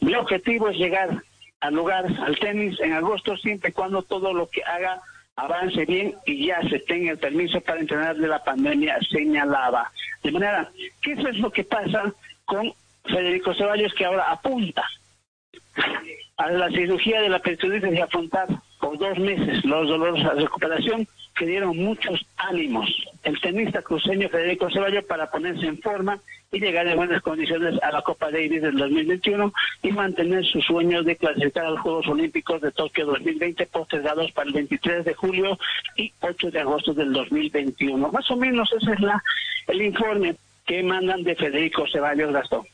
Mi 0.00 0.14
objetivo 0.14 0.68
es 0.68 0.76
llegar 0.76 1.22
al 1.60 1.74
lugar, 1.74 2.06
al 2.06 2.38
tenis, 2.38 2.78
en 2.80 2.92
agosto, 2.92 3.36
siempre 3.36 3.70
y 3.70 3.72
cuando 3.72 4.02
todo 4.02 4.32
lo 4.32 4.48
que 4.48 4.62
haga 4.64 5.00
avance 5.36 5.84
bien 5.86 6.14
y 6.26 6.46
ya 6.46 6.60
se 6.68 6.78
tenga 6.80 7.12
el 7.12 7.18
permiso 7.18 7.60
para 7.60 7.80
entrenar 7.80 8.16
de 8.16 8.28
la 8.28 8.42
pandemia, 8.42 8.98
señalaba. 9.10 9.90
De 10.22 10.32
manera 10.32 10.70
eso 11.02 11.28
es 11.28 11.38
lo 11.38 11.50
que 11.50 11.64
pasa 11.64 12.12
con 12.44 12.72
Federico 13.04 13.54
Ceballos, 13.54 13.94
que 13.94 14.04
ahora 14.04 14.30
apunta 14.30 14.84
a 16.36 16.50
la 16.50 16.68
cirugía 16.70 17.20
de 17.22 17.28
la 17.28 17.38
peritonitis 17.38 17.92
y 17.92 18.00
afrontar 18.00 18.48
por 18.80 18.98
dos 18.98 19.18
meses 19.18 19.64
los 19.64 19.88
dolores 19.88 20.24
a 20.24 20.34
recuperación 20.34 21.06
que 21.34 21.46
dieron 21.46 21.76
muchos 21.76 22.24
ánimos 22.36 22.88
el 23.22 23.40
tenista 23.40 23.82
cruceño 23.82 24.28
Federico 24.28 24.70
Ceballos 24.70 25.04
para 25.04 25.30
ponerse 25.30 25.66
en 25.66 25.78
forma 25.78 26.20
y 26.50 26.60
llegar 26.60 26.86
en 26.86 26.96
buenas 26.96 27.22
condiciones 27.22 27.82
a 27.82 27.90
la 27.90 28.02
Copa 28.02 28.30
Davis 28.30 28.60
del 28.60 28.76
2021 28.76 29.52
y 29.82 29.92
mantener 29.92 30.44
sus 30.44 30.64
sueños 30.64 31.04
de 31.06 31.16
clasificar 31.16 31.64
a 31.64 31.70
los 31.70 31.80
Juegos 31.80 32.06
Olímpicos 32.08 32.60
de 32.60 32.72
Tokio 32.72 33.06
2020 33.06 33.66
postergados 33.66 34.30
para 34.32 34.48
el 34.48 34.54
23 34.54 35.04
de 35.04 35.14
julio 35.14 35.58
y 35.96 36.12
8 36.20 36.50
de 36.50 36.60
agosto 36.60 36.92
del 36.92 37.12
2021. 37.12 38.08
Más 38.08 38.30
o 38.30 38.36
menos 38.36 38.70
ese 38.72 38.92
es 38.92 39.00
la 39.00 39.22
el 39.68 39.82
informe 39.82 40.36
que 40.66 40.82
mandan 40.82 41.22
de 41.22 41.34
Federico 41.34 41.86
Ceballos 41.90 42.32
Gastón. 42.32 42.66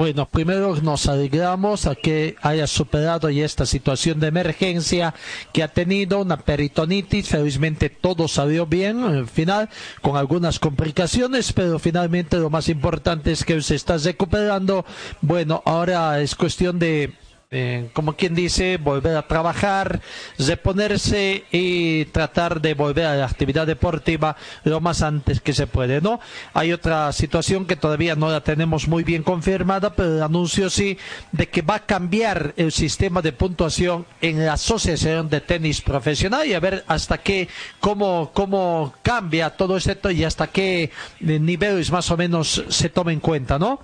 Bueno, 0.00 0.24
primero 0.24 0.74
nos 0.76 1.08
alegramos 1.08 1.86
a 1.86 1.94
que 1.94 2.34
haya 2.40 2.66
superado 2.66 3.28
ya 3.28 3.44
esta 3.44 3.66
situación 3.66 4.18
de 4.18 4.28
emergencia 4.28 5.14
que 5.52 5.62
ha 5.62 5.68
tenido 5.68 6.22
una 6.22 6.38
peritonitis. 6.38 7.28
Felizmente 7.28 7.90
todo 7.90 8.26
salió 8.26 8.64
bien 8.64 9.04
al 9.04 9.28
final, 9.28 9.68
con 10.00 10.16
algunas 10.16 10.58
complicaciones, 10.58 11.52
pero 11.52 11.78
finalmente 11.78 12.38
lo 12.38 12.48
más 12.48 12.70
importante 12.70 13.30
es 13.30 13.44
que 13.44 13.60
se 13.60 13.74
está 13.74 13.98
recuperando. 13.98 14.86
Bueno, 15.20 15.62
ahora 15.66 16.18
es 16.22 16.34
cuestión 16.34 16.78
de 16.78 17.12
eh, 17.52 17.90
como 17.94 18.12
quien 18.12 18.36
dice, 18.36 18.76
volver 18.76 19.16
a 19.16 19.26
trabajar, 19.26 20.00
reponerse 20.38 21.42
y 21.50 22.04
tratar 22.04 22.60
de 22.60 22.74
volver 22.74 23.06
a 23.06 23.16
la 23.16 23.24
actividad 23.24 23.66
deportiva 23.66 24.36
lo 24.62 24.80
más 24.80 25.02
antes 25.02 25.40
que 25.40 25.52
se 25.52 25.66
puede, 25.66 26.00
¿no? 26.00 26.20
Hay 26.54 26.72
otra 26.72 27.12
situación 27.12 27.66
que 27.66 27.74
todavía 27.74 28.14
no 28.14 28.30
la 28.30 28.42
tenemos 28.42 28.86
muy 28.86 29.02
bien 29.02 29.24
confirmada, 29.24 29.96
pero 29.96 30.14
el 30.14 30.22
anuncio 30.22 30.70
sí 30.70 30.96
de 31.32 31.48
que 31.48 31.62
va 31.62 31.74
a 31.74 31.86
cambiar 31.86 32.54
el 32.56 32.70
sistema 32.70 33.20
de 33.20 33.32
puntuación 33.32 34.06
en 34.20 34.46
la 34.46 34.52
Asociación 34.52 35.28
de 35.28 35.40
Tenis 35.40 35.80
Profesional 35.80 36.46
y 36.46 36.54
a 36.54 36.60
ver 36.60 36.84
hasta 36.86 37.18
qué, 37.18 37.48
cómo, 37.80 38.30
cómo 38.32 38.94
cambia 39.02 39.50
todo 39.50 39.76
esto 39.76 40.08
y 40.12 40.22
hasta 40.22 40.46
qué 40.46 40.92
niveles 41.18 41.90
más 41.90 42.12
o 42.12 42.16
menos 42.16 42.62
se 42.68 42.90
toma 42.90 43.12
en 43.12 43.18
cuenta, 43.18 43.58
¿no? 43.58 43.80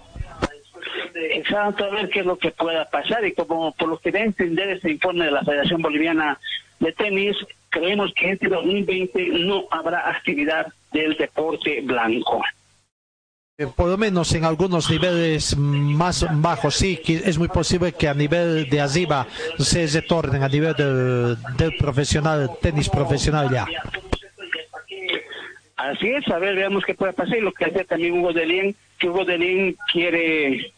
Exacto 1.17 1.85
a 1.85 1.91
ver 1.91 2.09
qué 2.09 2.21
es 2.21 2.27
lo 2.27 2.39
que 2.39 2.51
pueda 2.51 2.89
pasar 2.91 3.25
y 3.25 3.33
como 3.33 3.73
por 3.73 3.89
lo 3.89 3.99
que 3.99 4.11
a 4.11 4.25
entender 4.25 4.71
este 4.71 4.91
informe 4.91 5.27
de 5.27 5.31
la 5.31 5.45
Federación 5.45 5.83
Boliviana 5.83 6.39
de 6.81 6.93
Tenis, 6.93 7.37
creemos 7.71 8.13
que 8.15 8.33
este 8.33 8.49
2020 8.49 9.29
no 9.41 9.65
habrá 9.71 10.09
actividad 10.11 10.67
del 10.93 11.17
deporte 11.17 11.81
blanco. 11.83 12.43
Eh, 13.59 13.67
por 13.75 13.89
lo 13.89 13.97
menos 13.97 14.35
en 14.35 14.45
algunos 14.45 14.91
niveles 14.91 15.57
más 15.57 16.27
bajos, 16.43 16.75
sí, 16.75 17.01
es 17.07 17.39
muy 17.39 17.49
posible 17.49 17.93
que 17.93 18.07
a 18.07 18.13
nivel 18.13 18.69
de 18.69 18.81
arriba 18.83 19.27
se 19.59 19.87
retornen 19.87 20.43
a 20.43 20.49
nivel 20.49 20.75
del, 20.75 21.37
del 21.57 21.75
profesional, 21.79 22.51
tenis 22.61 22.91
profesional 22.91 23.49
ya. 23.51 23.67
Así 25.77 26.09
es, 26.09 26.27
a 26.29 26.39
ver, 26.39 26.57
veamos 26.57 26.85
qué 26.85 26.95
puede 26.95 27.13
pasar 27.13 27.37
y 27.37 27.41
lo 27.41 27.53
que 27.53 27.67
hace 27.67 27.85
también 27.85 28.19
Hugo 28.19 28.33
Delien, 28.33 28.75
que 28.99 29.09
Hugo 29.09 29.25
Delien 29.25 29.77
quiere 29.93 30.73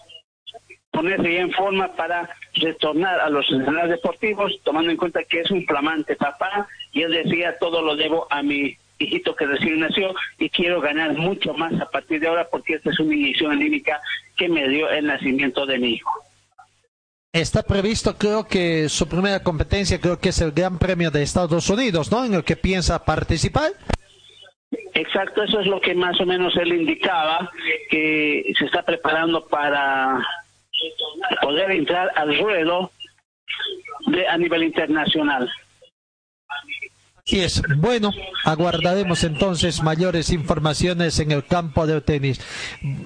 ponerse 0.91 1.39
en 1.39 1.53
forma 1.53 1.95
para 1.95 2.28
retornar 2.55 3.20
a 3.20 3.30
los 3.30 3.45
escenarios 3.47 3.91
deportivos, 3.91 4.53
tomando 4.64 4.91
en 4.91 4.97
cuenta 4.97 5.22
que 5.24 5.41
es 5.41 5.51
un 5.51 5.64
flamante 5.66 6.16
papá, 6.16 6.66
y 6.93 7.03
él 7.03 7.12
decía, 7.12 7.57
todo 7.59 7.82
lo 7.82 7.97
debo 7.97 8.26
a 8.30 8.43
mi 8.43 8.76
hijito 8.99 9.34
que 9.34 9.47
recién 9.47 9.80
nació 9.80 10.14
y 10.39 10.51
quiero 10.51 10.80
ganar 10.80 11.14
mucho 11.14 11.55
más 11.55 11.72
a 11.80 11.89
partir 11.89 12.20
de 12.20 12.28
ahora 12.28 12.49
porque 12.51 12.74
esta 12.74 12.91
es 12.91 12.99
una 12.99 13.14
inyección 13.14 13.53
anímica 13.53 14.01
que 14.36 14.49
me 14.49 14.68
dio 14.68 14.91
el 14.91 15.07
nacimiento 15.07 15.66
de 15.66 15.78
mi 15.78 15.95
hijo. 15.95 16.11
Está 17.32 17.62
previsto, 17.62 18.16
creo 18.16 18.49
que 18.49 18.89
su 18.89 19.09
primera 19.09 19.43
competencia, 19.43 20.01
creo 20.01 20.18
que 20.18 20.30
es 20.30 20.41
el 20.41 20.51
Gran 20.53 20.78
Premio 20.78 21.11
de 21.11 21.22
Estados 21.22 21.68
Unidos, 21.68 22.11
¿no? 22.11 22.24
En 22.24 22.34
el 22.34 22.43
que 22.43 22.57
piensa 22.57 23.05
participar. 23.05 23.72
Exacto, 24.95 25.45
eso 25.45 25.61
es 25.61 25.66
lo 25.66 25.80
que 25.80 25.95
más 25.95 26.20
o 26.20 26.26
menos 26.26 26.57
él 26.57 26.72
indicaba, 26.72 27.51
que 27.91 28.53
se 28.59 28.64
está 28.64 28.82
preparando 28.82 29.47
para 29.47 30.26
poder 31.43 31.70
entrar 31.70 32.11
al 32.14 32.39
ruedo 32.39 32.91
de, 34.07 34.29
a 34.29 34.37
nivel 34.37 34.64
internacional. 34.64 35.51
Y 37.31 37.41
es 37.41 37.62
bueno, 37.76 38.11
aguardaremos 38.45 39.22
entonces 39.22 39.83
mayores 39.83 40.31
informaciones 40.31 41.18
en 41.18 41.31
el 41.31 41.45
campo 41.45 41.87
del 41.87 42.03
tenis. 42.03 42.41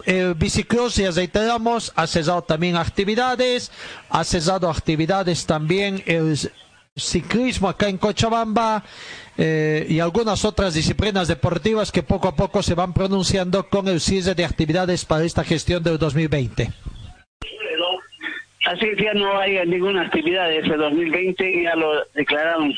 El 0.04 0.34
bicicross, 0.34 0.94
ya 0.94 1.10
reiteramos, 1.10 1.92
ha 1.96 2.06
cesado 2.06 2.42
también 2.42 2.76
actividades, 2.76 3.72
ha 4.10 4.22
cesado 4.22 4.70
actividades 4.70 5.44
también 5.44 6.04
el 6.06 6.38
ciclismo 6.94 7.68
acá 7.68 7.88
en 7.88 7.98
Cochabamba 7.98 8.84
eh, 9.36 9.86
y 9.88 9.98
algunas 9.98 10.44
otras 10.44 10.74
disciplinas 10.74 11.26
deportivas 11.26 11.90
que 11.90 12.04
poco 12.04 12.28
a 12.28 12.36
poco 12.36 12.62
se 12.62 12.74
van 12.74 12.92
pronunciando 12.92 13.68
con 13.68 13.88
el 13.88 14.00
cierre 14.00 14.36
de 14.36 14.44
actividades 14.44 15.04
para 15.04 15.24
esta 15.24 15.42
gestión 15.42 15.82
del 15.82 15.98
2020. 15.98 16.70
Así 18.64 18.86
que 18.96 19.04
ya 19.04 19.14
no 19.14 19.38
hay 19.38 19.58
ninguna 19.66 20.02
actividad 20.02 20.48
de 20.48 20.58
ese 20.58 20.76
2020, 20.76 21.62
ya 21.62 21.74
lo 21.74 22.04
declararon 22.14 22.74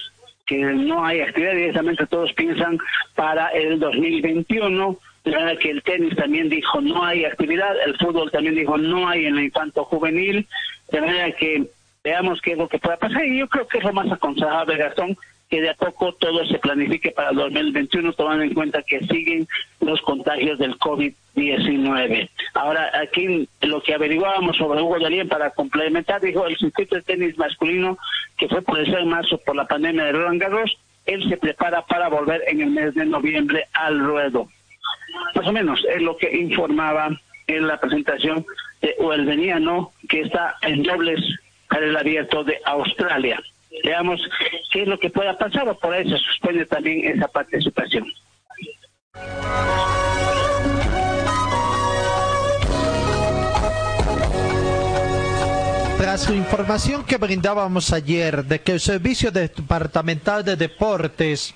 que 0.47 0.59
no 0.59 1.05
hay 1.05 1.21
actividad, 1.21 1.53
directamente 1.53 2.07
todos 2.07 2.33
piensan 2.33 2.79
para 3.15 3.49
el 3.49 3.79
2021, 3.79 4.97
de 5.25 5.31
verdad 5.31 5.59
que 5.59 5.71
el 5.71 5.83
tenis 5.83 6.15
también 6.17 6.49
dijo 6.49 6.81
no 6.81 7.05
hay 7.05 7.25
actividad, 7.25 7.75
el 7.87 7.97
fútbol 7.97 8.31
también 8.31 8.55
dijo 8.55 8.77
no 8.77 9.09
hay 9.09 9.27
en 9.27 9.39
el 9.39 9.45
infanto 9.45 9.85
juvenil, 9.85 10.47
de 10.91 11.01
manera 11.01 11.33
que 11.33 11.65
veamos 12.03 12.41
qué 12.43 12.53
es 12.53 12.59
lo 12.59 12.69
que 12.69 12.79
pueda 12.79 12.99
pasar 12.99 13.25
y 13.25 13.39
yo 13.39 13.49
creo 13.49 13.67
que 13.67 13.79
es 13.79 13.85
lo 13.85 13.93
más 13.93 14.11
aconsejable, 14.11 14.77
Gastón, 14.77 15.17
que 15.55 15.61
de 15.61 15.71
a 15.71 15.75
poco 15.75 16.13
todo 16.15 16.45
se 16.47 16.59
planifique 16.59 17.13
para 17.13 17.31
el 17.31 17.37
2021, 17.37 18.13
tomando 18.15 18.43
en 18.43 18.55
cuenta 18.55 18.83
que 18.83 18.99
siguen 19.07 19.47
los 19.81 20.03
contagios 20.03 20.59
del 20.59 20.77
COVID-19. 20.81 22.29
Ahora, 22.55 22.91
aquí 23.01 23.49
lo 23.63 23.81
que 23.81 23.95
averiguábamos 23.95 24.57
sobre 24.57 24.83
Hugo 24.83 24.99
Dalien 24.99 25.29
para 25.29 25.51
complementar, 25.51 26.21
dijo 26.21 26.45
el 26.49 26.57
circuito 26.57 26.97
de 26.97 27.03
tenis 27.03 27.39
masculino 27.39 27.97
que 28.37 28.49
fue 28.49 28.63
por 28.63 28.81
el 28.81 28.87
6 28.87 28.97
de 28.97 29.05
marzo 29.05 29.39
por 29.47 29.55
la 29.55 29.69
pandemia 29.69 30.07
de 30.07 30.13
Roland 30.13 30.41
Garros, 30.41 30.77
él 31.07 31.25
se 31.29 31.37
prepara 31.37 31.83
para 31.87 32.09
volver 32.09 32.43
en 32.49 32.61
el 32.61 32.71
mes 32.71 32.93
de 32.97 33.07
noviembre 33.07 33.69
al 33.75 34.01
ruedo. 34.01 34.49
Más 35.37 35.47
o 35.47 35.53
menos 35.53 35.87
es 35.89 36.03
lo 36.03 36.17
que 36.17 36.37
informaba 36.37 37.11
en 37.47 37.69
la 37.69 37.79
presentación 37.79 38.45
de 38.83 38.97
Uelveniano, 38.99 39.93
que 40.09 40.23
está 40.23 40.57
en 40.63 40.83
dobles 40.83 41.21
para 41.69 41.87
el 41.87 41.97
abierto 41.97 42.43
de 42.43 42.59
Australia 42.65 43.41
veamos 43.83 44.21
qué 44.71 44.83
es 44.83 44.89
lo 44.89 44.99
que 44.99 45.11
pueda 45.11 45.37
pasar 45.37 45.69
o 45.69 45.79
por 45.79 45.93
ahí 45.93 46.09
se 46.09 46.19
suspende 46.19 46.67
también 46.67 47.17
esa 47.17 47.29
participación. 47.29 48.05
Tras 55.99 56.29
la 56.29 56.37
información 56.37 57.05
que 57.05 57.17
brindábamos 57.17 57.93
ayer 57.93 58.45
de 58.45 58.61
que 58.61 58.73
el 58.73 58.81
Servicio 58.81 59.31
Departamental 59.31 60.45
de 60.45 60.57
Deportes 60.57 61.55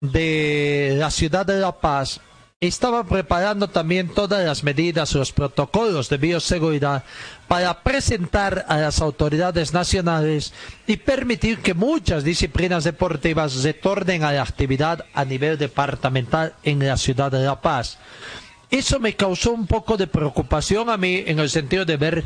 de 0.00 0.94
la 0.96 1.10
ciudad 1.10 1.44
de 1.44 1.58
La 1.58 1.72
Paz 1.72 2.20
estaba 2.60 3.04
preparando 3.04 3.68
también 3.68 4.08
todas 4.08 4.44
las 4.44 4.64
medidas, 4.64 5.14
los 5.14 5.32
protocolos 5.32 6.08
de 6.08 6.16
bioseguridad 6.16 7.04
para 7.48 7.82
presentar 7.82 8.66
a 8.68 8.76
las 8.76 9.00
autoridades 9.00 9.72
nacionales 9.72 10.52
y 10.86 10.98
permitir 10.98 11.58
que 11.58 11.72
muchas 11.72 12.22
disciplinas 12.22 12.84
deportivas 12.84 13.62
retornen 13.64 14.22
a 14.22 14.32
la 14.32 14.42
actividad 14.42 15.06
a 15.14 15.24
nivel 15.24 15.56
departamental 15.56 16.54
en 16.62 16.86
la 16.86 16.98
ciudad 16.98 17.32
de 17.32 17.42
La 17.42 17.60
Paz. 17.60 17.98
Eso 18.70 19.00
me 19.00 19.16
causó 19.16 19.52
un 19.52 19.66
poco 19.66 19.96
de 19.96 20.06
preocupación 20.06 20.90
a 20.90 20.98
mí 20.98 21.24
en 21.26 21.38
el 21.38 21.48
sentido 21.48 21.86
de 21.86 21.96
ver, 21.96 22.24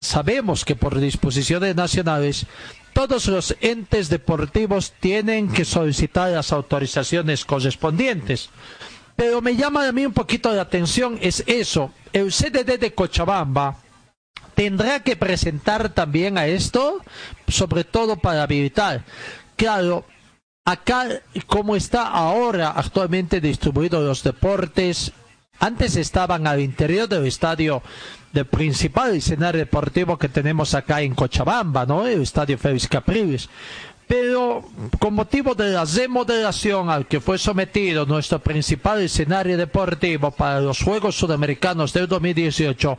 sabemos 0.00 0.64
que 0.64 0.76
por 0.76 1.00
disposiciones 1.00 1.74
nacionales 1.74 2.46
todos 2.92 3.26
los 3.26 3.56
entes 3.60 4.08
deportivos 4.08 4.92
tienen 5.00 5.50
que 5.52 5.64
solicitar 5.64 6.30
las 6.30 6.52
autorizaciones 6.52 7.44
correspondientes. 7.44 8.50
Pero 9.16 9.40
me 9.40 9.56
llama 9.56 9.88
a 9.88 9.92
mí 9.92 10.06
un 10.06 10.12
poquito 10.12 10.52
la 10.52 10.62
atención 10.62 11.18
es 11.20 11.42
eso. 11.46 11.90
El 12.12 12.30
CDD 12.30 12.78
de 12.78 12.94
Cochabamba 12.94 13.81
tendrá 14.54 15.00
que 15.00 15.16
presentar 15.16 15.90
también 15.90 16.38
a 16.38 16.46
esto, 16.46 17.00
sobre 17.48 17.84
todo 17.84 18.16
para 18.16 18.42
habilitar. 18.42 19.04
Claro, 19.56 20.04
acá 20.64 21.22
como 21.46 21.76
está 21.76 22.08
ahora 22.08 22.70
actualmente 22.70 23.40
distribuido 23.40 24.00
los 24.02 24.22
deportes, 24.22 25.12
antes 25.58 25.96
estaban 25.96 26.46
al 26.46 26.60
interior 26.60 27.08
del 27.08 27.26
estadio 27.26 27.82
del 28.32 28.46
principal 28.46 29.14
escenario 29.14 29.60
deportivo 29.60 30.18
que 30.18 30.28
tenemos 30.28 30.74
acá 30.74 31.02
en 31.02 31.14
Cochabamba, 31.14 31.84
¿no? 31.86 32.06
El 32.06 32.22
estadio 32.22 32.58
Félix 32.58 32.88
Capriles 32.88 33.48
pero 34.12 34.62
con 34.98 35.14
motivo 35.14 35.54
de 35.54 35.70
la 35.70 35.86
remodelación 35.86 36.90
al 36.90 37.06
que 37.06 37.18
fue 37.18 37.38
sometido 37.38 38.04
nuestro 38.04 38.40
principal 38.40 39.00
escenario 39.00 39.56
deportivo 39.56 40.30
para 40.30 40.60
los 40.60 40.82
Juegos 40.82 41.16
Sudamericanos 41.16 41.94
del 41.94 42.06
2018, 42.08 42.98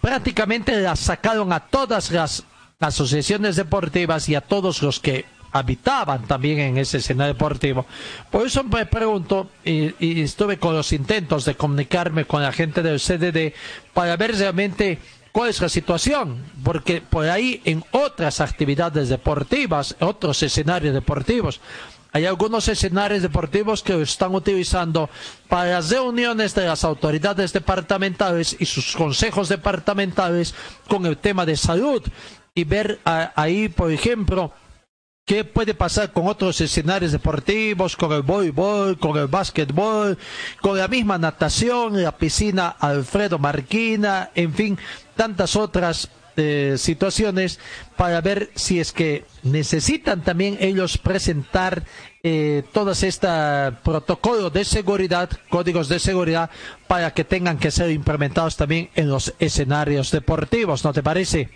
prácticamente 0.00 0.80
la 0.80 0.94
sacaron 0.94 1.52
a 1.52 1.58
todas 1.58 2.12
las 2.12 2.44
asociaciones 2.78 3.56
deportivas 3.56 4.28
y 4.28 4.36
a 4.36 4.40
todos 4.40 4.82
los 4.82 5.00
que 5.00 5.24
habitaban 5.50 6.28
también 6.28 6.60
en 6.60 6.78
ese 6.78 6.98
escenario 6.98 7.34
deportivo. 7.34 7.84
Por 8.30 8.46
eso 8.46 8.62
me 8.62 8.86
pregunto, 8.86 9.50
y, 9.64 9.92
y 9.98 10.20
estuve 10.20 10.60
con 10.60 10.76
los 10.76 10.92
intentos 10.92 11.44
de 11.44 11.56
comunicarme 11.56 12.24
con 12.24 12.40
la 12.40 12.52
gente 12.52 12.82
del 12.82 13.00
CDD 13.00 13.52
para 13.92 14.16
ver 14.16 14.36
realmente 14.38 15.00
cuál 15.32 15.50
es 15.50 15.60
la 15.60 15.68
situación, 15.68 16.44
porque 16.62 17.00
por 17.00 17.28
ahí 17.28 17.60
en 17.64 17.82
otras 17.90 18.40
actividades 18.40 19.08
deportivas, 19.08 19.96
otros 20.00 20.42
escenarios 20.42 20.94
deportivos, 20.94 21.60
hay 22.14 22.26
algunos 22.26 22.68
escenarios 22.68 23.22
deportivos 23.22 23.82
que 23.82 24.00
están 24.02 24.34
utilizando 24.34 25.08
para 25.48 25.70
las 25.70 25.90
reuniones 25.90 26.54
de 26.54 26.66
las 26.66 26.84
autoridades 26.84 27.54
departamentales 27.54 28.54
y 28.58 28.66
sus 28.66 28.94
consejos 28.94 29.48
departamentales 29.48 30.54
con 30.88 31.06
el 31.06 31.16
tema 31.16 31.46
de 31.46 31.56
salud 31.56 32.02
y 32.54 32.64
ver 32.64 33.00
ahí, 33.04 33.70
por 33.70 33.90
ejemplo, 33.90 34.52
¿Qué 35.24 35.44
puede 35.44 35.72
pasar 35.72 36.12
con 36.12 36.26
otros 36.26 36.60
escenarios 36.60 37.12
deportivos, 37.12 37.96
con 37.96 38.10
el 38.10 38.22
voleibol, 38.22 38.98
con 38.98 39.16
el 39.16 39.28
básquetbol, 39.28 40.18
con 40.60 40.76
la 40.76 40.88
misma 40.88 41.16
natación, 41.16 42.02
la 42.02 42.10
piscina 42.10 42.70
Alfredo 42.70 43.38
Marquina, 43.38 44.30
en 44.34 44.52
fin, 44.52 44.78
tantas 45.22 45.54
otras 45.54 46.10
eh, 46.36 46.74
situaciones 46.76 47.60
para 47.96 48.20
ver 48.20 48.50
si 48.56 48.80
es 48.80 48.90
que 48.90 49.22
necesitan 49.44 50.24
también 50.24 50.56
ellos 50.58 50.98
presentar 50.98 51.84
eh, 52.24 52.64
todos 52.72 53.04
estos 53.04 53.30
protocolos 53.84 54.52
de 54.52 54.64
seguridad, 54.64 55.30
códigos 55.48 55.88
de 55.88 56.00
seguridad, 56.00 56.50
para 56.88 57.12
que 57.12 57.22
tengan 57.22 57.56
que 57.56 57.70
ser 57.70 57.92
implementados 57.92 58.56
también 58.56 58.88
en 58.96 59.10
los 59.10 59.32
escenarios 59.38 60.10
deportivos, 60.10 60.84
¿no 60.84 60.92
te 60.92 61.04
parece? 61.04 61.50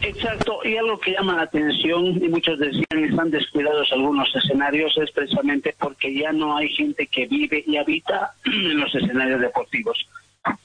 Exacto, 0.00 0.58
y 0.64 0.76
algo 0.76 0.98
que 0.98 1.12
llama 1.12 1.36
la 1.36 1.42
atención, 1.42 2.06
y 2.06 2.28
muchos 2.28 2.58
decían 2.58 3.04
están 3.08 3.30
descuidados 3.30 3.86
algunos 3.92 4.34
escenarios, 4.34 4.98
es 4.98 5.12
precisamente 5.12 5.76
porque 5.78 6.12
ya 6.12 6.32
no 6.32 6.56
hay 6.56 6.70
gente 6.70 7.06
que 7.06 7.26
vive 7.26 7.62
y 7.64 7.76
habita 7.76 8.32
en 8.46 8.80
los 8.80 8.92
escenarios 8.96 9.40
deportivos. 9.40 10.08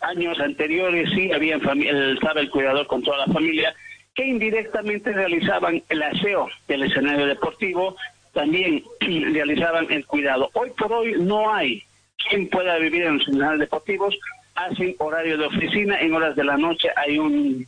Años 0.02 0.40
anteriores 0.40 1.10
sí 1.12 1.32
había 1.32 1.58
estaba 1.58 2.42
el 2.42 2.50
cuidador 2.50 2.88
con 2.88 3.04
toda 3.04 3.26
la 3.26 3.34
familia, 3.34 3.74
que 4.14 4.26
indirectamente 4.26 5.14
realizaban 5.14 5.82
el 5.90 6.04
aseo 6.04 6.48
del 6.68 6.84
escenario 6.84 7.26
deportivo, 7.28 7.96
también 8.34 8.84
realizaban 9.00 9.88
el 9.90 10.06
cuidado. 10.06 10.50
Hoy 10.54 10.72
por 10.78 10.92
hoy 10.92 11.16
no 11.20 11.54
hay 11.54 11.84
quien 12.30 12.50
pueda 12.50 12.78
vivir 12.78 13.04
en 13.04 13.18
los 13.18 13.28
escenarios 13.28 13.60
deportivos, 13.60 14.18
hacen 14.56 14.96
horario 15.00 15.38
de 15.38 15.46
oficina, 15.46 16.00
en 16.00 16.14
horas 16.14 16.36
de 16.36 16.44
la 16.44 16.58
noche 16.58 16.90
hay 16.96 17.18
un 17.18 17.68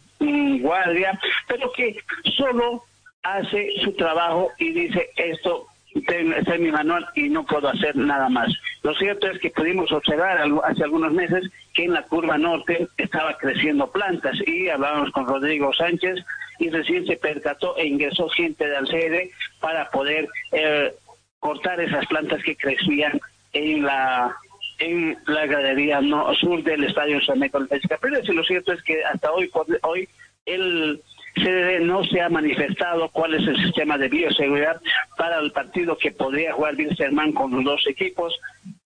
guardia, 0.62 1.20
pero 1.48 1.72
que 1.72 1.98
solo 2.38 2.84
hace 3.24 3.70
su 3.84 3.94
trabajo 3.94 4.52
y 4.60 4.72
dice 4.72 5.10
esto 5.16 5.68
está 5.94 6.56
en 6.56 6.64
mi 6.64 6.72
manual 6.72 7.08
y 7.16 7.30
no 7.30 7.46
puedo 7.46 7.70
hacer 7.70 7.96
nada 7.96 8.30
más. 8.30 8.52
Lo 8.82 8.94
cierto 8.96 9.28
es 9.28 9.40
que 9.40 9.52
pudimos 9.52 9.92
observar 9.92 10.44
hace 10.64 10.84
algunos 10.84 11.14
meses 11.14 11.50
que 11.74 11.86
en 11.86 11.94
la 11.94 12.04
curva 12.04 12.38
norte 12.38 12.88
estaba 12.98 13.38
creciendo 13.38 13.92
plantas 13.92 14.36
y 14.46 14.70
hablábamos 14.70 15.12
con 15.12 15.28
Rodrigo 15.28 15.74
Sánchez 15.74 16.24
y 16.60 16.70
recién 16.70 17.06
se 17.06 17.18
percató 17.18 17.78
e 17.78 17.88
ingresó 17.88 18.28
gente 18.30 18.68
de 18.68 18.76
Alcede 18.76 19.32
para 19.60 19.90
poder 19.90 20.28
eh, 20.52 20.94
cortar 21.40 21.80
esas 21.80 22.06
plantas 22.08 22.44
que 22.44 22.56
crecían 22.56 23.20
en 23.54 23.84
la 23.84 24.36
en 24.80 25.18
la 25.28 25.46
galería 25.46 26.02
no, 26.02 26.34
sur 26.36 26.64
del 26.64 26.84
estadio 26.84 27.22
San 27.22 27.40
Capriles. 27.88 28.28
Y 28.28 28.34
lo 28.34 28.44
cierto 28.44 28.74
es 28.74 28.82
que 28.84 29.04
hasta 29.06 29.32
hoy, 29.32 29.50
hoy 29.84 30.10
el 30.46 31.02
CDD 31.36 31.82
no 31.82 32.04
se 32.04 32.22
ha 32.22 32.30
manifestado 32.30 33.10
cuál 33.10 33.34
es 33.34 33.48
el 33.48 33.58
sistema 33.58 33.98
de 33.98 34.10
bioseguridad 34.10 34.82
para 35.18 35.40
el 35.40 35.52
partido 35.52 35.98
que 35.98 36.12
podría 36.12 36.54
jugar 36.54 36.76
Wilstermann 36.76 37.34
con 37.34 37.52
los 37.52 37.64
dos 37.64 37.88
equipos. 37.88 38.40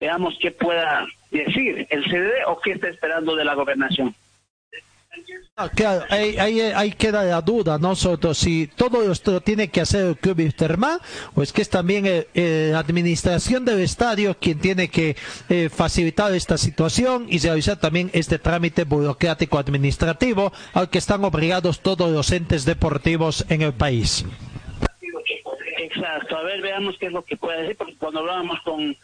Veamos 0.01 0.39
qué 0.41 0.51
pueda 0.51 1.07
decir 1.31 1.87
el 1.91 2.05
CDD 2.05 2.47
o 2.47 2.59
qué 2.61 2.73
está 2.73 2.89
esperando 2.89 3.37
de 3.37 3.45
la 3.45 3.55
gobernación. 3.55 4.15
Ah, 5.57 5.69
claro, 5.69 6.05
ahí, 6.09 6.39
ahí, 6.39 6.93
queda 6.93 7.23
la 7.25 7.43
duda, 7.43 7.77
¿no? 7.79 7.95
si 7.95 8.67
todo 8.69 9.13
esto 9.13 9.41
tiene 9.43 9.69
que 9.69 9.83
hacer 9.83 10.07
el 10.07 10.17
Club 10.17 10.39
Wisterman 10.39 10.99
o 11.35 11.43
es 11.43 11.53
que 11.53 11.61
es 11.61 11.69
también 11.69 12.07
eh, 12.07 12.29
eh, 12.33 12.71
la 12.73 12.79
administración 12.79 13.65
del 13.65 13.81
estadio 13.81 14.35
quien 14.39 14.59
tiene 14.59 14.89
que 14.89 15.17
eh, 15.51 15.69
facilitar 15.69 16.33
esta 16.35 16.57
situación 16.57 17.27
y 17.29 17.39
realizar 17.41 17.79
también 17.79 18.11
este 18.15 18.39
trámite 18.39 18.85
burocrático 18.85 19.59
administrativo 19.59 20.53
al 20.73 20.89
que 20.89 20.99
están 20.99 21.25
obligados 21.25 21.81
todos 21.81 22.11
los 22.11 22.33
entes 22.33 22.65
deportivos 22.65 23.45
en 23.51 23.61
el 23.63 23.75
país. 23.75 24.25
Exacto, 25.77 26.37
a 26.39 26.43
ver, 26.43 26.63
veamos 26.63 26.97
qué 26.99 27.07
es 27.07 27.13
lo 27.13 27.25
que 27.25 27.37
puede 27.37 27.63
decir, 27.63 27.77
porque 27.77 27.97
cuando 27.97 28.21
hablábamos 28.21 28.59
con 28.63 28.97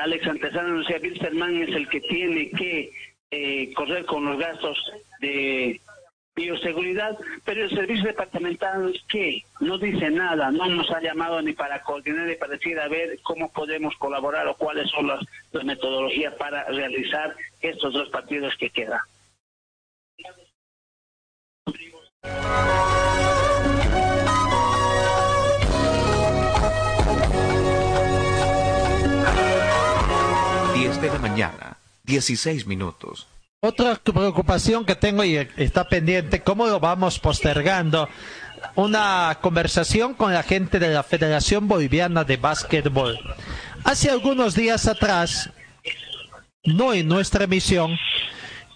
Alex 0.00 0.26
Antesano, 0.26 0.78
decía, 0.78 0.98
Wilstermann 1.02 1.62
es 1.62 1.74
el 1.74 1.88
que 1.88 2.00
tiene 2.02 2.50
que 2.50 2.92
correr 3.74 4.04
con 4.06 4.24
los 4.24 4.38
gastos 4.38 4.78
de 5.20 5.80
bioseguridad, 6.34 7.16
pero 7.44 7.64
el 7.64 7.70
servicio 7.70 8.06
departamental 8.06 8.92
que 9.08 9.42
no 9.60 9.78
dice 9.78 10.10
nada, 10.10 10.50
no 10.50 10.66
nos 10.66 10.90
ha 10.90 11.00
llamado 11.00 11.40
ni 11.40 11.52
para 11.52 11.80
coordinar 11.82 12.26
ni 12.26 12.34
para 12.34 12.54
decir 12.54 12.78
a 12.80 12.88
ver 12.88 13.20
cómo 13.22 13.52
podemos 13.52 13.94
colaborar 13.96 14.46
o 14.48 14.56
cuáles 14.56 14.90
son 14.90 15.06
las, 15.06 15.20
metodologías 15.64 16.34
para 16.34 16.64
realizar 16.64 17.34
estos 17.60 17.94
dos 17.94 18.08
partidos 18.10 18.54
que 18.56 18.70
quedan. 18.70 19.00
De 31.00 31.08
la 31.10 31.18
mañana, 31.18 31.76
16 32.04 32.66
minutos. 32.66 33.26
Otra 33.60 33.94
preocupación 33.94 34.84
que 34.84 34.94
tengo 34.94 35.24
y 35.24 35.36
está 35.56 35.88
pendiente, 35.88 36.42
¿cómo 36.42 36.66
lo 36.66 36.80
vamos 36.80 37.18
postergando? 37.18 38.08
Una 38.74 39.38
conversación 39.40 40.14
con 40.14 40.34
la 40.34 40.42
gente 40.42 40.78
de 40.78 40.92
la 40.92 41.02
Federación 41.02 41.66
Boliviana 41.66 42.24
de 42.24 42.36
Básquetbol. 42.36 43.18
Hace 43.84 44.10
algunos 44.10 44.54
días 44.54 44.86
atrás, 44.86 45.50
no 46.64 46.92
en 46.92 47.08
nuestra 47.08 47.44
emisión, 47.44 47.96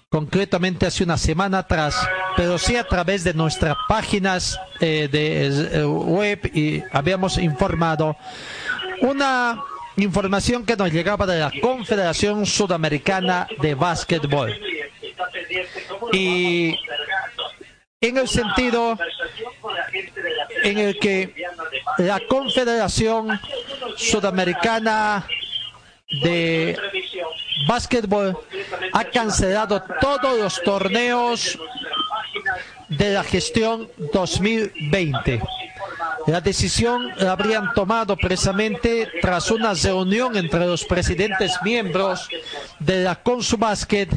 concretamente 0.08 0.86
hace 0.86 1.04
una 1.04 1.18
semana 1.18 1.58
atrás, 1.58 1.96
pero 2.36 2.56
sí 2.56 2.76
a 2.76 2.84
través 2.84 3.24
de 3.24 3.34
nuestras 3.34 3.76
páginas 3.88 4.58
eh, 4.80 5.08
de 5.10 5.80
eh, 5.80 5.84
web 5.84 6.50
y 6.54 6.82
habíamos 6.92 7.36
informado 7.36 8.16
una 9.02 9.62
información 9.99 10.64
que 10.64 10.76
nos 10.76 10.92
llegaba 10.92 11.26
de 11.26 11.40
la 11.40 11.53
Confederación 11.61 12.46
Sudamericana 12.46 13.49
de 13.61 13.74
Básquetbol 13.74 14.59
y 16.12 16.78
en 18.01 18.16
el 18.16 18.28
sentido 18.28 18.96
en 20.62 20.78
el 20.78 20.99
que 20.99 21.34
la 21.99 22.20
Confederación 22.28 23.40
Sudamericana 23.96 25.26
de 26.22 26.78
básquetbol 27.66 28.38
ha 28.92 29.05
cancelado 29.05 29.82
todos 30.01 30.38
los 30.38 30.62
torneos 30.62 31.59
de 32.88 33.11
la 33.11 33.24
gestión 33.24 33.90
2020. 34.12 35.42
La 36.26 36.40
decisión 36.40 37.09
la 37.16 37.32
habrían 37.32 37.72
tomado 37.74 38.16
precisamente 38.16 39.09
tras 39.20 39.51
una 39.51 39.74
reunión 39.74 40.36
entre 40.36 40.66
los 40.66 40.84
presidentes 40.84 41.57
miembros 41.62 42.28
de 42.78 43.03
la 43.03 43.22
Consubasket 43.22 44.11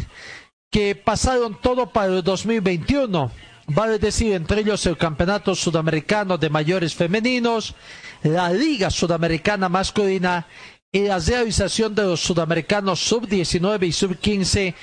que 0.69 0.95
pasaron 0.95 1.59
todo 1.61 1.87
para 1.91 2.13
el 2.13 2.23
2021. 2.23 3.31
Vale 3.67 3.99
decir, 3.99 4.33
entre 4.33 4.61
ellos 4.61 4.85
el 4.85 4.97
Campeonato 4.97 5.55
Sudamericano 5.55 6.37
de 6.37 6.49
Mayores 6.49 6.95
Femeninos, 6.95 7.75
la 8.23 8.51
Liga 8.51 8.89
Sudamericana 8.89 9.69
Masculina 9.69 10.47
y 10.91 11.03
la 11.03 11.19
realización 11.19 11.95
de 11.95 12.03
los 12.03 12.19
Sudamericanos 12.19 12.99
Sub-19 12.99 13.87
y 13.87 13.91
Sub-15 13.91 14.75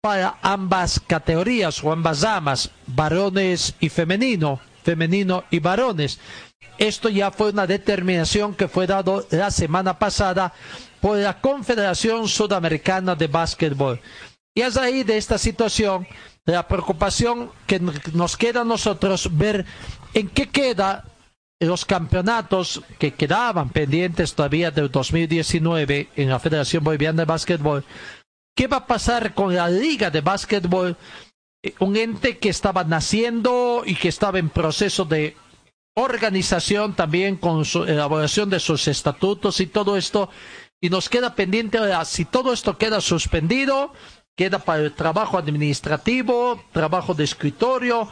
para 0.00 0.36
ambas 0.42 1.00
categorías 1.00 1.82
o 1.82 1.90
ambas 1.90 2.20
damas, 2.20 2.70
varones 2.86 3.74
y 3.80 3.88
femenino, 3.88 4.60
femenino 4.84 5.44
y 5.50 5.58
varones. 5.58 6.20
Esto 6.78 7.08
ya 7.08 7.30
fue 7.30 7.50
una 7.50 7.66
determinación 7.66 8.54
que 8.54 8.68
fue 8.68 8.86
dado 8.86 9.26
la 9.30 9.50
semana 9.50 9.98
pasada 9.98 10.52
por 11.00 11.16
la 11.16 11.40
Confederación 11.40 12.28
Sudamericana 12.28 13.14
de 13.14 13.26
Básquetbol. 13.26 14.00
Y 14.54 14.60
es 14.60 14.76
ahí 14.76 15.02
de 15.02 15.16
esta 15.16 15.38
situación 15.38 16.06
la 16.44 16.68
preocupación 16.68 17.50
que 17.66 17.80
nos 17.80 18.36
queda 18.36 18.60
a 18.60 18.64
nosotros 18.64 19.36
ver 19.36 19.64
en 20.12 20.28
qué 20.28 20.48
queda 20.48 21.04
los 21.60 21.84
campeonatos 21.84 22.82
que 22.98 23.14
quedaban 23.14 23.70
pendientes 23.70 24.34
todavía 24.34 24.70
del 24.70 24.90
2019 24.90 26.10
en 26.16 26.28
la 26.28 26.38
Federación 26.38 26.84
Boliviana 26.84 27.22
de 27.22 27.26
Básquetbol. 27.26 27.84
¿Qué 28.56 28.66
va 28.66 28.78
a 28.78 28.86
pasar 28.86 29.34
con 29.34 29.54
la 29.54 29.68
Liga 29.68 30.10
de 30.10 30.20
Básquetbol? 30.20 30.96
Eh, 31.64 31.74
un 31.80 31.96
ente 31.96 32.36
que 32.36 32.50
estaba 32.50 32.84
naciendo 32.84 33.82
y 33.86 33.94
que 33.94 34.08
estaba 34.08 34.38
en 34.38 34.50
proceso 34.50 35.06
de 35.06 35.34
organización 35.96 36.94
también 36.94 37.36
con 37.36 37.64
su 37.64 37.84
elaboración 37.84 38.50
de 38.50 38.60
sus 38.60 38.86
estatutos 38.86 39.60
y 39.60 39.66
todo 39.66 39.96
esto. 39.96 40.28
Y 40.78 40.90
nos 40.90 41.08
queda 41.08 41.34
pendiente 41.34 41.78
ahora, 41.78 42.04
si 42.04 42.26
todo 42.26 42.52
esto 42.52 42.76
queda 42.76 43.00
suspendido, 43.00 43.94
queda 44.36 44.58
para 44.58 44.82
el 44.82 44.92
trabajo 44.92 45.38
administrativo, 45.38 46.62
trabajo 46.72 47.14
de 47.14 47.24
escritorio, 47.24 48.08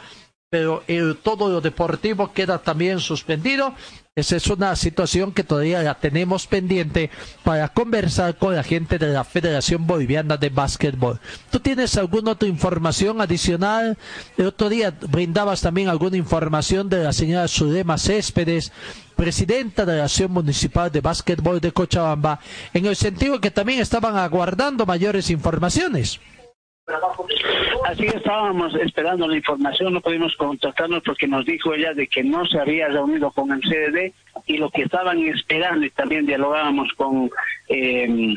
pero 0.49 0.83
el, 0.87 1.17
todo 1.17 1.49
lo 1.49 1.61
deportivo 1.61 2.33
queda 2.33 2.57
también 2.57 2.99
suspendido. 2.99 3.75
Esa 4.15 4.35
es 4.35 4.45
una 4.45 4.75
situación 4.75 5.31
que 5.31 5.43
todavía 5.43 5.81
la 5.81 5.95
tenemos 5.95 6.45
pendiente 6.45 7.09
para 7.43 7.69
conversar 7.69 8.37
con 8.37 8.55
la 8.55 8.61
gente 8.61 8.99
de 8.99 9.07
la 9.07 9.23
Federación 9.23 9.87
Boliviana 9.87 10.37
de 10.37 10.49
Básquetbol. 10.49 11.19
¿Tú 11.49 11.59
tienes 11.59 11.97
alguna 11.97 12.33
otra 12.33 12.47
información 12.47 13.21
adicional? 13.21 13.97
El 14.37 14.45
otro 14.45 14.69
día 14.69 14.91
brindabas 14.91 15.61
también 15.61 15.89
alguna 15.89 16.15
información 16.15 16.89
de 16.89 17.03
la 17.03 17.11
señora 17.11 17.47
Zulema 17.47 17.97
Céspedes, 17.97 18.71
presidenta 19.15 19.83
de 19.83 19.97
la 19.97 20.03
Acción 20.03 20.31
Municipal 20.31 20.91
de 20.91 21.01
Básquetbol 21.01 21.59
de 21.59 21.71
Cochabamba, 21.71 22.39
en 22.71 22.85
el 22.85 22.95
sentido 22.95 23.41
que 23.41 23.49
también 23.49 23.79
estaban 23.79 24.15
aguardando 24.15 24.85
mayores 24.85 25.31
informaciones. 25.31 26.19
Así 27.85 28.05
estábamos 28.07 28.75
esperando 28.75 29.27
la 29.27 29.37
información, 29.37 29.93
no 29.93 30.01
pudimos 30.01 30.35
contactarnos 30.35 31.01
porque 31.03 31.27
nos 31.27 31.45
dijo 31.45 31.73
ella 31.73 31.93
de 31.93 32.07
que 32.07 32.23
no 32.23 32.45
se 32.45 32.59
había 32.59 32.89
reunido 32.89 33.31
con 33.31 33.51
el 33.51 33.61
CDD 33.61 34.11
y 34.47 34.57
lo 34.57 34.69
que 34.69 34.83
estaban 34.83 35.19
esperando 35.19 35.85
y 35.85 35.91
también 35.91 36.25
dialogábamos 36.25 36.91
con 36.97 37.31
eh, 37.69 38.35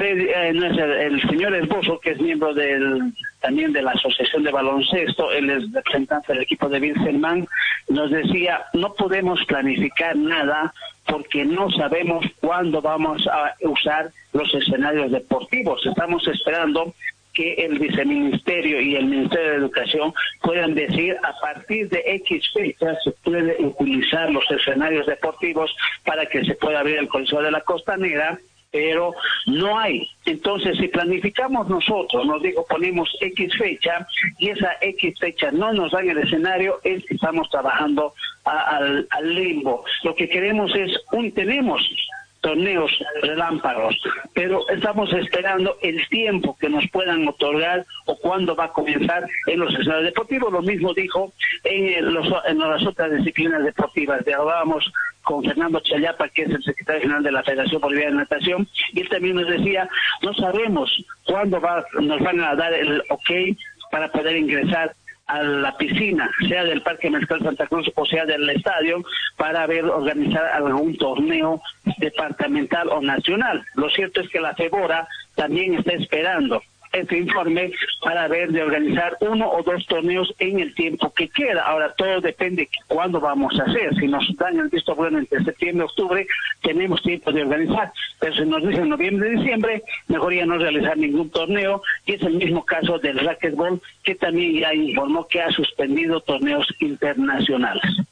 eh, 0.00 0.52
el, 0.52 1.22
señor 1.28 1.54
Esbozo, 1.54 2.00
que 2.00 2.10
es 2.10 2.20
miembro 2.20 2.52
del 2.52 3.12
también 3.40 3.72
de 3.72 3.82
la 3.82 3.92
Asociación 3.92 4.42
de 4.42 4.50
Baloncesto, 4.50 5.30
él 5.30 5.48
es 5.50 5.72
representante 5.72 6.32
del 6.32 6.42
equipo 6.42 6.68
de 6.68 6.80
Wilhelman, 6.80 7.46
nos 7.88 8.10
decía, 8.10 8.64
no 8.72 8.92
podemos 8.94 9.38
planificar 9.44 10.16
nada 10.16 10.74
porque 11.06 11.44
no 11.44 11.70
sabemos 11.70 12.26
cuándo 12.40 12.82
vamos 12.82 13.24
a 13.28 13.54
usar 13.60 14.10
los 14.32 14.52
escenarios 14.52 15.12
deportivos. 15.12 15.86
Estamos 15.86 16.26
esperando 16.26 16.92
que 17.36 17.52
el 17.52 17.78
viceministerio 17.78 18.80
y 18.80 18.96
el 18.96 19.06
Ministerio 19.06 19.50
de 19.50 19.56
Educación 19.56 20.14
puedan 20.40 20.74
decir 20.74 21.16
a 21.22 21.38
partir 21.38 21.88
de 21.90 22.02
X 22.06 22.50
fecha 22.52 22.96
se 23.04 23.10
puede 23.22 23.56
utilizar 23.62 24.30
los 24.30 24.50
escenarios 24.50 25.06
deportivos 25.06 25.70
para 26.04 26.24
que 26.24 26.42
se 26.44 26.54
pueda 26.54 26.80
abrir 26.80 26.96
el 26.96 27.08
Coliseo 27.08 27.42
de 27.42 27.50
la 27.50 27.60
Costanera 27.60 28.38
pero 28.72 29.14
no 29.46 29.78
hay. 29.78 30.06
Entonces, 30.26 30.76
si 30.76 30.88
planificamos 30.88 31.66
nosotros, 31.68 32.26
nos 32.26 32.42
digo, 32.42 32.66
ponemos 32.68 33.08
X 33.20 33.56
fecha 33.56 34.06
y 34.38 34.50
esa 34.50 34.76
X 34.82 35.18
fecha 35.18 35.50
no 35.50 35.72
nos 35.72 35.92
da 35.92 36.00
el 36.00 36.18
escenario, 36.18 36.80
es 36.84 37.02
que 37.06 37.14
estamos 37.14 37.48
trabajando 37.48 38.12
al, 38.44 39.06
al 39.08 39.34
limbo. 39.34 39.82
Lo 40.02 40.14
que 40.14 40.28
queremos 40.28 40.74
es, 40.74 40.90
un 41.12 41.32
tenemos 41.32 41.80
torneos 42.46 42.92
relámpagos, 43.22 44.00
pero 44.32 44.68
estamos 44.68 45.12
esperando 45.14 45.78
el 45.82 46.06
tiempo 46.08 46.56
que 46.60 46.68
nos 46.68 46.88
puedan 46.92 47.26
otorgar 47.26 47.84
o 48.04 48.16
cuándo 48.16 48.54
va 48.54 48.66
a 48.66 48.72
comenzar 48.72 49.26
en 49.48 49.58
los 49.58 49.74
escenarios 49.74 50.04
deportivos. 50.04 50.52
Lo 50.52 50.62
mismo 50.62 50.94
dijo 50.94 51.32
en, 51.64 52.14
los, 52.14 52.28
en 52.46 52.58
las 52.60 52.86
otras 52.86 53.10
disciplinas 53.16 53.64
deportivas. 53.64 54.20
Hablábamos 54.28 54.88
con 55.22 55.42
Fernando 55.42 55.80
Chayapa, 55.80 56.28
que 56.28 56.42
es 56.42 56.50
el 56.50 56.62
secretario 56.62 57.02
general 57.02 57.24
de 57.24 57.32
la 57.32 57.42
Federación 57.42 57.80
Boliviana 57.80 58.10
de 58.10 58.16
Natación, 58.18 58.68
y 58.92 59.00
él 59.00 59.08
también 59.08 59.34
nos 59.34 59.48
decía, 59.48 59.88
no 60.22 60.32
sabemos 60.34 60.88
cuándo 61.24 61.60
va, 61.60 61.84
nos 62.00 62.20
van 62.20 62.40
a 62.42 62.54
dar 62.54 62.72
el 62.72 63.02
ok 63.08 63.58
para 63.90 64.08
poder 64.12 64.36
ingresar 64.36 64.94
a 65.26 65.42
la 65.42 65.76
piscina, 65.76 66.30
sea 66.48 66.64
del 66.64 66.82
Parque 66.82 67.10
Mezcal 67.10 67.42
Santa 67.42 67.66
Cruz 67.66 67.90
o 67.94 68.06
sea 68.06 68.24
del 68.24 68.48
estadio, 68.50 69.02
para 69.36 69.66
ver 69.66 69.84
organizar 69.84 70.44
algún 70.46 70.96
torneo 70.96 71.60
departamental 71.98 72.88
o 72.90 73.00
nacional. 73.00 73.64
Lo 73.74 73.90
cierto 73.90 74.20
es 74.20 74.28
que 74.28 74.40
la 74.40 74.54
FEBORA 74.54 75.08
también 75.34 75.74
está 75.74 75.92
esperando 75.94 76.62
este 77.00 77.18
informe 77.18 77.72
para 78.02 78.28
ver 78.28 78.50
de 78.50 78.62
organizar 78.62 79.16
uno 79.20 79.50
o 79.50 79.62
dos 79.62 79.86
torneos 79.86 80.32
en 80.38 80.60
el 80.60 80.74
tiempo 80.74 81.12
que 81.12 81.28
queda. 81.28 81.62
Ahora 81.62 81.92
todo 81.96 82.20
depende 82.20 82.62
de 82.62 82.68
cuándo 82.88 83.20
vamos 83.20 83.58
a 83.58 83.64
hacer. 83.64 83.94
Si 83.96 84.06
nos 84.06 84.24
dan 84.36 84.58
el 84.58 84.68
visto 84.68 84.94
bueno 84.94 85.18
entre 85.18 85.44
septiembre 85.44 85.84
y 85.84 85.88
octubre, 85.88 86.26
tenemos 86.62 87.02
tiempo 87.02 87.32
de 87.32 87.42
organizar. 87.42 87.92
Pero 88.20 88.34
si 88.34 88.44
nos 88.44 88.66
dicen 88.66 88.88
noviembre 88.88 89.30
diciembre, 89.30 89.82
mejor 90.08 90.34
ya 90.34 90.46
no 90.46 90.58
realizar 90.58 90.96
ningún 90.96 91.30
torneo. 91.30 91.82
Y 92.06 92.14
es 92.14 92.22
el 92.22 92.34
mismo 92.34 92.64
caso 92.64 92.98
del 92.98 93.18
racquetball, 93.18 93.80
que 94.02 94.14
también 94.14 94.60
ya 94.60 94.74
informó 94.74 95.26
que 95.28 95.42
ha 95.42 95.50
suspendido 95.50 96.20
torneos 96.20 96.66
internacionales. 96.80 98.06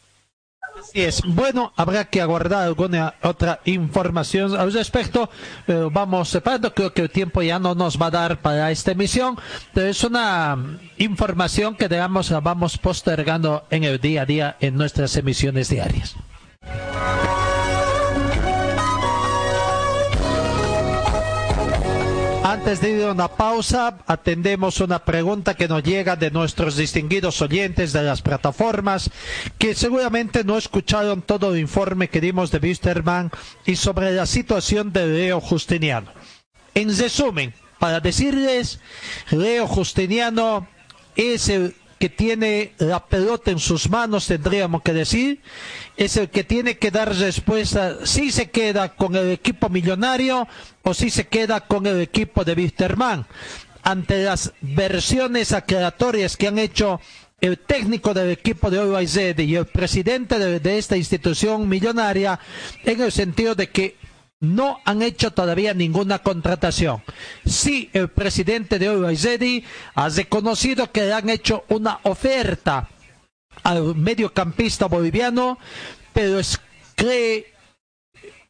Así 0.79 1.03
es. 1.03 1.23
Bueno, 1.25 1.73
habrá 1.77 2.05
que 2.05 2.21
aguardar 2.21 2.65
alguna 2.65 3.15
otra 3.23 3.61
información 3.65 4.57
al 4.57 4.73
respecto. 4.73 5.31
pero 5.67 5.91
vamos 5.91 6.29
separando. 6.29 6.75
Creo 6.75 6.93
que 6.93 7.03
el 7.03 7.11
tiempo 7.11 7.43
ya 7.43 7.59
no 7.59 7.75
nos 7.75 8.01
va 8.01 8.07
a 8.07 8.11
dar 8.11 8.41
para 8.41 8.71
esta 8.71 8.93
emisión. 8.93 9.37
Pero 9.73 9.87
es 9.89 10.03
una 10.05 10.57
información 10.99 11.77
que 11.77 11.89
digamos 11.89 12.31
vamos 12.43 12.79
postergando 12.79 13.65
en 13.71 13.85
el 13.85 14.01
día 14.01 14.23
a 14.23 14.27
día 14.27 14.57
en 14.61 14.77
nuestras 14.77 15.17
emisiones 15.17 15.69
diarias. 15.69 16.17
Antes 22.65 22.81
de 22.81 22.93
ir 22.93 23.03
a 23.03 23.13
una 23.13 23.29
pausa, 23.29 23.99
atendemos 24.07 24.81
una 24.81 25.05
pregunta 25.05 25.53
que 25.53 25.69
nos 25.69 25.83
llega 25.83 26.17
de 26.17 26.31
nuestros 26.31 26.79
distinguidos 26.79 27.43
oyentes 27.43 27.93
de 27.93 28.03
las 28.03 28.23
plataformas, 28.23 29.11
que 29.59 29.75
seguramente 29.75 30.45
no 30.45 30.57
escucharon 30.57 31.21
todo 31.21 31.53
el 31.53 31.61
informe 31.61 32.09
que 32.09 32.23
dimos 32.23 32.51
de 32.51 32.61
Wisterman 32.67 33.31
y 33.67 33.77
sobre 33.77 34.13
la 34.13 34.25
situación 34.25 34.95
de 34.95 35.07
Leo 35.07 35.43
Justiniano. 35.43 36.11
En 36.75 36.97
resumen, 36.97 37.53
para 37.79 38.01
decirles, 38.01 38.81
Leo 39.31 39.67
Justiniano 39.67 40.67
es 41.17 41.51
el 41.51 41.77
que 42.05 42.11
tiene 42.11 42.73
la 42.77 43.07
pelota 43.07 43.51
en 43.51 43.59
sus 43.59 43.89
manos, 43.89 44.27
tendríamos 44.27 44.83
que 44.83 44.93
decir, 44.93 45.41
es 45.97 46.19
el 46.19 46.29
que 46.29 46.45
tiene 46.45 46.77
que 46.77 46.91
dar 46.91 47.17
respuesta 47.17 48.05
si 48.05 48.31
se 48.31 48.51
queda 48.51 48.95
con 48.95 49.17
el 49.17 49.31
equipo 49.31 49.71
millonario 49.71 50.47
o 50.83 50.93
si 50.93 51.09
se 51.09 51.29
queda 51.29 51.63
con 51.63 51.87
el 51.87 52.03
equipo 52.03 52.45
de 52.45 52.53
Wisterman. 52.53 53.25
Ante 53.83 54.23
las 54.23 54.53
versiones 54.61 55.53
aclaratorias 55.53 56.37
que 56.37 56.49
han 56.49 56.59
hecho 56.59 57.01
el 57.41 57.59
técnico 57.59 58.13
del 58.13 58.33
equipo 58.33 58.69
de 58.69 58.81
OYZ 58.81 59.39
y 59.39 59.57
el 59.57 59.65
presidente 59.65 60.39
de, 60.39 60.61
de, 60.61 60.77
esta 60.77 60.99
institución 60.99 61.67
millonaria 61.67 62.39
en 62.85 63.01
el 63.01 63.13
sentido 63.13 63.55
de 63.55 63.71
que 63.71 63.97
no 64.45 64.81
han 64.85 65.03
hecho 65.03 65.33
todavía 65.33 65.75
ninguna 65.75 66.21
contratación. 66.21 67.03
Sí, 67.45 67.91
el 67.93 68.09
presidente 68.09 68.79
de 68.79 68.91
OYZ 68.91 69.65
ha 69.95 70.09
reconocido 70.09 70.91
que 70.93 71.03
le 71.03 71.13
han 71.13 71.29
hecho 71.31 71.65
una 71.69 72.01
oferta 72.05 72.89
al 73.63 73.95
mediocampista 73.95 74.87
boliviano, 74.87 75.59
pero 76.13 76.39
es, 76.39 76.61
cree 76.95 77.54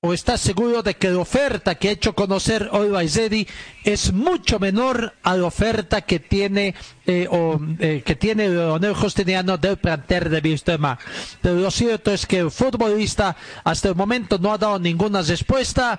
o 0.05 0.13
estás 0.13 0.43
seguro 0.43 0.83
de 0.83 0.97
que 0.97 1.09
la 1.09 1.21
oferta 1.21 1.77
que 1.77 1.89
ha 1.89 1.93
hecho 1.93 2.15
conocer 2.15 2.69
hoy 2.73 2.91
Baizedi 2.91 3.49
es 3.85 4.13
mucho 4.13 4.59
menor 4.59 5.15
a 5.23 5.35
la 5.35 5.47
oferta 5.47 6.03
que 6.03 6.21
tiene 6.21 6.75
eh, 7.07 7.27
o, 7.31 7.59
eh, 7.79 8.03
que 8.05 8.15
tiene 8.15 8.51
Leonel 8.51 8.93
Justiniano 8.93 9.57
del 9.57 9.79
planter 9.79 10.29
de 10.29 10.41
Wilstermann. 10.47 10.99
Pero 11.41 11.55
lo 11.55 11.71
cierto 11.71 12.13
es 12.13 12.27
que 12.27 12.41
el 12.41 12.51
futbolista 12.51 13.35
hasta 13.65 13.89
el 13.89 13.95
momento 13.95 14.37
no 14.37 14.53
ha 14.53 14.59
dado 14.59 14.79
ninguna 14.79 15.23
respuesta, 15.23 15.99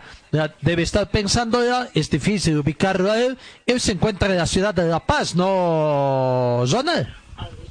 debe 0.62 0.84
estar 0.84 1.10
pensando 1.10 1.66
ya, 1.66 1.90
es 1.96 2.08
difícil 2.08 2.60
ubicarlo 2.60 3.12
a 3.12 3.20
él, 3.20 3.40
él 3.66 3.82
se 3.82 3.94
encuentra 3.94 4.30
en 4.30 4.38
la 4.38 4.46
ciudad 4.46 4.76
de 4.76 4.88
La 4.88 5.00
Paz, 5.00 5.34
¿no, 5.34 6.64
Zonel? 6.68 7.25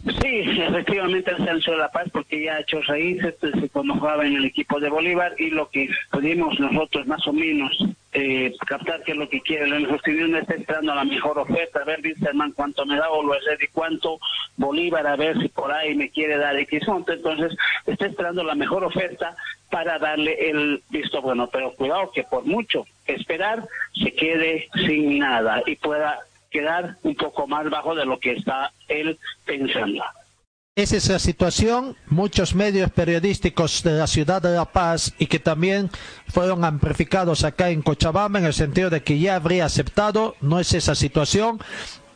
Sí, 0.05 0.41
efectivamente 0.61 1.31
el 1.31 1.47
Censo 1.47 1.73
de 1.73 1.79
la 1.79 1.91
Paz, 1.91 2.11
porque 2.13 2.45
ya 2.45 2.57
ha 2.57 2.61
hecho 2.61 2.83
raíces 2.83 3.35
desde 3.41 3.71
cuando 3.71 3.95
jugaba 3.95 4.27
en 4.27 4.37
el 4.37 4.45
equipo 4.45 4.79
de 4.79 4.91
Bolívar 4.91 5.35
y 5.39 5.49
lo 5.49 5.71
que 5.71 5.89
pudimos 6.11 6.61
nosotros 6.61 7.07
más 7.07 7.27
o 7.27 7.33
menos 7.33 7.73
eh, 8.13 8.53
captar 8.67 9.03
que 9.03 9.13
es 9.13 9.19
lo 9.19 9.29
que 9.31 9.41
quiere 9.41 9.65
el 9.65 9.87
Justiniano 9.87 10.39
está 10.39 10.55
esperando 10.55 10.93
a 10.93 10.97
la 10.97 11.05
mejor 11.05 11.39
oferta, 11.39 11.81
a 11.81 11.85
ver 11.85 12.01
Wilstermann 12.05 12.53
cuánto 12.53 12.85
me 12.85 12.97
da 12.97 13.11
o 13.11 13.23
lo 13.23 13.35
y 13.35 13.67
cuánto 13.73 14.19
Bolívar, 14.57 15.07
a 15.07 15.17
ver 15.17 15.41
si 15.41 15.49
por 15.49 15.73
ahí 15.73 15.95
me 15.95 16.11
quiere 16.11 16.37
dar 16.37 16.57
X 16.57 16.83
entonces 16.87 17.57
está 17.87 18.07
esperando 18.07 18.45
la 18.45 18.55
mejor 18.55 18.85
oferta 18.85 19.35
para 19.71 19.99
darle 19.99 20.51
el 20.51 20.83
visto 20.91 21.23
bueno, 21.23 21.49
pero 21.51 21.73
cuidado 21.73 22.13
que 22.13 22.25
por 22.25 22.45
mucho 22.45 22.85
esperar 23.07 23.67
se 23.95 24.13
quede 24.13 24.69
sin 24.87 25.19
nada 25.19 25.63
y 25.67 25.77
pueda 25.77 26.21
quedar 26.55 26.97
un 27.03 27.17
poco 27.17 27.49
más 27.49 27.69
bajo 27.69 27.97
de 27.97 28.07
lo 28.07 28.21
que 28.21 28.35
está 28.35 28.73
él 28.87 29.19
pensando. 29.45 30.05
Esa 30.77 30.97
es 30.97 31.09
la 31.09 31.19
situación. 31.19 31.97
Muchos 32.07 32.55
medios 32.55 32.91
periodísticos 32.93 33.83
de 33.83 33.93
la 33.93 34.07
ciudad 34.07 34.41
de 34.41 34.55
La 34.55 34.65
Paz 34.65 35.15
y 35.19 35.27
que 35.27 35.41
también 35.41 35.91
fueron 36.29 36.65
amplificados 36.65 37.43
acá 37.43 37.71
en 37.71 37.83
Cochabamba 37.83 38.39
en 38.39 38.47
el 38.47 38.55
sentido 38.55 38.89
de 38.89 39.03
que 39.03 39.19
ya 39.19 39.35
habría 39.35 39.65
aceptado. 39.65 40.37
No 40.41 40.61
es 40.61 40.73
esa 40.75 40.95
situación. 40.95 41.61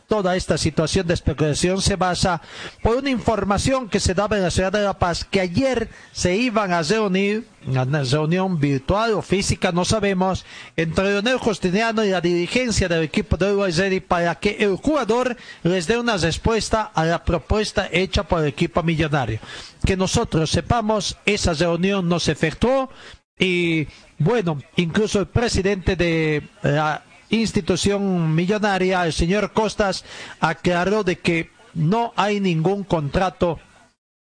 Toda 0.09 0.35
esta 0.35 0.57
situación 0.57 1.05
de 1.05 1.13
especulación 1.13 1.83
se 1.83 1.95
basa 1.95 2.41
por 2.81 2.97
una 2.97 3.11
información 3.11 3.87
que 3.87 3.99
se 3.99 4.15
daba 4.15 4.37
en 4.37 4.41
la 4.41 4.49
ciudad 4.49 4.71
de 4.71 4.81
La 4.81 4.97
Paz 4.97 5.23
que 5.23 5.39
ayer 5.39 5.87
se 6.11 6.35
iban 6.35 6.73
a 6.73 6.81
reunir, 6.81 7.47
una 7.67 7.85
reunión 7.85 8.59
virtual 8.59 9.13
o 9.13 9.21
física, 9.21 9.71
no 9.71 9.85
sabemos, 9.85 10.45
entre 10.75 11.05
Leonel 11.05 11.37
Justiniano 11.37 12.03
y 12.03 12.09
la 12.09 12.21
dirigencia 12.21 12.89
del 12.89 13.03
equipo 13.03 13.37
de 13.37 13.53
Uruguay 13.53 13.99
para 13.99 14.33
que 14.33 14.57
el 14.59 14.77
jugador 14.77 15.37
les 15.61 15.85
dé 15.85 15.99
una 15.99 16.17
respuesta 16.17 16.91
a 16.95 17.05
la 17.05 17.23
propuesta 17.23 17.87
hecha 17.91 18.23
por 18.23 18.41
el 18.41 18.47
equipo 18.47 18.81
millonario. 18.81 19.39
Que 19.85 19.95
nosotros 19.95 20.49
sepamos, 20.49 21.17
esa 21.23 21.53
reunión 21.53 22.09
no 22.09 22.19
se 22.19 22.31
efectuó 22.31 22.89
y 23.37 23.87
bueno, 24.17 24.57
incluso 24.75 25.19
el 25.19 25.27
presidente 25.27 25.95
de 25.95 26.41
la 26.63 27.03
institución 27.29 28.33
millonaria, 28.35 29.05
el 29.05 29.13
señor 29.13 29.53
Costas, 29.53 30.05
aclaró 30.39 31.03
de 31.03 31.19
que 31.19 31.51
no 31.73 32.13
hay 32.15 32.39
ningún 32.39 32.83
contrato 32.83 33.59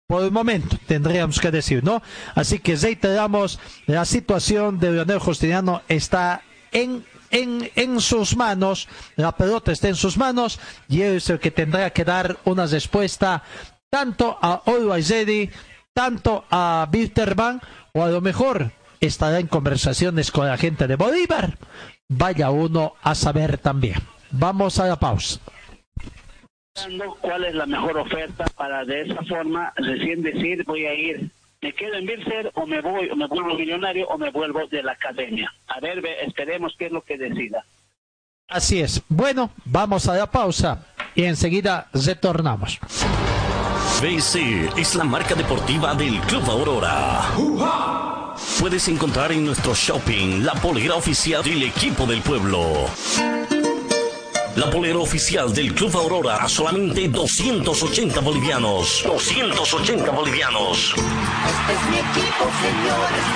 por 0.06 0.22
el 0.22 0.30
momento, 0.30 0.76
tendríamos 0.86 1.40
que 1.40 1.50
decir, 1.50 1.82
¿no? 1.82 2.00
Así 2.34 2.60
que 2.60 2.76
reiteramos, 2.76 3.58
la 3.86 4.04
situación 4.04 4.78
de 4.78 4.92
Leonel 4.92 5.18
Justiniano 5.18 5.82
está 5.88 6.42
en, 6.70 7.04
en, 7.30 7.70
en 7.74 8.00
sus 8.00 8.36
manos, 8.36 8.88
la 9.16 9.36
pelota 9.36 9.72
está 9.72 9.88
en 9.88 9.96
sus 9.96 10.16
manos 10.16 10.60
y 10.88 11.02
es 11.02 11.28
el 11.28 11.40
que 11.40 11.50
tendrá 11.50 11.90
que 11.90 12.04
dar 12.04 12.38
una 12.44 12.66
respuesta 12.66 13.42
tanto 13.90 14.38
a 14.40 14.62
Always 14.66 15.12
tanto 15.92 16.44
a 16.50 16.88
Wilterman, 16.92 17.60
o 17.94 18.04
a 18.04 18.10
lo 18.10 18.20
mejor 18.20 18.70
estará 19.00 19.40
en 19.40 19.46
conversaciones 19.46 20.30
con 20.30 20.46
la 20.46 20.58
gente 20.58 20.86
de 20.86 20.96
Bolívar. 20.96 21.56
Vaya 22.08 22.50
uno 22.50 22.94
a 23.02 23.14
saber 23.14 23.58
también. 23.58 23.98
Vamos 24.30 24.78
a 24.78 24.86
la 24.86 24.96
pausa. 24.96 25.40
Cuál 27.20 27.44
es 27.44 27.54
la 27.54 27.66
mejor 27.66 27.96
oferta 27.98 28.44
para 28.56 28.84
de 28.84 29.02
esa 29.02 29.22
forma 29.24 29.72
recién 29.76 30.22
decir 30.22 30.62
voy 30.66 30.84
a 30.86 30.94
ir 30.94 31.30
me 31.62 31.72
quedo 31.72 31.94
en 31.94 32.04
Bilser 32.06 32.52
o 32.54 32.66
me 32.66 32.82
voy 32.82 33.08
o 33.08 33.16
me 33.16 33.26
vuelvo 33.26 33.54
millonario 33.54 34.06
o 34.08 34.18
me 34.18 34.30
vuelvo 34.30 34.66
de 34.66 34.82
la 34.82 34.92
academia 34.92 35.50
a 35.68 35.80
ver 35.80 36.02
ve- 36.02 36.22
esperemos 36.26 36.74
qué 36.78 36.86
es 36.86 36.92
lo 36.92 37.00
que 37.00 37.16
decida 37.16 37.64
Así 38.48 38.78
es. 38.80 39.02
Bueno, 39.08 39.50
vamos 39.64 40.06
a 40.06 40.14
la 40.16 40.30
pausa 40.30 40.86
y 41.16 41.24
enseguida 41.24 41.88
retornamos. 41.94 42.78
BC 44.02 44.70
es 44.78 44.94
la 44.94 45.02
marca 45.04 45.34
deportiva 45.34 45.94
del 45.94 46.20
Club 46.20 46.44
Aurora. 46.50 47.22
Puedes 48.60 48.88
encontrar 48.88 49.32
en 49.32 49.44
nuestro 49.44 49.74
shopping 49.74 50.42
la 50.42 50.54
polera 50.54 50.94
oficial 50.94 51.42
del 51.42 51.62
equipo 51.62 52.06
del 52.06 52.22
pueblo. 52.22 52.86
La 54.56 54.70
polera 54.70 54.98
oficial 54.98 55.52
del 55.52 55.74
Club 55.74 55.94
Aurora 55.96 56.36
a 56.36 56.48
solamente 56.48 57.06
280 57.06 58.20
bolivianos. 58.20 59.02
280 59.04 60.10
bolivianos. 60.10 60.94
Este 60.94 61.72
es 61.72 61.90
mi 61.90 61.98
equipo, 61.98 62.44
señores 62.62 63.35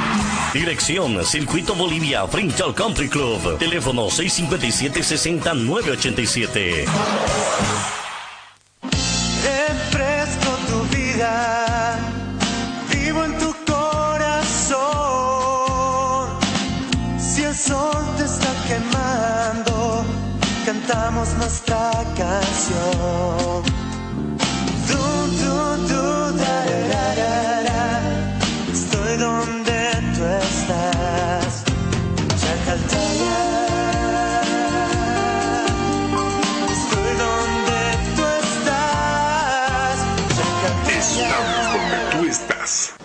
Dirección 0.53 1.25
Circuito 1.25 1.73
Bolivia 1.75 2.27
frente 2.27 2.61
al 2.61 2.75
Country 2.75 3.07
Club. 3.07 3.57
Teléfono 3.57 4.07
657-60-987. 4.07 6.85
Refresco 9.43 10.51
tu 10.67 10.83
vida, 10.93 11.97
vivo 12.91 13.23
en 13.23 13.39
tu 13.39 13.55
corazón. 13.65 14.81
Si 17.17 17.43
el 17.43 17.55
sol 17.55 18.05
te 18.17 18.25
está 18.25 18.53
quemando, 18.67 20.03
cantamos 20.65 21.29
nuestra 21.35 21.93
canción. 22.17 23.40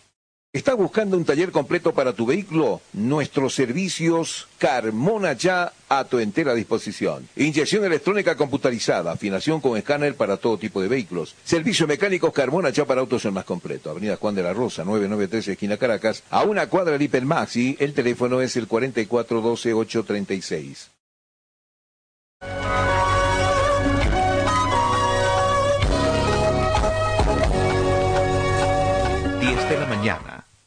¿Estás 0.53 0.75
buscando 0.75 1.15
un 1.15 1.23
taller 1.23 1.49
completo 1.49 1.93
para 1.93 2.11
tu 2.11 2.25
vehículo? 2.25 2.81
Nuestros 2.91 3.55
servicios 3.55 4.49
Carmona 4.57 5.31
ya 5.31 5.71
a 5.87 6.03
tu 6.03 6.19
entera 6.19 6.53
disposición. 6.53 7.25
Inyección 7.37 7.85
electrónica 7.85 8.35
computarizada, 8.35 9.13
afinación 9.13 9.61
con 9.61 9.77
escáner 9.77 10.15
para 10.15 10.35
todo 10.35 10.57
tipo 10.57 10.81
de 10.81 10.89
vehículos. 10.89 11.35
Servicio 11.45 11.87
mecánicos 11.87 12.33
Carmona 12.33 12.69
ya 12.69 12.83
para 12.83 12.99
autos 12.99 13.23
más 13.31 13.45
completo. 13.45 13.91
Avenida 13.91 14.17
Juan 14.17 14.35
de 14.35 14.43
la 14.43 14.51
Rosa, 14.51 14.83
993 14.83 15.47
esquina 15.47 15.77
Caracas, 15.77 16.21
a 16.29 16.43
una 16.43 16.67
cuadra 16.67 16.91
del 16.91 17.03
Hipermaxi. 17.03 17.77
El 17.79 17.93
teléfono 17.93 18.41
es 18.41 18.57
el 18.57 18.67
4412-836. 18.67 20.89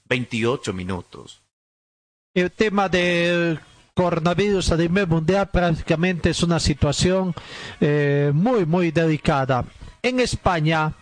28 0.09 0.73
minutos. 0.73 1.43
El 2.35 2.51
tema 2.51 2.89
del 2.89 3.61
coronavirus 3.95 4.73
a 4.73 4.77
nivel 4.77 5.07
mundial 5.07 5.49
prácticamente 5.51 6.31
es 6.31 6.43
una 6.43 6.59
situación 6.59 7.33
eh, 7.81 8.33
muy, 8.35 8.67
muy 8.67 8.91
delicada. 8.91 9.65
En 10.03 10.21
España, 10.21 10.95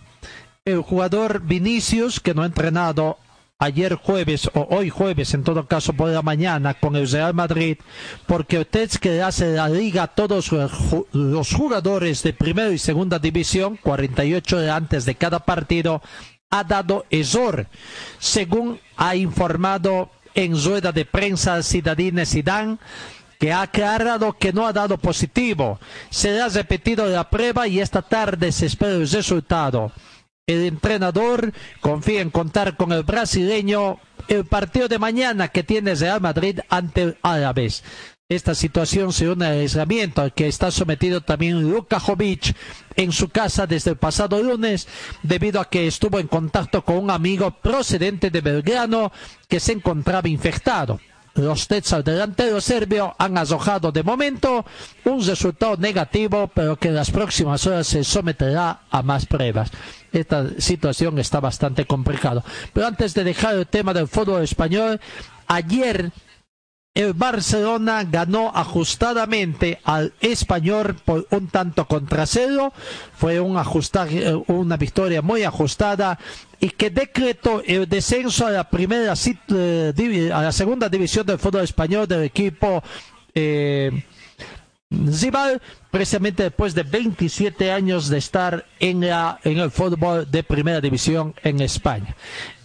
el 0.64 0.82
jugador 0.82 1.40
Vinicius, 1.42 2.20
que 2.20 2.34
no 2.34 2.42
ha 2.42 2.46
entrenado 2.46 3.18
ayer 3.58 3.94
jueves 3.94 4.50
o 4.54 4.66
hoy 4.70 4.90
jueves, 4.90 5.34
en 5.34 5.44
todo 5.44 5.66
caso 5.66 5.92
por 5.92 6.08
la 6.10 6.22
mañana, 6.22 6.74
con 6.74 6.96
el 6.96 7.08
Real 7.08 7.32
Madrid, 7.32 7.78
porque 8.26 8.56
el 8.56 8.66
test 8.66 8.96
que 8.96 9.22
hace 9.22 9.54
la 9.54 9.68
liga 9.68 10.02
a 10.02 10.08
todos 10.08 10.50
los 11.12 11.54
jugadores 11.54 12.22
de 12.22 12.32
primera 12.32 12.70
y 12.70 12.78
segunda 12.78 13.18
división, 13.18 13.78
48 13.80 14.56
horas 14.56 14.70
antes 14.70 15.04
de 15.04 15.14
cada 15.14 15.38
partido, 15.40 16.02
ha 16.52 16.62
dado 16.62 17.06
error, 17.10 17.66
según 18.18 18.78
ha 18.96 19.16
informado 19.16 20.10
en 20.34 20.62
rueda 20.62 20.92
de 20.92 21.06
prensa 21.06 21.62
Cidadine 21.62 22.26
Zidane, 22.26 22.78
que 23.40 23.52
ha 23.52 23.62
aclarado 23.62 24.34
que 24.34 24.52
no 24.52 24.66
ha 24.66 24.72
dado 24.72 24.98
positivo. 24.98 25.80
Se 26.10 26.40
ha 26.40 26.48
repetido 26.48 27.06
la 27.06 27.28
prueba 27.28 27.66
y 27.66 27.80
esta 27.80 28.02
tarde 28.02 28.52
se 28.52 28.66
espera 28.66 28.92
el 28.92 29.08
resultado. 29.08 29.92
El 30.46 30.64
entrenador 30.64 31.52
confía 31.80 32.20
en 32.20 32.30
contar 32.30 32.76
con 32.76 32.92
el 32.92 33.02
brasileño 33.02 33.98
el 34.28 34.44
partido 34.44 34.88
de 34.88 34.98
mañana 34.98 35.48
que 35.48 35.62
tiene 35.62 35.94
Real 35.94 36.20
Madrid 36.20 36.60
ante 36.68 37.02
el 37.02 37.18
Árabes. 37.22 37.82
Esta 38.32 38.54
situación 38.54 39.12
se 39.12 39.28
une 39.28 39.44
al 39.44 39.58
aislamiento 39.60 40.26
que 40.34 40.48
está 40.48 40.70
sometido 40.70 41.20
también 41.20 41.70
Luka 41.70 42.00
Jovic 42.00 42.56
en 42.96 43.12
su 43.12 43.28
casa 43.28 43.66
desde 43.66 43.90
el 43.90 43.98
pasado 43.98 44.42
lunes 44.42 44.88
debido 45.22 45.60
a 45.60 45.68
que 45.68 45.86
estuvo 45.86 46.18
en 46.18 46.28
contacto 46.28 46.82
con 46.82 46.96
un 46.96 47.10
amigo 47.10 47.50
procedente 47.50 48.30
de 48.30 48.40
Belgrano 48.40 49.12
que 49.48 49.60
se 49.60 49.72
encontraba 49.72 50.30
infectado. 50.30 50.98
Los 51.34 51.68
tests 51.68 51.92
al 51.92 52.04
delantero 52.04 52.58
serbio 52.62 53.14
han 53.18 53.36
arrojado 53.36 53.92
de 53.92 54.02
momento 54.02 54.64
un 55.04 55.22
resultado 55.22 55.76
negativo, 55.76 56.50
pero 56.54 56.76
que 56.76 56.88
en 56.88 56.94
las 56.94 57.10
próximas 57.10 57.66
horas 57.66 57.86
se 57.86 58.02
someterá 58.02 58.80
a 58.90 59.02
más 59.02 59.26
pruebas. 59.26 59.70
Esta 60.10 60.58
situación 60.58 61.18
está 61.18 61.38
bastante 61.38 61.84
complicada. 61.84 62.42
Pero 62.72 62.86
antes 62.86 63.12
de 63.12 63.24
dejar 63.24 63.56
el 63.56 63.66
tema 63.66 63.92
del 63.92 64.08
fútbol 64.08 64.42
español, 64.42 64.98
ayer 65.48 66.12
el 66.94 67.14
Barcelona 67.14 68.04
ganó 68.04 68.52
ajustadamente 68.54 69.80
al 69.84 70.12
español 70.20 70.94
por 71.04 71.26
un 71.30 71.48
tanto 71.48 71.86
contra 71.86 72.26
cero. 72.26 72.72
Fue 73.14 73.40
un 73.40 73.56
eh, 74.10 74.34
una 74.48 74.76
victoria 74.76 75.22
muy 75.22 75.42
ajustada 75.44 76.18
y 76.60 76.68
que 76.70 76.90
decretó 76.90 77.62
el 77.66 77.88
descenso 77.88 78.46
a 78.46 78.50
la 78.50 78.68
primera 78.68 79.14
eh, 79.48 80.30
a 80.32 80.42
la 80.42 80.52
segunda 80.52 80.88
división 80.88 81.24
del 81.24 81.38
fútbol 81.38 81.62
español 81.64 82.06
del 82.06 82.24
equipo 82.24 82.82
eh, 83.34 84.04
precisamente 85.90 86.42
después 86.42 86.74
de 86.74 86.82
27 86.82 87.72
años 87.72 88.10
de 88.10 88.18
estar 88.18 88.66
en, 88.78 89.00
la, 89.00 89.38
en 89.44 89.58
el 89.58 89.70
fútbol 89.70 90.30
de 90.30 90.42
primera 90.42 90.82
división 90.82 91.34
en 91.42 91.60
España. 91.62 92.14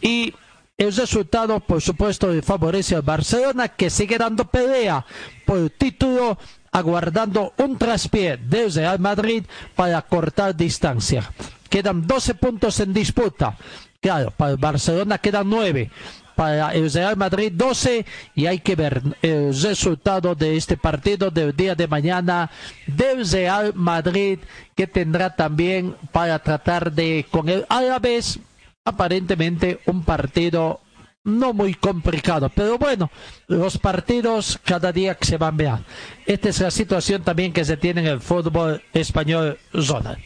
Y 0.01 0.33
el 0.77 0.95
resultado, 0.95 1.59
por 1.59 1.81
supuesto, 1.81 2.31
favorece 2.43 2.95
al 2.95 3.01
Barcelona, 3.01 3.69
que 3.69 3.89
sigue 3.89 4.17
dando 4.17 4.45
pelea 4.45 5.05
por 5.45 5.57
el 5.57 5.71
título, 5.71 6.37
aguardando 6.71 7.53
un 7.57 7.77
traspié 7.77 8.37
del 8.37 8.71
Real 8.71 8.99
Madrid 8.99 9.43
para 9.75 10.01
cortar 10.03 10.55
distancia. 10.55 11.31
Quedan 11.69 12.05
12 12.05 12.35
puntos 12.35 12.79
en 12.79 12.93
disputa. 12.93 13.57
Claro, 13.99 14.31
para 14.31 14.51
el 14.51 14.57
Barcelona 14.57 15.17
quedan 15.17 15.49
9 15.49 15.89
para 16.35 16.75
el 16.75 16.93
Real 16.93 17.17
Madrid 17.17 17.51
12 17.55 18.05
y 18.35 18.45
hay 18.45 18.59
que 18.59 18.75
ver 18.75 19.01
el 19.23 19.59
resultado 19.59 20.35
de 20.35 20.55
este 20.55 20.77
partido 20.77 21.31
del 21.31 21.55
día 21.55 21.73
de 21.73 21.87
mañana 21.87 22.51
del 22.85 23.27
Real 23.27 23.73
Madrid 23.73 24.37
que 24.75 24.85
tendrá 24.85 25.35
también 25.35 25.95
para 26.11 26.37
tratar 26.37 26.91
de 26.91 27.25
con 27.31 27.49
el 27.49 27.65
Árabes 27.69 28.39
aparentemente 28.87 29.79
un 29.85 30.03
partido 30.03 30.79
no 31.25 31.53
muy 31.53 31.73
complicado, 31.73 32.49
pero 32.55 32.77
bueno, 32.77 33.11
los 33.47 33.77
partidos 33.77 34.57
cada 34.63 34.93
día 34.93 35.17
se 35.19 35.37
van 35.37 35.59
a 35.67 35.81
Esta 36.25 36.47
es 36.49 36.61
la 36.61 36.71
situación 36.71 37.21
también 37.21 37.51
que 37.51 37.65
se 37.65 37.75
tiene 37.75 38.01
en 38.01 38.07
el 38.07 38.21
fútbol 38.21 38.81
español 38.93 39.57
zona. 39.73 40.17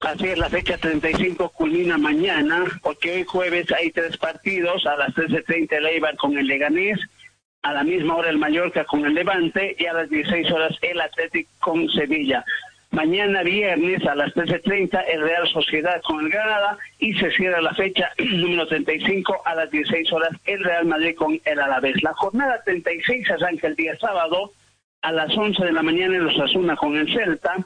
Así 0.00 0.26
es, 0.28 0.38
la 0.38 0.48
fecha 0.48 0.78
35 0.78 1.48
culmina 1.48 1.98
mañana, 1.98 2.64
porque 2.82 3.12
hoy 3.12 3.24
jueves 3.24 3.66
hay 3.72 3.90
tres 3.90 4.16
partidos, 4.18 4.86
a 4.86 4.94
las 4.94 5.08
13.30 5.08 5.72
el 5.72 5.86
Eibar 5.86 6.16
con 6.16 6.38
el 6.38 6.46
Leganés, 6.46 7.00
a 7.62 7.72
la 7.72 7.82
misma 7.82 8.14
hora 8.14 8.30
el 8.30 8.38
Mallorca 8.38 8.84
con 8.84 9.04
el 9.04 9.14
Levante 9.14 9.74
y 9.76 9.86
a 9.86 9.94
las 9.94 10.08
16 10.08 10.52
horas 10.52 10.76
el 10.80 11.00
Atlético 11.00 11.50
con 11.58 11.88
Sevilla. 11.88 12.44
Mañana 12.90 13.42
viernes 13.42 14.06
a 14.06 14.14
las 14.14 14.32
13.30 14.34 15.04
el 15.08 15.22
Real 15.22 15.46
Sociedad 15.48 16.00
con 16.02 16.24
el 16.24 16.30
Granada 16.30 16.78
y 16.98 17.12
se 17.14 17.30
cierra 17.32 17.60
la 17.60 17.74
fecha 17.74 18.10
número 18.18 18.66
35 18.66 19.42
a 19.44 19.54
las 19.54 19.70
16 19.70 20.12
horas 20.12 20.30
el 20.44 20.62
Real 20.62 20.86
Madrid 20.86 21.14
con 21.16 21.40
el 21.44 21.60
Alavés. 21.60 22.02
La 22.02 22.14
jornada 22.14 22.62
36 22.64 23.30
arranca 23.30 23.66
el 23.66 23.76
día 23.76 23.96
sábado 23.98 24.52
a 25.02 25.12
las 25.12 25.36
11 25.36 25.64
de 25.64 25.72
la 25.72 25.82
mañana 25.82 26.16
en 26.16 26.24
los 26.24 26.38
Asuna 26.40 26.74
con 26.74 26.96
el 26.96 27.12
Celta, 27.12 27.56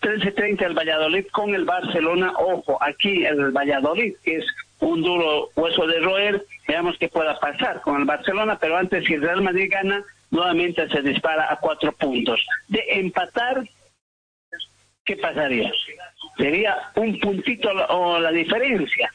13.30 0.00 0.66
el 0.66 0.74
Valladolid 0.74 1.26
con 1.30 1.54
el 1.54 1.64
Barcelona. 1.64 2.32
Ojo, 2.36 2.78
aquí 2.82 3.24
el 3.24 3.50
Valladolid, 3.50 4.14
que 4.24 4.36
es 4.36 4.46
un 4.80 5.02
duro 5.02 5.48
hueso 5.54 5.86
de 5.86 6.00
roer, 6.00 6.44
veamos 6.66 6.96
qué 6.98 7.08
pueda 7.08 7.38
pasar 7.38 7.80
con 7.82 8.00
el 8.00 8.04
Barcelona, 8.04 8.58
pero 8.60 8.76
antes 8.76 9.04
si 9.04 9.14
el 9.14 9.22
Real 9.22 9.42
Madrid 9.42 9.70
gana, 9.70 10.04
nuevamente 10.30 10.88
se 10.88 11.02
dispara 11.02 11.52
a 11.52 11.56
cuatro 11.56 11.92
puntos. 11.92 12.44
De 12.68 12.82
empatar, 12.88 13.62
¿qué 15.08 15.16
pasaría? 15.16 15.72
Sería 16.36 16.76
un 16.94 17.18
puntito 17.18 17.70
o 17.88 18.20
la 18.20 18.30
diferencia, 18.30 19.10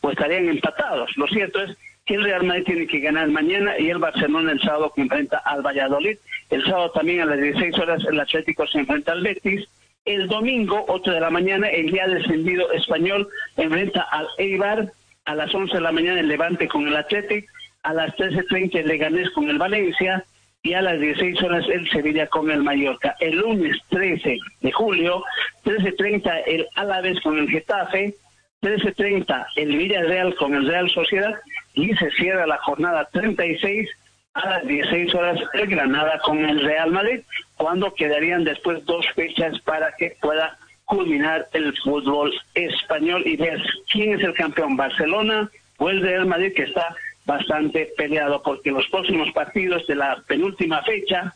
o 0.00 0.10
estarían 0.10 0.48
empatados. 0.48 1.10
Lo 1.16 1.26
cierto 1.26 1.60
es 1.62 1.76
que 2.06 2.14
el 2.14 2.22
Real 2.22 2.44
Madrid 2.44 2.64
tiene 2.64 2.86
que 2.86 3.00
ganar 3.00 3.28
mañana 3.28 3.76
y 3.76 3.90
el 3.90 3.98
Barcelona 3.98 4.52
el 4.52 4.60
sábado 4.60 4.92
que 4.94 5.02
enfrenta 5.02 5.38
al 5.38 5.62
Valladolid. 5.62 6.16
El 6.48 6.64
sábado 6.64 6.92
también 6.92 7.22
a 7.22 7.26
las 7.26 7.40
16 7.40 7.76
horas 7.80 8.04
el 8.08 8.20
Atlético 8.20 8.66
se 8.68 8.78
enfrenta 8.78 9.10
al 9.12 9.22
Betis. 9.22 9.68
El 10.04 10.28
domingo, 10.28 10.84
8 10.86 11.10
de 11.10 11.20
la 11.20 11.30
mañana, 11.30 11.68
el 11.68 11.90
día 11.90 12.06
descendido 12.06 12.70
español 12.72 13.28
enfrenta 13.56 14.02
al 14.02 14.28
Eibar. 14.38 14.92
A 15.24 15.34
las 15.36 15.54
11 15.54 15.74
de 15.74 15.80
la 15.80 15.92
mañana 15.92 16.20
el 16.20 16.28
Levante 16.28 16.68
con 16.68 16.86
el 16.86 16.96
Atlético. 16.96 17.48
A 17.82 17.94
las 17.94 18.14
13.30 18.16 18.76
el 18.76 18.86
Leganés 18.86 19.30
con 19.30 19.48
el 19.48 19.58
Valencia 19.58 20.24
y 20.62 20.74
a 20.74 20.82
las 20.82 21.00
16 21.00 21.42
horas 21.42 21.64
el 21.68 21.88
Sevilla 21.90 22.26
con 22.28 22.50
el 22.50 22.62
Mallorca. 22.62 23.16
El 23.20 23.36
lunes 23.36 23.76
13 23.90 24.38
de 24.60 24.72
julio, 24.72 25.24
13.30 25.64 26.42
el 26.46 26.66
Alavés 26.76 27.20
con 27.20 27.38
el 27.38 27.48
Getafe, 27.48 28.14
13.30 28.62 29.46
el 29.56 29.76
Villarreal 29.76 30.34
con 30.36 30.54
el 30.54 30.68
Real 30.68 30.88
Sociedad 30.90 31.34
y 31.74 31.92
se 31.94 32.10
cierra 32.12 32.46
la 32.46 32.58
jornada 32.58 33.08
36 33.12 33.88
a 34.34 34.48
las 34.48 34.66
16 34.66 35.14
horas 35.14 35.40
el 35.54 35.66
Granada 35.66 36.18
con 36.24 36.38
el 36.38 36.60
Real 36.60 36.92
Madrid, 36.92 37.20
cuando 37.56 37.92
quedarían 37.94 38.44
después 38.44 38.84
dos 38.84 39.04
fechas 39.14 39.58
para 39.60 39.94
que 39.96 40.16
pueda 40.20 40.56
culminar 40.84 41.48
el 41.52 41.76
fútbol 41.78 42.32
español 42.54 43.22
y 43.26 43.36
ver 43.36 43.60
quién 43.90 44.14
es 44.14 44.24
el 44.24 44.34
campeón, 44.34 44.76
Barcelona 44.76 45.50
o 45.78 45.90
el 45.90 46.02
Real 46.02 46.26
Madrid 46.26 46.52
que 46.54 46.62
está 46.62 46.94
bastante 47.24 47.92
peleado 47.96 48.42
porque 48.42 48.70
los 48.70 48.86
próximos 48.88 49.30
partidos 49.32 49.86
de 49.86 49.96
la 49.96 50.22
penúltima 50.26 50.82
fecha, 50.82 51.34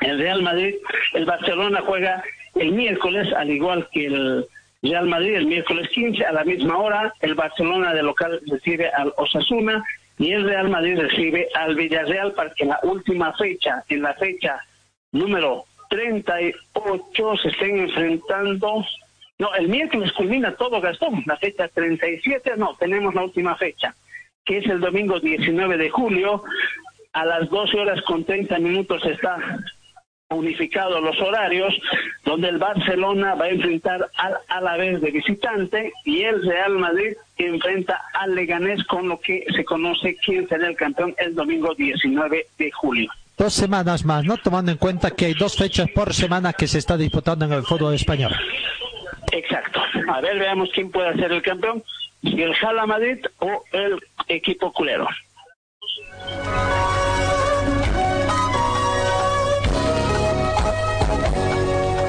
el 0.00 0.18
Real 0.18 0.42
Madrid, 0.42 0.74
el 1.14 1.24
Barcelona 1.24 1.82
juega 1.84 2.22
el 2.54 2.72
miércoles, 2.72 3.32
al 3.34 3.50
igual 3.50 3.88
que 3.92 4.06
el 4.06 4.46
Real 4.82 5.06
Madrid 5.06 5.34
el 5.34 5.46
miércoles 5.46 5.88
15 5.90 6.24
a 6.24 6.32
la 6.32 6.44
misma 6.44 6.78
hora, 6.78 7.14
el 7.20 7.34
Barcelona 7.34 7.94
de 7.94 8.02
local 8.02 8.40
recibe 8.46 8.88
al 8.90 9.12
Osasuna 9.16 9.84
y 10.18 10.32
el 10.32 10.44
Real 10.44 10.68
Madrid 10.68 10.98
recibe 10.98 11.48
al 11.54 11.74
Villarreal 11.74 12.32
para 12.32 12.52
que 12.54 12.64
la 12.64 12.80
última 12.82 13.32
fecha, 13.34 13.84
en 13.88 14.02
la 14.02 14.14
fecha 14.14 14.60
número 15.12 15.64
38 15.88 17.36
se 17.42 17.48
estén 17.48 17.78
enfrentando. 17.80 18.84
No, 19.38 19.54
el 19.54 19.68
miércoles 19.68 20.12
culmina 20.12 20.54
todo 20.54 20.80
Gastón, 20.80 21.22
la 21.26 21.36
fecha 21.36 21.68
37, 21.68 22.54
no, 22.56 22.74
tenemos 22.76 23.14
la 23.14 23.24
última 23.24 23.56
fecha, 23.56 23.94
que 24.44 24.58
es 24.58 24.66
el 24.66 24.80
domingo 24.80 25.20
19 25.20 25.76
de 25.76 25.90
julio, 25.90 26.42
a 27.12 27.24
las 27.24 27.48
12 27.50 27.78
horas 27.78 28.02
con 28.02 28.24
30 28.24 28.58
minutos 28.58 29.04
está 29.04 29.36
unificado 30.30 31.00
los 31.00 31.20
horarios, 31.20 31.74
donde 32.24 32.48
el 32.48 32.58
Barcelona 32.58 33.34
va 33.34 33.46
a 33.46 33.50
enfrentar 33.50 34.08
al 34.16 34.38
Alavés 34.48 35.00
de 35.00 35.10
visitante 35.10 35.92
y 36.04 36.22
el 36.22 36.42
Real 36.42 36.78
Madrid 36.78 37.12
enfrenta 37.36 38.00
al 38.14 38.34
Leganés 38.34 38.82
con 38.84 39.08
lo 39.08 39.20
que 39.20 39.44
se 39.54 39.64
conoce 39.64 40.16
quién 40.24 40.48
será 40.48 40.68
el 40.68 40.76
campeón 40.76 41.14
el 41.18 41.34
domingo 41.34 41.74
19 41.74 42.46
de 42.58 42.70
julio. 42.70 43.10
Dos 43.36 43.52
semanas 43.52 44.04
más, 44.04 44.24
¿no? 44.24 44.36
Tomando 44.36 44.72
en 44.72 44.78
cuenta 44.78 45.10
que 45.10 45.26
hay 45.26 45.34
dos 45.34 45.56
fechas 45.56 45.88
por 45.90 46.14
semana 46.14 46.52
que 46.52 46.66
se 46.66 46.78
está 46.78 46.96
disputando 46.96 47.44
en 47.44 47.52
el 47.52 47.62
fútbol 47.62 47.94
español. 47.94 48.32
Exacto. 49.32 49.80
A 50.08 50.20
ver, 50.20 50.38
veamos 50.38 50.68
quién 50.74 50.90
puede 50.90 51.14
ser 51.16 51.32
el 51.32 51.42
campeón, 51.42 51.82
si 52.22 52.42
el 52.42 52.54
Jala 52.54 52.86
Madrid 52.86 53.18
o 53.40 53.64
el 53.72 54.00
equipo 54.28 54.72
culero. 54.72 55.08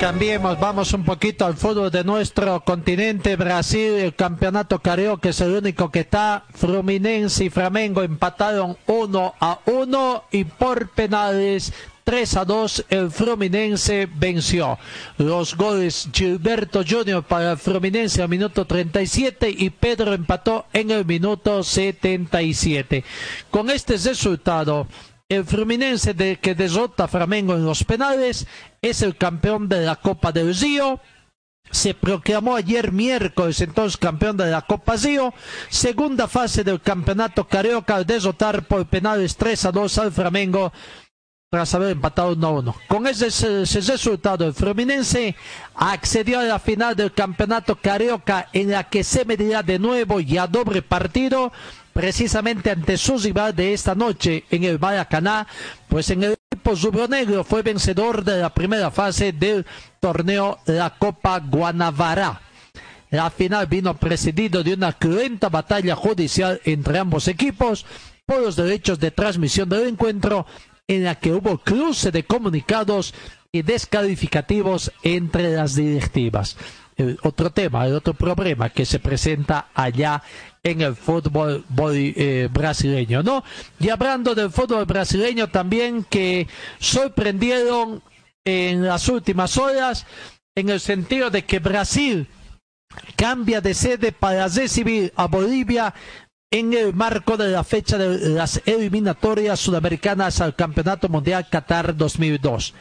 cambiemos, 0.03 0.59
vamos 0.59 0.91
un 0.91 1.05
poquito 1.05 1.45
al 1.45 1.55
fútbol 1.55 1.89
de 1.89 2.03
nuestro 2.03 2.59
continente, 2.65 3.37
Brasil, 3.37 3.93
el 3.93 4.13
campeonato 4.13 4.79
carioca 4.79 5.29
es 5.29 5.39
el 5.39 5.55
único 5.55 5.91
que 5.91 6.01
está, 6.01 6.43
Fluminense 6.53 7.45
y 7.45 7.49
Flamengo 7.49 8.03
empataron 8.03 8.75
1 8.85 9.33
a 9.39 9.59
1 9.65 10.23
y 10.31 10.43
por 10.43 10.89
penales 10.89 11.71
3 12.03 12.37
a 12.37 12.45
2 12.45 12.85
el 12.89 13.11
Fluminense 13.11 14.07
venció. 14.13 14.77
Los 15.17 15.55
goles 15.55 16.09
Gilberto 16.11 16.83
Junior 16.87 17.23
para 17.23 17.51
el 17.51 17.57
Fluminense 17.57 18.21
al 18.21 18.29
minuto 18.29 18.65
37 18.65 19.49
y 19.49 19.69
Pedro 19.69 20.13
empató 20.13 20.65
en 20.73 20.91
el 20.91 21.05
minuto 21.05 21.63
77. 21.63 23.03
Con 23.49 23.69
este 23.69 23.97
resultado, 23.97 24.87
el 25.29 25.45
Fluminense 25.45 26.13
que 26.37 26.55
derrota 26.55 27.05
a 27.05 27.07
Flamengo 27.07 27.53
en 27.55 27.65
los 27.65 27.83
penales 27.83 28.47
es 28.81 29.01
el 29.01 29.15
campeón 29.15 29.69
de 29.69 29.81
la 29.81 29.95
Copa 29.95 30.31
del 30.31 30.53
Río. 30.55 30.99
Se 31.71 31.93
proclamó 31.93 32.55
ayer 32.55 32.91
miércoles 32.91 33.61
entonces 33.61 33.97
campeón 33.97 34.35
de 34.37 34.51
la 34.51 34.61
Copa 34.61 34.95
Río. 34.97 35.33
Segunda 35.69 36.27
fase 36.27 36.63
del 36.63 36.81
campeonato 36.81 37.47
carioca 37.47 37.95
al 37.95 38.05
derrotar 38.05 38.67
por 38.67 38.85
penales 38.85 39.37
3 39.37 39.65
a 39.65 39.71
2 39.71 39.97
al 39.97 40.11
Flamengo 40.11 40.73
tras 41.53 41.75
haber 41.75 41.91
empatado 41.91 42.33
1 42.33 42.47
a 42.47 42.51
1. 42.51 42.75
Con 42.87 43.05
ese, 43.05 43.27
resultado, 43.87 44.43
el 44.47 44.55
Fluminense 44.55 45.35
accedió 45.75 46.39
a 46.39 46.43
la 46.45 46.57
final 46.57 46.95
del 46.95 47.13
campeonato 47.13 47.75
carioca 47.75 48.49
en 48.53 48.71
la 48.71 48.89
que 48.89 49.03
se 49.03 49.23
medirá 49.23 49.61
de 49.61 49.77
nuevo 49.77 50.19
y 50.19 50.39
a 50.39 50.47
doble 50.47 50.81
partido 50.81 51.53
precisamente 51.93 52.71
ante 52.71 52.97
su 52.97 53.19
rival 53.19 53.55
de 53.55 53.71
esta 53.71 53.93
noche 53.93 54.45
en 54.49 54.63
el 54.63 54.79
Maracaná, 54.79 55.45
pues 55.89 56.09
en 56.09 56.23
el 56.23 56.37
equipo 56.49 56.73
negro 57.07 57.43
fue 57.43 57.61
vencedor 57.61 58.23
de 58.23 58.39
la 58.39 58.51
primera 58.51 58.89
fase 58.89 59.31
del 59.31 59.63
torneo 59.99 60.57
la 60.65 60.95
Copa 60.97 61.37
Guanavara. 61.39 62.41
La 63.11 63.29
final 63.29 63.67
vino 63.67 63.95
precedido 63.95 64.63
de 64.63 64.73
una 64.73 64.93
cruenta 64.93 65.49
batalla 65.49 65.95
judicial 65.95 66.59
entre 66.65 66.97
ambos 66.97 67.27
equipos 67.27 67.85
por 68.25 68.41
los 68.41 68.55
derechos 68.55 68.99
de 68.99 69.11
transmisión 69.11 69.69
del 69.69 69.87
encuentro 69.87 70.47
en 70.87 71.03
la 71.03 71.15
que 71.15 71.33
hubo 71.33 71.57
cruce 71.57 72.11
de 72.11 72.23
comunicados 72.23 73.13
y 73.51 73.61
descalificativos 73.61 74.91
entre 75.03 75.53
las 75.53 75.75
directivas. 75.75 76.57
Otro 77.23 77.49
tema, 77.51 77.85
el 77.87 77.95
otro 77.95 78.13
problema 78.13 78.69
que 78.69 78.85
se 78.85 78.99
presenta 78.99 79.69
allá 79.73 80.21
en 80.61 80.81
el 80.81 80.95
fútbol 80.95 81.65
eh, 81.95 82.49
brasileño, 82.51 83.23
¿no? 83.23 83.43
Y 83.79 83.89
hablando 83.89 84.35
del 84.35 84.51
fútbol 84.51 84.85
brasileño 84.85 85.49
también 85.49 86.03
que 86.03 86.47
sorprendieron 86.79 88.01
en 88.45 88.85
las 88.85 89.07
últimas 89.09 89.57
horas 89.57 90.05
en 90.55 90.69
el 90.69 90.79
sentido 90.79 91.29
de 91.29 91.45
que 91.45 91.59
Brasil 91.59 92.27
cambia 93.15 93.59
de 93.59 93.73
sede 93.73 94.11
para 94.11 94.47
recibir 94.47 95.11
a 95.15 95.27
Bolivia 95.27 95.93
en 96.53 96.71
el 96.75 96.93
marco 96.93 97.35
de 97.35 97.49
la 97.49 97.63
fecha 97.63 97.97
de 97.97 98.29
las 98.29 98.61
eliminatorias 98.67 99.59
sudamericanas 99.59 100.39
al 100.39 100.55
Campeonato 100.55 101.09
Mundial 101.09 101.47
Qatar 101.49 101.97
2002. 101.97 102.75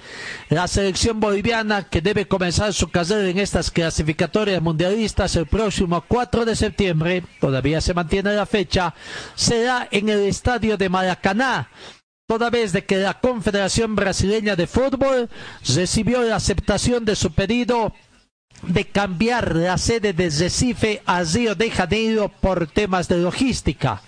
La 0.50 0.68
selección 0.68 1.20
boliviana, 1.20 1.88
que 1.88 2.02
debe 2.02 2.28
comenzar 2.28 2.74
su 2.74 2.90
carrera 2.90 3.26
en 3.30 3.38
estas 3.38 3.70
clasificatorias 3.70 4.60
mundialistas 4.60 5.36
el 5.36 5.46
próximo 5.46 6.04
4 6.06 6.44
de 6.44 6.54
septiembre, 6.54 7.24
todavía 7.40 7.80
se 7.80 7.94
mantiene 7.94 8.34
la 8.34 8.44
fecha, 8.44 8.92
será 9.36 9.88
en 9.90 10.10
el 10.10 10.20
estadio 10.24 10.76
de 10.76 10.90
Maracaná, 10.90 11.70
toda 12.26 12.50
vez 12.50 12.74
de 12.74 12.84
que 12.84 12.98
la 12.98 13.20
Confederación 13.20 13.96
Brasileña 13.96 14.54
de 14.54 14.66
Fútbol 14.66 15.30
recibió 15.74 16.20
la 16.20 16.36
aceptación 16.36 17.06
de 17.06 17.16
su 17.16 17.32
pedido 17.32 17.94
de 18.62 18.84
cambiar 18.86 19.56
la 19.56 19.76
sede 19.78 20.12
de 20.12 20.30
Recife 20.30 21.02
a 21.06 21.22
Río 21.22 21.54
de 21.54 21.70
Janeiro 21.70 22.28
por 22.28 22.66
temas 22.66 23.08
de 23.08 23.16
logística. 23.18 24.02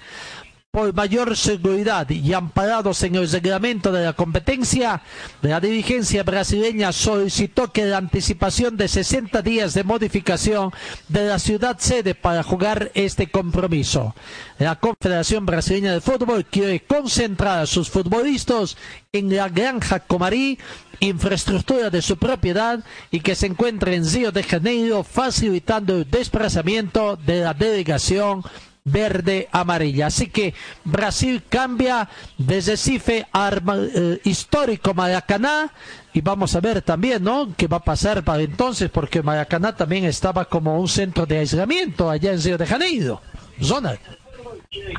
Por 0.75 0.93
mayor 0.93 1.37
seguridad 1.37 2.11
y 2.11 2.33
amparados 2.33 3.05
en 3.05 3.15
el 3.15 3.31
reglamento 3.31 3.93
de 3.93 4.07
la 4.07 4.13
competencia, 4.13 5.03
la 5.41 5.61
dirigencia 5.61 6.25
brasileña 6.25 6.91
solicitó 6.91 7.71
que 7.71 7.85
la 7.85 7.99
anticipación 7.99 8.77
de 8.77 8.89
60 8.89 9.41
días 9.43 9.73
de 9.75 9.85
modificación 9.85 10.73
de 11.07 11.29
la 11.29 11.39
ciudad 11.39 11.79
sede 11.79 12.17
para 12.17 12.43
jugar 12.43 12.91
este 12.95 13.31
compromiso. 13.31 14.17
La 14.59 14.75
Confederación 14.81 15.47
Brasileña 15.47 15.93
de 15.93 16.01
Fútbol 16.01 16.45
quiere 16.45 16.81
concentrar 16.81 17.61
a 17.61 17.67
sus 17.67 17.89
futbolistas 17.89 18.77
en 19.13 19.37
la 19.37 19.49
Granja 19.49 20.01
Comarí 20.01 20.59
infraestructura 20.99 21.89
de 21.91 22.03
su 22.03 22.17
propiedad 22.17 22.81
y 23.13 23.21
que 23.21 23.37
se 23.37 23.47
encuentre 23.47 23.95
en 23.95 24.11
Río 24.11 24.33
de 24.33 24.43
Janeiro, 24.43 25.05
facilitando 25.05 25.95
el 25.99 26.11
desplazamiento 26.11 27.15
de 27.15 27.43
la 27.43 27.55
delegación 27.55 28.43
verde 28.85 29.49
amarilla. 29.51 30.07
Así 30.07 30.29
que 30.29 30.53
Brasil 30.85 31.43
cambia 31.49 32.09
desde 32.37 32.77
CIFE 32.77 33.27
a 33.33 33.51
eh, 33.51 34.21
histórico 34.25 34.93
Maracaná 34.93 35.73
y 36.13 36.21
vamos 36.21 36.55
a 36.55 36.61
ver 36.61 36.83
también, 36.83 37.25
¿no? 37.25 37.55
¿Qué 37.57 37.67
va 37.67 37.79
a 37.79 37.85
pasar 37.85 38.23
para 38.23 38.43
entonces? 38.43 38.91
Porque 38.91 39.23
Maracaná 39.23 39.75
también 39.75 40.05
estaba 40.05 40.45
como 40.45 40.79
un 40.79 40.89
centro 40.89 41.25
de 41.25 41.39
aislamiento 41.39 42.11
allá 42.11 42.33
en 42.33 42.43
Río 42.43 42.59
de 42.59 42.67
Janeiro. 42.67 43.23
Zona. 43.61 43.93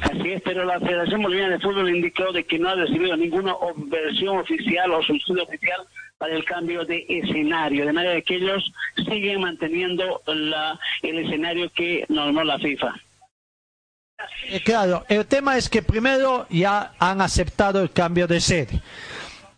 Así 0.02 0.32
es, 0.32 0.42
pero 0.42 0.66
la 0.66 0.80
Federación 0.80 1.22
Boliviana 1.22 1.56
de 1.56 1.60
Fútbol 1.60 1.96
indicó 1.96 2.32
de 2.32 2.44
que 2.44 2.58
no 2.58 2.70
ha 2.70 2.76
recibido 2.76 3.16
ninguna 3.16 3.54
versión 3.76 4.40
oficial 4.40 4.92
o 4.92 5.04
solicitud 5.04 5.40
oficial 5.42 5.82
para 6.18 6.34
el 6.34 6.46
cambio 6.46 6.86
de 6.86 7.06
escenario, 7.08 7.86
de 7.86 7.94
manera 7.94 8.22
que 8.22 8.36
ellos 8.36 8.72
siguen 8.96 9.42
manteniendo 9.42 10.22
la, 10.26 10.80
el 11.04 11.20
escenario 11.20 11.70
que 11.72 12.06
normó 12.10 12.44
la 12.44 12.58
FIFA. 12.58 12.96
Eh, 14.48 14.62
claro, 14.64 15.04
el 15.10 15.26
tema 15.26 15.58
es 15.58 15.70
que 15.70 15.82
primero 15.82 16.48
ya 16.50 16.94
han 17.00 17.22
aceptado 17.22 17.82
el 17.82 17.92
cambio 17.92 18.28
de 18.28 18.40
sede. 18.40 18.82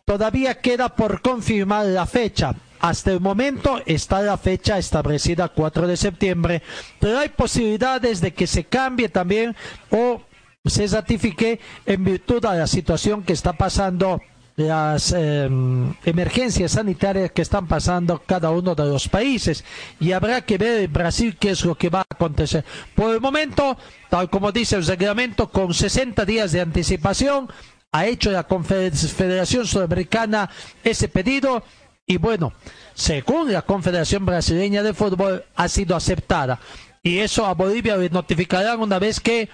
Todavía 0.05 0.59
queda 0.59 0.89
por 0.89 1.21
confirmar 1.21 1.85
la 1.88 2.05
fecha. 2.05 2.55
Hasta 2.79 3.11
el 3.11 3.19
momento 3.19 3.81
está 3.85 4.21
la 4.21 4.38
fecha 4.38 4.77
establecida 4.77 5.49
4 5.49 5.88
de 5.88 5.97
septiembre, 5.97 6.61
pero 6.99 7.19
hay 7.19 7.29
posibilidades 7.29 8.21
de 8.21 8.34
que 8.34 8.47
se 8.47 8.65
cambie 8.65 9.09
también 9.09 9.55
o 9.89 10.21
se 10.63 10.85
ratifique 10.88 11.59
en 11.85 12.03
virtud 12.03 12.41
de 12.41 12.55
la 12.55 12.67
situación 12.67 13.23
que 13.23 13.34
está 13.34 13.53
pasando 13.53 14.21
las 14.57 15.11
em, 15.11 15.93
emergencias 16.03 16.71
sanitarias 16.71 17.31
que 17.31 17.43
están 17.43 17.67
pasando 17.67 18.23
cada 18.25 18.49
uno 18.49 18.73
de 18.73 18.85
los 18.85 19.07
países 19.07 19.63
y 19.99 20.11
habrá 20.11 20.41
que 20.41 20.57
ver 20.57 20.81
en 20.81 20.91
Brasil 20.91 21.38
qué 21.39 21.51
es 21.51 21.63
lo 21.63 21.75
que 21.75 21.89
va 21.89 21.99
a 21.99 22.05
acontecer. 22.09 22.65
Por 22.95 23.13
el 23.13 23.21
momento, 23.21 23.77
tal 24.09 24.31
como 24.31 24.51
dice 24.51 24.75
el 24.75 24.85
reglamento, 24.85 25.49
con 25.51 25.75
60 25.75 26.25
días 26.25 26.51
de 26.51 26.61
anticipación, 26.61 27.47
ha 27.91 28.07
hecho 28.07 28.31
la 28.31 28.47
Confederación 28.47 29.67
Sudamericana 29.67 30.49
ese 30.84 31.07
pedido 31.07 31.63
y 32.07 32.17
bueno, 32.17 32.53
según 32.95 33.53
la 33.53 33.61
Confederación 33.61 34.25
Brasileña 34.25 34.81
de 34.81 34.95
Fútbol, 34.95 35.45
ha 35.55 35.67
sido 35.67 35.95
aceptada. 35.95 36.59
Y 37.03 37.19
eso 37.19 37.45
a 37.45 37.53
Bolivia 37.53 37.95
le 37.95 38.09
notificarán 38.09 38.81
una 38.81 38.97
vez 38.97 39.19
que 39.19 39.49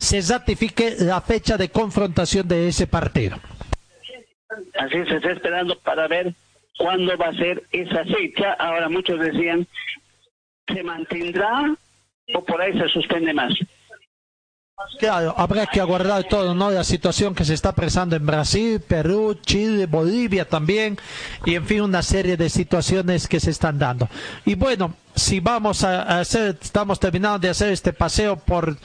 se 0.00 0.20
ratifique 0.22 0.96
la 0.98 1.20
fecha 1.20 1.56
de 1.56 1.70
confrontación 1.70 2.48
de 2.48 2.68
ese 2.68 2.88
partido. 2.88 3.38
Así 4.78 5.04
se 5.04 5.16
está 5.16 5.32
esperando 5.32 5.78
para 5.78 6.08
ver 6.08 6.34
cuándo 6.78 7.16
va 7.16 7.28
a 7.28 7.34
ser 7.34 7.62
esa 7.72 8.04
fecha. 8.04 8.52
Ahora 8.54 8.88
muchos 8.88 9.20
decían 9.20 9.66
se 10.72 10.82
mantendrá 10.82 11.74
o 12.34 12.44
por 12.44 12.60
ahí 12.60 12.78
se 12.78 12.88
suspende 12.88 13.32
más. 13.34 13.52
Claro, 14.98 15.34
habrá 15.36 15.66
que 15.66 15.80
aguardar 15.80 16.24
todo, 16.24 16.54
¿no? 16.54 16.70
La 16.70 16.84
situación 16.84 17.34
que 17.34 17.44
se 17.44 17.54
está 17.54 17.74
presando 17.74 18.16
en 18.16 18.24
Brasil, 18.24 18.80
Perú, 18.80 19.38
Chile, 19.42 19.86
Bolivia 19.86 20.48
también, 20.48 20.96
y 21.44 21.54
en 21.54 21.66
fin, 21.66 21.82
una 21.82 22.02
serie 22.02 22.36
de 22.36 22.48
situaciones 22.48 23.28
que 23.28 23.40
se 23.40 23.50
están 23.50 23.78
dando. 23.78 24.08
Y 24.46 24.54
bueno, 24.54 24.94
si 25.14 25.40
vamos 25.40 25.84
a 25.84 26.20
hacer, 26.20 26.56
estamos 26.60 26.98
terminando 26.98 27.38
de 27.38 27.50
hacer 27.50 27.72
este 27.72 27.92
paseo 27.92 28.36
por 28.36 28.76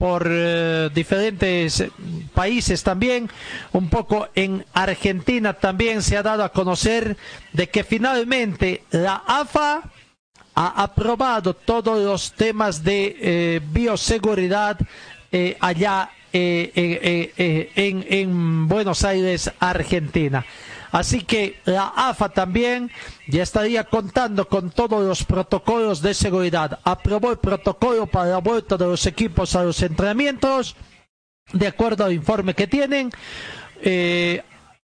por 0.00 0.26
eh, 0.30 0.88
diferentes 0.94 1.84
países 2.32 2.82
también, 2.82 3.28
un 3.72 3.90
poco 3.90 4.28
en 4.34 4.64
Argentina 4.72 5.52
también 5.52 6.00
se 6.00 6.16
ha 6.16 6.22
dado 6.22 6.42
a 6.42 6.52
conocer 6.52 7.18
de 7.52 7.68
que 7.68 7.84
finalmente 7.84 8.82
la 8.92 9.22
AFA 9.26 9.82
ha 10.54 10.82
aprobado 10.82 11.52
todos 11.52 12.02
los 12.02 12.32
temas 12.32 12.82
de 12.82 13.14
eh, 13.20 13.60
bioseguridad 13.62 14.78
eh, 15.32 15.58
allá 15.60 16.08
en, 16.32 18.06
en 18.08 18.68
Buenos 18.68 19.04
Aires, 19.04 19.52
Argentina. 19.60 20.46
Así 20.92 21.22
que 21.22 21.60
la 21.64 21.92
AFA 21.94 22.28
también 22.30 22.90
ya 23.28 23.42
estaría 23.42 23.84
contando 23.84 24.48
con 24.48 24.70
todos 24.70 25.04
los 25.06 25.24
protocolos 25.24 26.02
de 26.02 26.14
seguridad. 26.14 26.80
Aprobó 26.84 27.30
el 27.30 27.38
protocolo 27.38 28.06
para 28.06 28.30
la 28.30 28.38
vuelta 28.38 28.76
de 28.76 28.86
los 28.86 29.06
equipos 29.06 29.54
a 29.54 29.62
los 29.64 29.80
entrenamientos, 29.82 30.74
de 31.52 31.66
acuerdo 31.66 32.04
al 32.04 32.12
informe 32.12 32.54
que 32.54 32.66
tienen. 32.66 33.10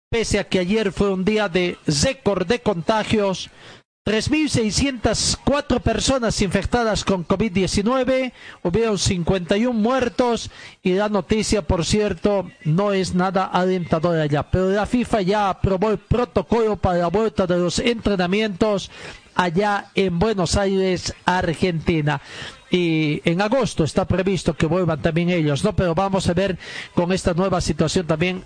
pese 0.10 0.40
a 0.40 0.44
que 0.44 0.60
ayer 0.60 0.92
fue 0.92 1.10
un 1.14 1.24
día 1.24 1.48
de 1.48 1.78
récord 2.04 2.46
de 2.46 2.60
contagios, 2.60 3.50
3.604 4.04 5.80
personas 5.80 6.42
infectadas 6.42 7.06
con 7.06 7.28
COVID-19, 7.28 8.34
hubieron 8.64 8.98
51 8.98 9.80
muertos 9.80 10.50
y 10.82 10.94
la 10.94 11.08
noticia, 11.08 11.62
por 11.62 11.86
cierto, 11.86 12.50
no 12.64 12.94
es 12.94 13.14
nada 13.14 13.46
alentadora 13.46 14.26
ya. 14.26 14.50
Pero 14.50 14.72
la 14.72 14.88
FIFA 14.88 15.22
ya 15.22 15.50
aprobó 15.50 15.92
el 15.92 16.00
protocolo 16.00 16.78
para 16.78 16.98
la 16.98 17.08
vuelta 17.10 17.46
de 17.46 17.60
los 17.60 17.78
entrenamientos 17.78 18.90
allá 19.36 19.92
en 19.94 20.18
Buenos 20.18 20.56
Aires, 20.58 21.14
Argentina. 21.26 22.22
Y 22.72 23.22
en 23.24 23.40
agosto 23.40 23.84
está 23.84 24.06
previsto 24.06 24.56
que 24.56 24.66
vuelvan 24.66 25.02
también 25.04 25.30
ellos, 25.30 25.64
¿no? 25.64 25.76
Pero 25.76 25.94
vamos 25.94 26.28
a 26.28 26.34
ver 26.34 26.58
con 26.96 27.12
esta 27.12 27.36
nueva 27.36 27.62
situación 27.62 28.08
también 28.08 28.44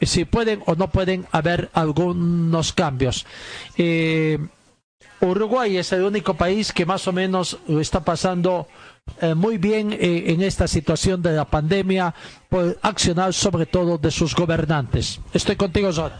si 0.00 0.24
pueden 0.24 0.62
o 0.66 0.76
no 0.76 0.90
pueden 0.90 1.26
haber 1.32 1.70
algunos 1.72 2.72
cambios. 2.72 3.26
Eh, 3.76 4.38
Uruguay 5.20 5.76
es 5.76 5.92
el 5.92 6.02
único 6.02 6.34
país 6.34 6.72
que 6.72 6.86
más 6.86 7.06
o 7.08 7.12
menos 7.12 7.58
lo 7.68 7.80
está 7.80 8.04
pasando 8.04 8.68
eh, 9.20 9.34
muy 9.34 9.56
bien 9.56 9.92
eh, 9.92 10.24
en 10.26 10.42
esta 10.42 10.68
situación 10.68 11.22
de 11.22 11.32
la 11.32 11.44
pandemia 11.44 12.14
por 12.48 12.76
accionar 12.82 13.32
sobre 13.32 13.66
todo 13.66 13.98
de 13.98 14.10
sus 14.10 14.34
gobernantes. 14.34 15.20
Estoy 15.32 15.56
contigo, 15.56 15.92
Zora. 15.92 16.18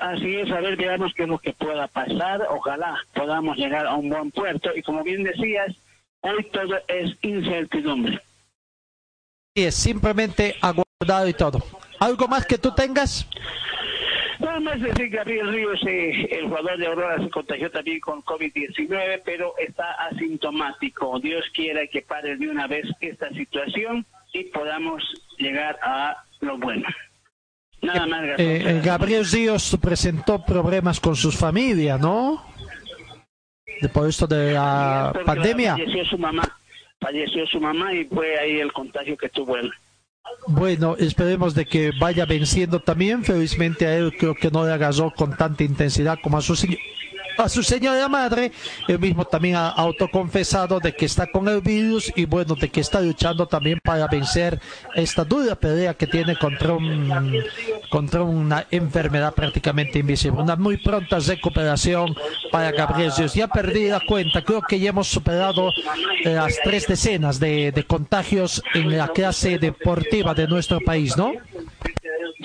Así 0.00 0.36
es, 0.36 0.50
a 0.50 0.60
ver, 0.60 0.76
veamos 0.76 1.12
qué 1.14 1.24
es 1.24 1.28
lo 1.28 1.38
que 1.38 1.52
pueda 1.52 1.86
pasar. 1.88 2.42
Ojalá 2.50 2.96
podamos 3.14 3.56
llegar 3.56 3.86
a 3.86 3.94
un 3.94 4.08
buen 4.08 4.30
puerto. 4.30 4.70
Y 4.74 4.82
como 4.82 5.02
bien 5.02 5.22
decías, 5.22 5.74
hoy 6.20 6.44
todo 6.52 6.76
es 6.88 7.16
incertidumbre. 7.22 8.20
Y 9.54 9.62
es 9.62 9.74
simplemente 9.74 10.56
aguardado 10.60 11.28
y 11.28 11.34
todo. 11.34 11.62
¿Algo 11.98 12.28
más 12.28 12.46
que 12.46 12.58
tú 12.58 12.74
tengas? 12.74 13.26
Nada 14.40 14.60
más 14.60 14.80
decir 14.80 15.10
que 15.10 15.16
Gabriel 15.16 15.52
Ríos, 15.52 15.80
eh, 15.86 16.28
el 16.30 16.48
jugador 16.48 16.78
de 16.78 16.86
Aurora, 16.86 17.22
se 17.22 17.30
contagió 17.30 17.70
también 17.70 18.00
con 18.00 18.22
COVID-19, 18.22 19.22
pero 19.24 19.54
está 19.58 19.92
asintomático. 20.10 21.18
Dios 21.20 21.44
quiera 21.54 21.86
que 21.86 22.02
pare 22.02 22.36
de 22.36 22.48
una 22.48 22.66
vez 22.66 22.86
esta 23.00 23.30
situación 23.30 24.04
y 24.32 24.44
podamos 24.44 25.02
llegar 25.38 25.78
a 25.82 26.24
lo 26.40 26.58
bueno. 26.58 26.86
Nada 27.82 28.06
más, 28.06 28.24
eh, 28.38 28.80
Gabriel 28.84 29.24
Ríos 29.30 29.76
presentó 29.80 30.44
problemas 30.44 30.98
con 30.98 31.14
sus 31.14 31.36
familias, 31.36 32.00
¿no? 32.00 32.42
Por 33.92 34.08
esto 34.08 34.26
de 34.26 34.52
la 34.52 35.12
pandemia. 35.24 35.72
Falleció 35.72 36.04
su 36.06 36.18
mamá, 36.18 36.58
falleció 37.00 37.46
su 37.46 37.60
mamá 37.60 37.92
y 37.92 38.04
fue 38.06 38.38
ahí 38.38 38.60
el 38.60 38.72
contagio 38.72 39.16
que 39.16 39.28
tuvo 39.28 39.56
él. 39.56 39.70
Bueno, 40.48 40.96
esperemos 40.96 41.54
de 41.54 41.66
que 41.66 41.90
vaya 41.98 42.24
venciendo 42.24 42.80
también. 42.80 43.24
Felizmente 43.24 43.86
a 43.86 43.96
él 43.96 44.14
creo 44.16 44.34
que 44.34 44.50
no 44.50 44.64
le 44.64 44.72
agarró 44.72 45.12
con 45.12 45.36
tanta 45.36 45.64
intensidad 45.64 46.18
como 46.22 46.38
a 46.38 46.42
su 46.42 46.54
a 47.36 47.48
su 47.48 47.62
señora 47.62 48.08
madre, 48.08 48.52
él 48.88 48.98
mismo 48.98 49.24
también 49.24 49.56
ha 49.56 49.68
autoconfesado 49.68 50.80
de 50.80 50.94
que 50.94 51.06
está 51.06 51.26
con 51.26 51.48
el 51.48 51.60
virus 51.60 52.12
y 52.16 52.24
bueno, 52.24 52.54
de 52.54 52.68
que 52.68 52.80
está 52.80 53.00
luchando 53.00 53.46
también 53.46 53.78
para 53.82 54.06
vencer 54.06 54.60
esta 54.94 55.24
dura 55.24 55.54
pelea 55.54 55.94
que 55.94 56.06
tiene 56.06 56.36
contra, 56.36 56.72
un, 56.74 57.42
contra 57.90 58.22
una 58.22 58.66
enfermedad 58.70 59.34
prácticamente 59.34 59.98
invisible. 59.98 60.42
Una 60.42 60.56
muy 60.56 60.76
pronta 60.76 61.18
recuperación 61.18 62.14
para 62.50 62.72
Gabriel 62.72 63.12
Dios. 63.16 63.34
Ya 63.34 63.48
perdí 63.48 63.88
la 63.88 64.00
cuenta, 64.00 64.42
creo 64.42 64.62
que 64.62 64.78
ya 64.78 64.90
hemos 64.90 65.08
superado 65.08 65.70
eh, 66.24 66.30
las 66.30 66.58
tres 66.62 66.86
decenas 66.86 67.38
de, 67.38 67.72
de 67.72 67.84
contagios 67.84 68.62
en 68.74 68.96
la 68.96 69.08
clase 69.08 69.58
deportiva 69.58 70.34
de 70.34 70.46
nuestro 70.46 70.80
país, 70.80 71.16
¿no? 71.16 71.32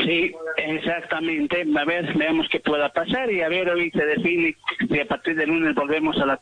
Sí, 0.04 0.32
exactamente. 0.58 1.66
A 1.78 1.86
ver, 1.86 2.18
veamos 2.18 2.48
qué 2.52 2.60
pueda 2.60 2.90
pasar 2.90 3.32
y 3.32 3.42
a 3.42 3.50
ver, 3.50 3.70
hoy 3.70 3.92
se 3.92 4.06
define 4.06 4.56
si 4.90 5.00
a 5.00 5.08
partir 5.08 5.36
del 5.36 5.50
lunes 5.50 5.76
volvemos 5.76 6.18
a 6.18 6.26
la 6.26 6.40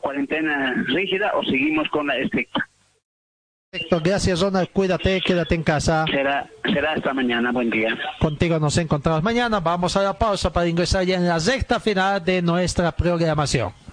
cuarentena 0.00 0.84
rígida 0.88 1.32
o 1.34 1.44
seguimos 1.44 1.88
con 1.88 2.06
la 2.06 2.16
estricta. 2.16 2.68
Perfecto, 3.70 4.00
gracias 4.02 4.40
Ronald, 4.40 4.68
cuídate, 4.72 5.20
quédate 5.20 5.54
en 5.54 5.62
casa. 5.62 6.04
Será, 6.10 6.46
será 6.72 6.92
hasta 6.92 7.12
mañana, 7.12 7.52
buen 7.52 7.68
día. 7.68 7.98
Contigo 8.18 8.58
nos 8.58 8.78
encontramos 8.78 9.22
mañana, 9.22 9.60
vamos 9.60 9.96
a 9.96 10.02
la 10.02 10.14
pausa 10.14 10.52
para 10.52 10.68
ingresar 10.68 11.04
ya 11.04 11.16
en 11.16 11.26
la 11.26 11.38
recta 11.38 11.80
final 11.80 12.24
de 12.24 12.40
nuestra 12.42 12.92
programación. 12.92 13.72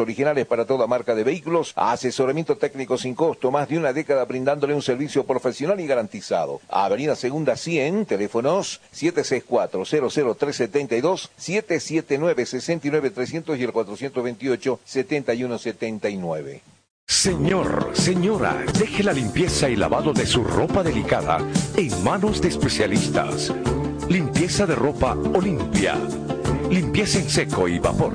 originales 0.00 0.46
para 0.46 0.64
toda 0.64 0.86
marca 0.86 1.14
de 1.14 1.24
vehículos, 1.24 1.74
asesoramiento 1.76 2.56
técnico 2.56 2.96
sin 2.98 3.14
costo, 3.14 3.50
más 3.50 3.68
de 3.68 3.76
una 3.78 3.92
década 3.92 4.24
brindándole 4.24 4.74
un 4.74 4.82
servicio 4.82 5.24
profesional 5.24 5.80
y 5.80 5.86
garantizado. 5.86 6.60
Avenida 6.68 7.14
Segunda 7.16 7.56
100, 7.56 8.06
teléfonos 8.06 8.80
764-00372, 8.94 11.30
779-69300 11.38 13.58
y 13.58 13.64
el 13.64 13.72
428-7179. 13.72 16.60
Señor, 17.08 17.90
señora, 17.92 18.64
deje 18.78 19.04
la 19.04 19.12
limpieza 19.12 19.68
y 19.68 19.76
lavado 19.76 20.12
de 20.12 20.26
su 20.26 20.42
ropa 20.42 20.82
delicada 20.82 21.38
en 21.76 22.02
manos 22.02 22.40
de 22.40 22.48
especialistas. 22.48 23.52
Limpieza 24.08 24.66
de 24.66 24.74
ropa 24.74 25.16
Olimpia. 25.34 25.94
Limpieza 26.68 27.20
en 27.20 27.30
seco 27.30 27.68
y 27.68 27.78
vapor. 27.78 28.14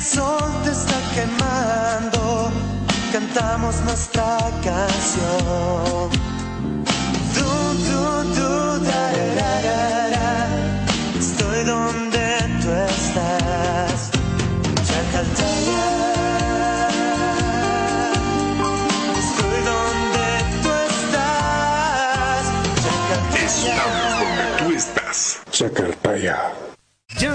El 0.00 0.06
sol 0.06 0.50
te 0.64 0.70
está 0.70 0.98
quemando, 1.14 2.50
cantamos 3.12 3.82
nuestra 3.82 4.38
canción. 4.64 6.08
Tú, 7.34 7.50
tú, 7.86 8.00
tú, 8.34 8.48
da, 8.82 9.04
da, 9.36 9.52
da, 9.60 10.08
da, 10.08 10.28
estoy 11.18 11.64
donde 11.64 12.26
tú 12.62 12.70
estás. 12.88 14.10
Chacaltaya. 14.88 15.84
Estoy 19.20 19.58
donde 19.70 20.28
tú 20.62 20.70
estás. 20.94 22.44
Estamos 23.44 24.12
donde 24.18 24.44
tú 24.60 24.66
estás. 24.74 25.40
Chacartaya. 25.50 26.59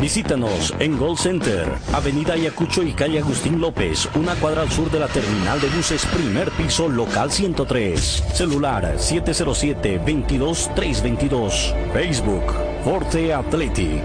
Visítanos 0.00 0.72
en 0.78 0.96
Gold 0.96 1.18
Center, 1.18 1.66
Avenida 1.92 2.34
Ayacucho 2.34 2.84
y 2.84 2.92
calle 2.92 3.18
Agustín 3.18 3.60
López, 3.60 4.08
una 4.14 4.36
cuadra 4.36 4.62
al 4.62 4.70
sur 4.70 4.88
de 4.92 5.00
la 5.00 5.08
terminal 5.08 5.60
de 5.60 5.66
buses, 5.70 6.06
primer 6.06 6.52
piso, 6.52 6.88
local 6.88 7.32
103. 7.32 8.00
Celular 8.32 8.94
707-22-322. 8.96 11.92
Facebook, 11.92 12.44
Forte 12.84 13.34
Athletic. 13.34 14.04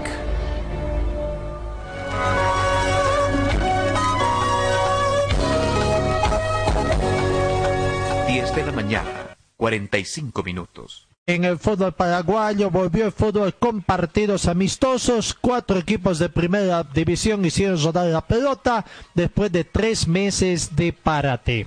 10 8.26 8.56
de 8.56 8.66
la 8.66 8.72
mañana, 8.72 9.36
45 9.56 10.42
minutos. 10.42 11.06
En 11.26 11.44
el 11.44 11.58
fútbol 11.58 11.94
paraguayo 11.94 12.70
volvió 12.70 13.06
el 13.06 13.12
fútbol 13.12 13.54
con 13.54 13.80
partidos 13.80 14.46
amistosos. 14.46 15.32
Cuatro 15.32 15.78
equipos 15.78 16.18
de 16.18 16.28
primera 16.28 16.82
división 16.82 17.44
hicieron 17.46 17.82
rodar 17.82 18.08
la 18.08 18.26
pelota 18.26 18.84
después 19.14 19.50
de 19.50 19.64
tres 19.64 20.06
meses 20.06 20.76
de 20.76 20.92
parate. 20.92 21.66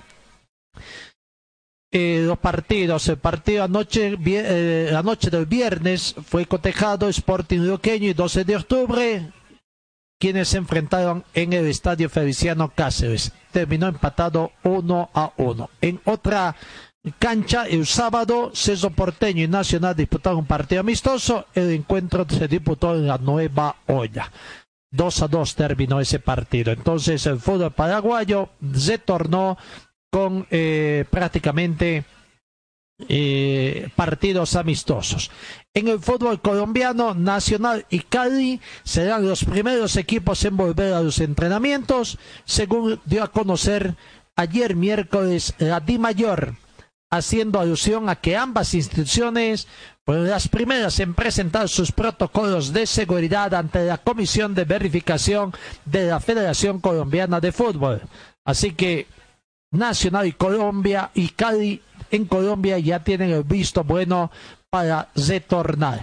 Eh, 1.91 2.23
los 2.27 2.37
partidos, 2.37 3.07
el 3.07 3.17
partido 3.17 3.63
anoche, 3.63 4.15
eh, 4.23 4.89
la 4.91 5.01
noche 5.01 5.31
del 5.31 5.47
viernes 5.47 6.13
fue 6.23 6.45
cotejado 6.45 7.09
Sporting 7.09 7.61
Luqueño 7.61 8.09
y 8.09 8.13
12 8.13 8.43
de 8.43 8.55
octubre, 8.57 9.31
quienes 10.19 10.49
se 10.49 10.57
enfrentaron 10.57 11.23
en 11.33 11.53
el 11.53 11.65
estadio 11.65 12.09
Feliciano 12.09 12.71
Cáceres. 12.75 13.31
Terminó 13.51 13.87
empatado 13.87 14.51
1 14.63 15.09
a 15.13 15.31
1. 15.37 15.69
En 15.81 15.99
otra 16.03 16.55
cancha, 17.19 17.65
el 17.65 17.85
sábado, 17.85 18.51
Ceso 18.53 18.89
Porteño 18.91 19.43
y 19.43 19.47
Nacional 19.47 19.95
disputaron 19.95 20.39
un 20.39 20.45
partido 20.45 20.81
amistoso. 20.81 21.45
El 21.53 21.71
encuentro 21.71 22.25
se 22.29 22.47
disputó 22.47 22.95
en 22.95 23.07
la 23.07 23.17
Nueva 23.17 23.75
Olla. 23.87 24.31
2 24.91 25.21
a 25.21 25.27
2 25.27 25.55
terminó 25.55 25.99
ese 25.99 26.19
partido. 26.19 26.71
Entonces, 26.71 27.25
el 27.25 27.39
fútbol 27.39 27.71
paraguayo 27.71 28.49
se 28.73 28.97
tornó 28.97 29.57
con 30.11 30.47
eh, 30.49 31.05
prácticamente 31.09 32.05
eh, 33.07 33.89
partidos 33.95 34.55
amistosos. 34.55 35.29
En 35.73 35.87
el 35.87 35.99
fútbol 35.99 36.41
colombiano, 36.41 37.13
Nacional 37.13 37.85
y 37.89 37.99
Cali 37.99 38.59
serán 38.83 39.27
los 39.27 39.43
primeros 39.43 39.95
equipos 39.97 40.43
en 40.45 40.57
volver 40.57 40.93
a 40.93 41.01
los 41.01 41.19
entrenamientos, 41.19 42.17
según 42.45 42.99
dio 43.05 43.23
a 43.23 43.31
conocer 43.31 43.95
ayer 44.35 44.75
miércoles 44.75 45.53
la 45.59 45.79
Di 45.79 45.99
Mayor, 45.99 46.55
haciendo 47.09 47.59
alusión 47.59 48.09
a 48.09 48.15
que 48.15 48.35
ambas 48.35 48.73
instituciones 48.73 49.67
fueron 50.05 50.29
las 50.29 50.47
primeras 50.47 50.99
en 50.99 51.13
presentar 51.13 51.69
sus 51.69 51.91
protocolos 51.91 52.73
de 52.73 52.85
seguridad 52.85 53.53
ante 53.53 53.85
la 53.85 53.97
Comisión 53.97 54.55
de 54.55 54.65
Verificación 54.65 55.53
de 55.85 56.07
la 56.07 56.19
Federación 56.19 56.79
Colombiana 56.79 57.39
de 57.39 57.51
Fútbol. 57.51 58.01
Así 58.45 58.71
que 58.71 59.07
Nacional 59.71 60.27
y 60.27 60.31
Colombia 60.31 61.11
y 61.13 61.29
Cali 61.29 61.81
en 62.09 62.25
Colombia 62.25 62.79
ya 62.79 63.03
tienen 63.03 63.31
el 63.31 63.43
visto 63.43 63.83
bueno 63.83 64.31
para 64.69 65.09
retornar. 65.15 66.01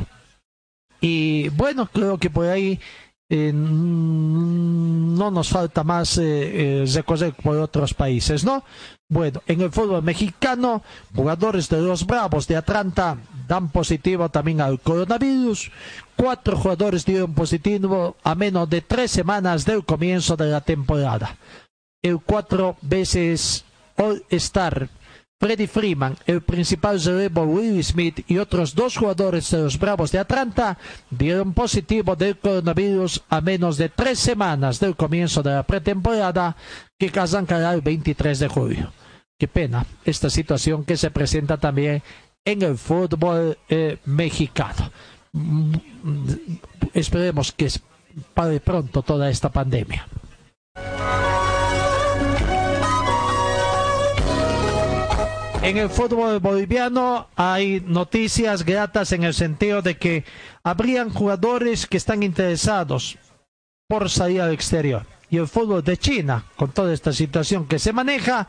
Y 1.00 1.48
bueno, 1.50 1.86
creo 1.86 2.18
que 2.18 2.30
por 2.30 2.46
ahí 2.46 2.80
eh, 3.30 3.52
mm, 3.52 5.16
no 5.16 5.30
nos 5.30 5.48
falta 5.48 5.82
más 5.82 6.18
eh, 6.18 6.82
eh, 6.82 6.84
recorrer 6.92 7.32
por 7.34 7.56
otros 7.56 7.94
países, 7.94 8.44
¿no? 8.44 8.64
Bueno, 9.08 9.42
en 9.46 9.60
el 9.60 9.70
fútbol 9.70 10.02
mexicano, 10.02 10.82
jugadores 11.14 11.68
de 11.68 11.80
los 11.80 12.06
Bravos 12.06 12.46
de 12.46 12.56
Atlanta 12.56 13.16
dan 13.46 13.70
positivo 13.70 14.28
también 14.28 14.60
al 14.60 14.80
coronavirus. 14.80 15.70
Cuatro 16.16 16.56
jugadores 16.56 17.04
dieron 17.04 17.34
positivo 17.34 18.16
a 18.22 18.34
menos 18.34 18.68
de 18.68 18.80
tres 18.80 19.10
semanas 19.10 19.64
del 19.64 19.84
comienzo 19.84 20.36
de 20.36 20.46
la 20.46 20.60
temporada. 20.60 21.36
El 22.02 22.20
cuatro 22.20 22.76
veces 22.82 23.64
All-Star 23.96 24.88
Freddy 25.40 25.66
Freeman, 25.66 26.16
el 26.26 26.42
principal 26.42 27.02
relevo 27.02 27.42
Will 27.42 27.82
Smith 27.84 28.24
y 28.28 28.38
otros 28.38 28.74
dos 28.74 28.96
jugadores 28.96 29.50
de 29.50 29.58
los 29.58 29.78
Bravos 29.78 30.12
de 30.12 30.18
Atlanta 30.18 30.78
dieron 31.10 31.52
positivo 31.52 32.16
del 32.16 32.38
coronavirus 32.38 33.22
a 33.28 33.40
menos 33.40 33.76
de 33.76 33.88
tres 33.88 34.18
semanas 34.18 34.80
del 34.80 34.96
comienzo 34.96 35.42
de 35.42 35.50
la 35.50 35.62
pretemporada 35.64 36.56
que 36.98 37.12
arrancará 37.18 37.74
el 37.74 37.82
23 37.82 38.38
de 38.38 38.48
julio. 38.48 38.92
Qué 39.38 39.48
pena 39.48 39.84
esta 40.04 40.30
situación 40.30 40.84
que 40.84 40.96
se 40.96 41.10
presenta 41.10 41.56
también 41.58 42.02
en 42.44 42.62
el 42.62 42.78
fútbol 42.78 43.58
eh, 43.68 43.98
mexicano. 44.04 44.90
Mm, 45.32 45.74
esperemos 46.94 47.52
que 47.52 47.68
pare 48.32 48.60
pronto 48.60 49.02
toda 49.02 49.28
esta 49.28 49.50
pandemia. 49.50 50.06
En 55.64 55.78
el 55.78 55.88
fútbol 55.88 56.40
boliviano 56.40 57.28
hay 57.36 57.80
noticias 57.80 58.66
gratas 58.66 59.12
en 59.12 59.24
el 59.24 59.32
sentido 59.32 59.80
de 59.80 59.96
que 59.96 60.22
habrían 60.62 61.08
jugadores 61.08 61.86
que 61.86 61.96
están 61.96 62.22
interesados 62.22 63.16
por 63.88 64.10
salir 64.10 64.42
al 64.42 64.52
exterior. 64.52 65.06
Y 65.30 65.38
el 65.38 65.48
fútbol 65.48 65.82
de 65.82 65.96
China, 65.96 66.44
con 66.56 66.70
toda 66.72 66.92
esta 66.92 67.14
situación 67.14 67.66
que 67.66 67.78
se 67.78 67.94
maneja, 67.94 68.46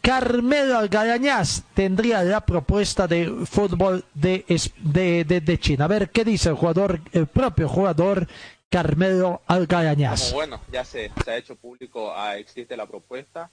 Carmelo 0.00 0.78
Algarañaz 0.78 1.62
tendría 1.74 2.24
la 2.24 2.46
propuesta 2.46 3.06
de 3.06 3.30
fútbol 3.44 4.06
de, 4.14 4.46
de, 4.78 5.58
China. 5.60 5.84
A 5.84 5.88
ver 5.88 6.08
qué 6.08 6.24
dice 6.24 6.48
el 6.48 6.54
jugador, 6.54 7.00
el 7.12 7.26
propio 7.26 7.68
jugador 7.68 8.28
Carmelo 8.70 9.42
Algarañaz. 9.46 10.32
bueno, 10.32 10.62
ya 10.72 10.86
se, 10.86 11.12
ha 11.26 11.36
hecho 11.36 11.54
público, 11.54 12.14
ah, 12.16 12.38
existe 12.38 12.78
la 12.78 12.86
propuesta 12.86 13.50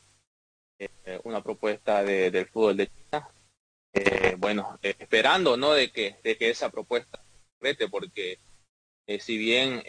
eh, 1.05 1.19
una 1.23 1.41
propuesta 1.41 2.03
de, 2.03 2.31
del 2.31 2.47
fútbol 2.47 2.77
de 2.77 2.87
China. 2.87 3.29
Eh, 3.93 4.35
bueno, 4.37 4.79
eh, 4.81 4.95
esperando 4.97 5.57
no 5.57 5.73
de 5.73 5.91
que, 5.91 6.17
de 6.23 6.37
que 6.37 6.49
esa 6.49 6.69
propuesta 6.69 7.23
rete, 7.59 7.87
porque 7.87 8.39
si 9.19 9.37
bien 9.37 9.83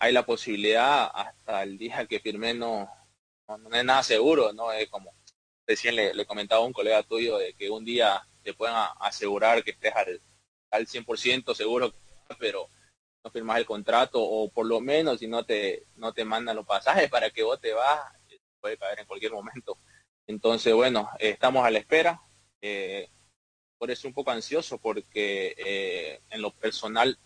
hay 0.00 0.12
la 0.12 0.26
posibilidad 0.26 1.10
hasta 1.14 1.62
el 1.62 1.78
día 1.78 2.06
que 2.06 2.20
firmé 2.20 2.54
no, 2.54 2.88
no, 3.48 3.74
es 3.74 3.84
nada 3.84 4.02
seguro, 4.02 4.52
no 4.52 4.72
es 4.72 4.88
como 4.88 5.14
recién 5.66 5.96
le, 5.96 6.26
comentaba 6.26 6.62
a 6.62 6.66
un 6.66 6.72
colega 6.72 7.02
tuyo 7.02 7.38
de 7.38 7.54
que 7.54 7.70
un 7.70 7.84
día 7.84 8.26
te 8.42 8.54
puedan 8.54 8.88
asegurar 9.00 9.64
que 9.64 9.72
estés 9.72 9.94
al, 9.94 10.20
al 10.70 10.86
100% 10.86 11.54
seguro, 11.54 11.92
pero 12.38 12.68
no 13.24 13.30
firmas 13.30 13.58
el 13.58 13.66
contrato 13.66 14.22
o 14.22 14.50
por 14.50 14.66
lo 14.66 14.80
menos 14.80 15.18
si 15.18 15.26
no 15.26 15.44
te 15.44 15.86
no 15.96 16.12
te 16.12 16.24
mandan 16.24 16.56
los 16.56 16.66
pasajes 16.66 17.10
para 17.10 17.30
que 17.30 17.42
vos 17.42 17.60
te 17.60 17.72
vas 17.72 18.00
puede 18.66 18.78
caer 18.78 18.98
en 19.00 19.06
cualquier 19.06 19.32
momento. 19.32 19.78
Entonces, 20.26 20.74
bueno, 20.74 21.08
estamos 21.18 21.64
a 21.64 21.70
la 21.70 21.78
espera. 21.78 22.20
Eh, 22.60 23.08
por 23.78 23.90
eso 23.90 24.08
un 24.08 24.14
poco 24.14 24.30
ansioso 24.30 24.78
porque 24.78 25.54
eh, 25.58 26.20
en 26.30 26.42
lo 26.42 26.52
personal 26.52 27.18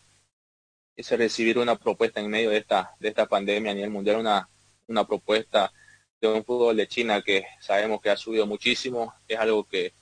es 0.97 1.11
recibir 1.13 1.59
una 1.59 1.77
propuesta 1.77 2.21
en 2.21 2.29
medio 2.29 2.51
de 2.51 2.59
esta 2.59 2.97
de 2.99 3.09
esta 3.09 3.27
pandemia 3.27 3.73
a 3.73 3.75
nivel 3.75 3.91
mundial, 3.91 4.17
una, 4.19 4.49
una 4.89 5.07
propuesta 5.07 5.73
de 6.21 6.29
un 6.29 6.45
fútbol 6.45 6.77
de 6.77 6.89
China 6.89 7.23
que 7.23 7.47
sabemos 7.61 8.01
que 8.01 8.11
ha 8.11 8.17
subido 8.17 8.47
muchísimo, 8.47 9.15
es 9.29 9.39
algo 9.39 9.65
que, 9.65 9.95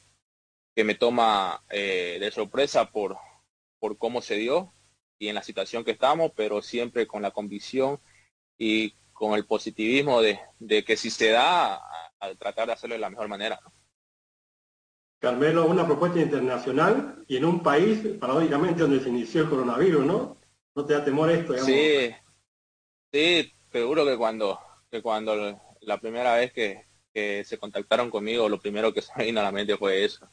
que 0.75 0.85
me 0.85 0.95
toma 0.95 1.62
eh, 1.69 2.19
de 2.19 2.31
sorpresa 2.31 2.91
por, 2.91 3.19
por 3.79 3.99
cómo 3.99 4.23
se 4.23 4.37
dio 4.37 4.73
y 5.19 5.29
en 5.29 5.35
la 5.35 5.43
situación 5.43 5.85
que 5.85 5.93
estamos, 5.93 6.33
pero 6.35 6.62
siempre 6.62 7.07
con 7.07 7.23
la 7.23 7.31
convicción 7.31 8.01
y 8.57 8.93
con 9.12 9.35
el 9.35 9.47
positivismo 9.47 10.20
de, 10.23 10.39
que 10.85 10.97
si 10.97 11.11
se 11.11 11.31
da, 11.31 11.81
al 12.20 12.39
tratar 12.39 12.66
de 12.66 12.73
hacerlo 12.74 12.95
de 12.95 13.01
la 13.01 13.11
mejor 13.11 13.28
manera. 13.28 13.61
Carmelo, 15.19 15.66
una 15.66 15.85
propuesta 15.85 16.20
internacional 16.20 17.24
y 17.27 17.36
en 17.36 17.45
un 17.45 17.62
país, 17.62 18.01
paradójicamente, 18.20 18.82
donde 18.82 19.01
se 19.01 19.09
inició 19.09 19.43
el 19.43 19.51
coronavirus, 19.51 20.07
¿no? 20.07 20.39
¿No 20.74 20.86
te 20.86 20.95
da 20.95 21.05
temor 21.05 21.31
esto? 21.31 21.59
Sí, 21.59 22.11
sí, 23.12 23.53
seguro 23.73 24.07
que 24.07 24.16
cuando, 24.16 24.61
que 24.90 25.03
cuando 25.03 25.61
la 25.81 25.99
primera 25.99 26.35
vez 26.35 26.53
que, 26.53 26.86
se 27.45 27.59
contactaron 27.59 28.11
conmigo, 28.11 28.49
lo 28.49 28.61
primero 28.61 28.95
que 28.95 29.03
se 29.03 29.12
me 29.16 29.24
vino 29.24 29.40
a 29.40 29.43
la 29.43 29.51
mente 29.51 29.77
fue 29.77 30.05
eso. 30.05 30.31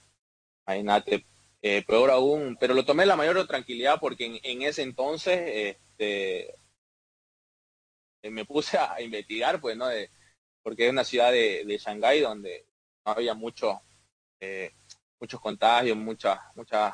Imagínate, 0.68 1.26
eh, 1.64 1.84
peor 1.84 2.12
aún, 2.12 2.58
pero 2.60 2.76
lo 2.76 2.86
tomé 2.86 3.08
la 3.08 3.16
mayor 3.16 3.48
tranquilidad 3.48 3.98
porque 4.00 4.28
en, 4.28 4.40
en 4.44 4.62
ese 4.62 4.84
entonces 4.84 5.76
este, 5.98 6.54
me 8.22 8.46
puse 8.46 8.78
a 8.78 9.02
investigar, 9.02 9.60
pues, 9.60 9.76
¿no? 9.76 9.88
De, 9.88 10.12
porque 10.66 10.88
es 10.88 10.92
una 10.92 11.04
ciudad 11.04 11.32
de, 11.32 11.64
de 11.64 11.78
Shanghái 11.78 12.22
donde 12.22 12.66
no 13.06 13.12
había 13.12 13.36
mucho, 13.36 13.84
eh, 14.40 14.74
muchos 15.20 15.40
contagios, 15.40 15.96
muchas, 15.96 16.40
muchas 16.56 16.92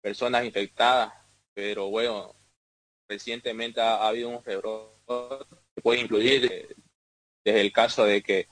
personas 0.00 0.44
infectadas, 0.44 1.14
pero 1.54 1.90
bueno, 1.90 2.34
recientemente 3.08 3.80
ha, 3.80 4.04
habido 4.04 4.30
un 4.30 4.44
rebrote 4.44 5.44
que 5.76 5.80
puede 5.80 6.00
incluir 6.00 6.46
eh, 6.50 6.74
desde 7.44 7.60
el 7.60 7.70
caso 7.70 8.04
de 8.04 8.20
que, 8.20 8.48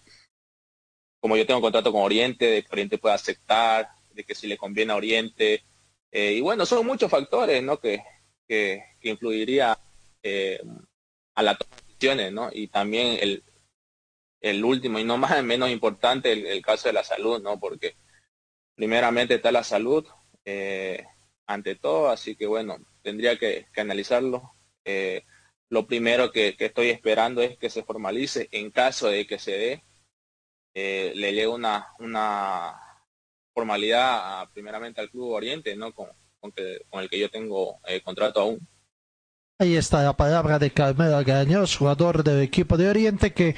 como 1.18 1.36
yo 1.36 1.44
tengo 1.44 1.60
contrato 1.60 1.90
con 1.90 2.02
Oriente, 2.02 2.46
de 2.46 2.62
que 2.62 2.70
Oriente 2.70 2.98
pueda 2.98 3.16
aceptar, 3.16 3.88
de 4.12 4.22
que 4.22 4.36
si 4.36 4.46
le 4.46 4.56
conviene 4.56 4.92
a 4.92 4.96
Oriente, 4.96 5.64
y 6.12 6.40
bueno, 6.40 6.64
son 6.64 6.86
muchos 6.86 7.10
factores, 7.10 7.62
¿no? 7.64 7.80
Que, 7.80 8.00
que, 8.46 8.80
que 9.00 9.10
influiría 9.10 9.72
a 11.34 11.42
la 11.42 11.58
toma 11.58 12.30
¿no? 12.30 12.48
Y 12.52 12.68
también 12.68 13.18
el, 13.20 13.42
el 14.50 14.64
último 14.64 14.98
y 14.98 15.04
no 15.04 15.18
más 15.18 15.42
menos 15.44 15.70
importante 15.70 16.32
el, 16.32 16.62
caso 16.62 16.88
de 16.88 16.94
la 16.94 17.04
salud, 17.04 17.42
¿no? 17.42 17.58
Porque 17.58 17.96
primeramente 18.74 19.34
está 19.34 19.50
la 19.50 19.64
salud 19.64 20.06
eh, 20.44 21.04
ante 21.46 21.74
todo, 21.74 22.08
así 22.10 22.36
que 22.36 22.46
bueno, 22.46 22.76
tendría 23.02 23.38
que, 23.38 23.66
analizarlo. 23.76 24.52
Eh, 24.84 25.24
lo 25.68 25.86
primero 25.86 26.30
que, 26.30 26.54
estoy 26.58 26.90
esperando 26.90 27.42
es 27.42 27.58
que 27.58 27.70
se 27.70 27.82
formalice 27.82 28.48
en 28.52 28.70
caso 28.70 29.08
de 29.08 29.26
que 29.26 29.38
se 29.38 29.52
dé, 29.52 29.84
eh, 30.74 31.12
le 31.16 31.32
llegue 31.32 31.48
una, 31.48 31.88
una 31.98 32.78
formalidad 33.52 34.48
primeramente 34.52 35.00
al 35.00 35.10
Club 35.10 35.30
Oriente, 35.30 35.74
¿no? 35.74 35.92
Con, 35.92 36.08
con, 36.38 36.52
con 36.88 37.02
el 37.02 37.10
que 37.10 37.18
yo 37.18 37.28
tengo 37.30 37.80
contrato 38.04 38.40
aún. 38.40 38.68
Ahí 39.58 39.74
está 39.74 40.02
la 40.02 40.14
palabra 40.14 40.58
de 40.58 40.70
Carmelo 40.70 41.24
Gaños, 41.24 41.76
jugador 41.76 42.22
del 42.22 42.42
equipo 42.42 42.76
de 42.76 42.90
Oriente, 42.90 43.32
que 43.32 43.56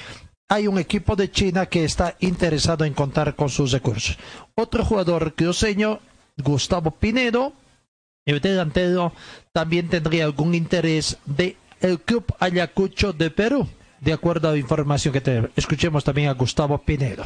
hay 0.49 0.67
un 0.67 0.79
equipo 0.79 1.15
de 1.15 1.31
China 1.31 1.67
que 1.67 1.85
está 1.85 2.17
interesado 2.21 2.85
en 2.85 2.95
contar 2.95 3.37
con 3.37 3.51
sus 3.51 3.73
recursos. 3.73 4.19
Otro 4.55 4.85
jugador 4.85 5.35
cruceño, 5.35 6.01
Gustavo 6.37 6.91
Pinedo, 6.93 7.53
el 8.25 8.41
delantero, 8.41 9.13
también 9.53 9.89
tendría 9.89 10.25
algún 10.25 10.55
interés 10.55 11.19
de 11.27 11.57
el 11.81 12.01
Club 12.01 12.25
Ayacucho 12.41 13.13
de 13.13 13.31
Perú, 13.31 13.69
de 14.01 14.13
acuerdo 14.13 14.49
a 14.49 14.53
la 14.53 14.59
información 14.59 15.13
que 15.13 15.21
tenemos. 15.21 15.51
Escuchemos 15.55 16.03
también 16.03 16.29
a 16.29 16.35
Gustavo 16.35 16.79
Pinedo. 16.79 17.25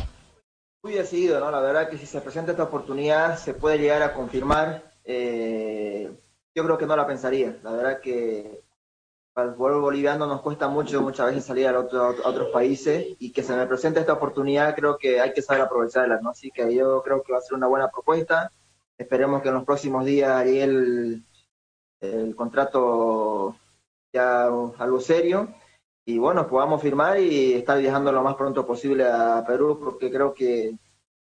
Muy 0.82 0.94
decidido, 0.94 1.38
¿no? 1.38 1.50
La 1.50 1.60
verdad 1.60 1.88
que 1.88 1.98
si 1.98 2.06
se 2.06 2.20
presenta 2.20 2.50
esta 2.52 2.64
oportunidad 2.64 3.38
se 3.38 3.54
puede 3.54 3.78
llegar 3.78 4.02
a 4.02 4.12
confirmar. 4.12 4.82
Eh, 5.04 6.10
yo 6.54 6.64
creo 6.64 6.76
que 6.76 6.86
no 6.86 6.96
la 6.96 7.06
pensaría. 7.06 7.56
La 7.62 7.72
verdad 7.72 8.00
que 8.00 8.62
el 9.36 9.54
pueblo 9.54 9.80
boliviano 9.80 10.26
nos 10.26 10.42
cuesta 10.42 10.68
mucho 10.68 11.00
muchas 11.00 11.26
veces 11.26 11.44
salir 11.44 11.66
a, 11.66 11.78
otros 11.78 12.50
países 12.52 13.16
y 13.18 13.32
que 13.32 13.42
se 13.42 13.56
me 13.56 13.66
presente 13.66 14.00
esta 14.00 14.12
oportunidad 14.12 14.74
creo 14.74 14.98
que 14.98 15.20
hay 15.20 15.32
que 15.32 15.42
saber 15.42 15.62
aprovecharla, 15.62 16.20
¿no? 16.20 16.30
Así 16.30 16.50
que 16.50 16.74
yo 16.74 17.02
creo 17.02 17.22
que 17.22 17.32
va 17.32 17.38
a 17.38 17.42
ser 17.42 17.54
una 17.54 17.66
buena 17.66 17.90
propuesta. 17.90 18.52
Esperemos 18.98 19.42
que 19.42 19.48
en 19.48 19.54
los 19.54 19.64
próximos 19.64 20.04
días 20.04 20.30
haría 20.30 20.64
el, 20.64 21.24
contrato 22.36 23.56
ya 24.12 24.46
algo 24.46 25.00
serio 25.00 25.48
y 26.04 26.18
bueno, 26.18 26.48
podamos 26.48 26.82
firmar 26.82 27.20
y 27.20 27.54
estar 27.54 27.78
viajando 27.78 28.12
lo 28.12 28.22
más 28.22 28.34
pronto 28.34 28.66
posible 28.66 29.04
a 29.06 29.44
Perú 29.46 29.78
porque 29.82 30.10
creo 30.10 30.34
que 30.34 30.76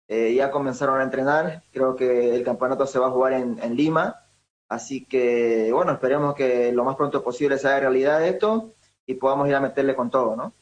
eh, 0.08 0.34
ya 0.34 0.50
comenzaron 0.50 1.00
a 1.00 1.04
entrenar, 1.04 1.62
creo 1.70 1.94
que 1.96 2.34
el 2.34 2.42
campeonato 2.44 2.86
se 2.86 2.98
va 2.98 3.08
a 3.08 3.10
jugar 3.10 3.34
en, 3.34 3.58
en 3.62 3.76
Lima 3.76 4.19
Así 4.70 5.04
que, 5.04 5.72
bueno, 5.72 5.90
esperemos 5.90 6.36
que 6.36 6.70
lo 6.72 6.84
más 6.84 6.94
pronto 6.94 7.24
posible 7.24 7.58
se 7.58 7.66
haga 7.66 7.80
realidad 7.80 8.24
esto 8.24 8.72
y 9.04 9.14
podamos 9.14 9.48
ir 9.48 9.56
a 9.56 9.60
meterle 9.60 9.96
con 9.96 10.10
todo, 10.10 10.36
¿no? 10.36 10.52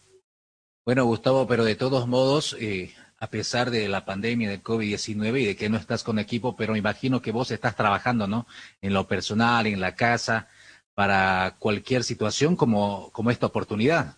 Bueno, 0.87 1.05
Gustavo, 1.05 1.47
pero 1.47 1.63
de 1.63 1.75
todos 1.75 2.09
modos, 2.09 2.57
eh, 2.59 2.95
a 3.21 3.27
pesar 3.27 3.71
de 3.71 3.87
la 3.87 4.07
pandemia 4.07 4.49
del 4.49 4.63
COVID-19 4.63 5.43
y 5.43 5.45
de 5.45 5.57
que 5.57 5.69
no 5.69 5.77
estás 5.77 6.05
con 6.05 6.19
equipo, 6.19 6.57
pero 6.57 6.75
imagino 6.75 7.21
que 7.21 7.33
vos 7.33 7.51
estás 7.51 7.77
trabajando, 7.77 8.27
¿no? 8.27 8.47
En 8.81 8.95
lo 8.95 9.07
personal, 9.07 9.67
en 9.67 9.79
la 9.79 9.95
casa, 9.95 10.49
para 10.95 11.57
cualquier 11.59 12.03
situación 12.03 12.57
como, 12.57 13.11
como 13.13 13.31
esta 13.31 13.45
oportunidad. 13.45 14.17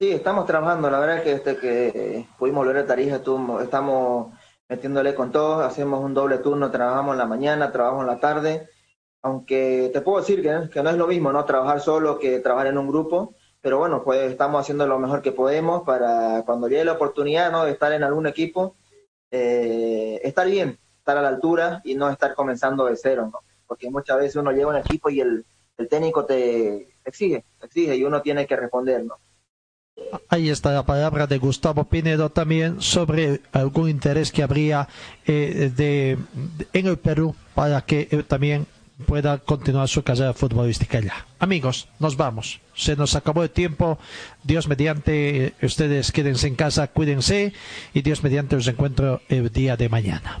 Sí, 0.00 0.10
estamos 0.10 0.46
trabajando. 0.46 0.90
La 0.90 0.98
verdad 0.98 1.22
que 1.22 1.38
desde 1.38 1.56
que 1.58 2.26
pudimos 2.36 2.66
volver 2.66 2.82
a 2.82 2.86
Tarija 2.86 3.20
estamos 3.62 4.34
metiéndole 4.68 5.14
con 5.14 5.32
todo, 5.32 5.62
hacemos 5.62 6.02
un 6.02 6.14
doble 6.14 6.38
turno, 6.38 6.70
trabajamos 6.70 7.12
en 7.12 7.18
la 7.18 7.26
mañana, 7.26 7.72
trabajamos 7.72 8.02
en 8.02 8.06
la 8.08 8.20
tarde, 8.20 8.68
aunque 9.22 9.90
te 9.92 10.00
puedo 10.00 10.18
decir 10.18 10.42
que, 10.42 10.82
no 10.82 10.90
es 10.90 10.96
lo 10.96 11.06
mismo, 11.06 11.32
¿no? 11.32 11.44
Trabajar 11.44 11.80
solo 11.80 12.18
que 12.18 12.40
trabajar 12.40 12.68
en 12.68 12.78
un 12.78 12.88
grupo, 12.88 13.34
pero 13.60 13.78
bueno, 13.78 14.02
pues 14.04 14.30
estamos 14.30 14.60
haciendo 14.60 14.86
lo 14.86 14.98
mejor 14.98 15.22
que 15.22 15.32
podemos 15.32 15.82
para 15.82 16.42
cuando 16.44 16.68
llegue 16.68 16.84
la 16.84 16.92
oportunidad, 16.92 17.50
¿no? 17.50 17.64
De 17.64 17.72
estar 17.72 17.92
en 17.92 18.04
algún 18.04 18.26
equipo, 18.26 18.76
eh, 19.30 20.20
estar 20.22 20.46
bien, 20.46 20.78
estar 20.98 21.16
a 21.16 21.22
la 21.22 21.28
altura 21.28 21.80
y 21.84 21.94
no 21.94 22.08
estar 22.08 22.34
comenzando 22.34 22.86
de 22.86 22.96
cero, 22.96 23.28
¿no? 23.32 23.40
Porque 23.66 23.90
muchas 23.90 24.18
veces 24.18 24.36
uno 24.36 24.52
llega 24.52 24.66
a 24.66 24.70
un 24.70 24.76
equipo 24.76 25.10
y 25.10 25.20
el, 25.20 25.44
el 25.76 25.88
técnico 25.88 26.24
te 26.24 26.94
exige, 27.04 27.44
exige 27.62 27.96
y 27.96 28.04
uno 28.04 28.22
tiene 28.22 28.46
que 28.46 28.56
responder, 28.56 29.04
¿no? 29.04 29.18
Ahí 30.28 30.50
está 30.50 30.72
la 30.72 30.84
palabra 30.84 31.26
de 31.26 31.38
Gustavo 31.38 31.84
Pinedo 31.84 32.30
también 32.30 32.80
sobre 32.80 33.40
algún 33.52 33.88
interés 33.88 34.30
que 34.30 34.42
habría 34.42 34.88
eh, 35.26 36.16
en 36.72 36.86
el 36.86 36.98
Perú 36.98 37.34
para 37.54 37.80
que 37.82 38.08
eh, 38.10 38.22
también 38.22 38.66
pueda 39.06 39.38
continuar 39.38 39.88
su 39.88 40.02
carrera 40.02 40.32
futbolística 40.32 40.98
allá. 40.98 41.26
Amigos, 41.38 41.88
nos 41.98 42.16
vamos. 42.16 42.60
Se 42.74 42.96
nos 42.96 43.14
acabó 43.14 43.42
el 43.42 43.50
tiempo. 43.50 43.98
Dios 44.42 44.68
mediante, 44.68 45.54
ustedes 45.62 46.12
quédense 46.12 46.46
en 46.46 46.56
casa, 46.56 46.88
cuídense 46.88 47.52
y 47.92 48.02
Dios 48.02 48.22
mediante 48.22 48.56
os 48.56 48.66
encuentro 48.68 49.20
el 49.28 49.50
día 49.50 49.76
de 49.76 49.88
mañana. 49.88 50.40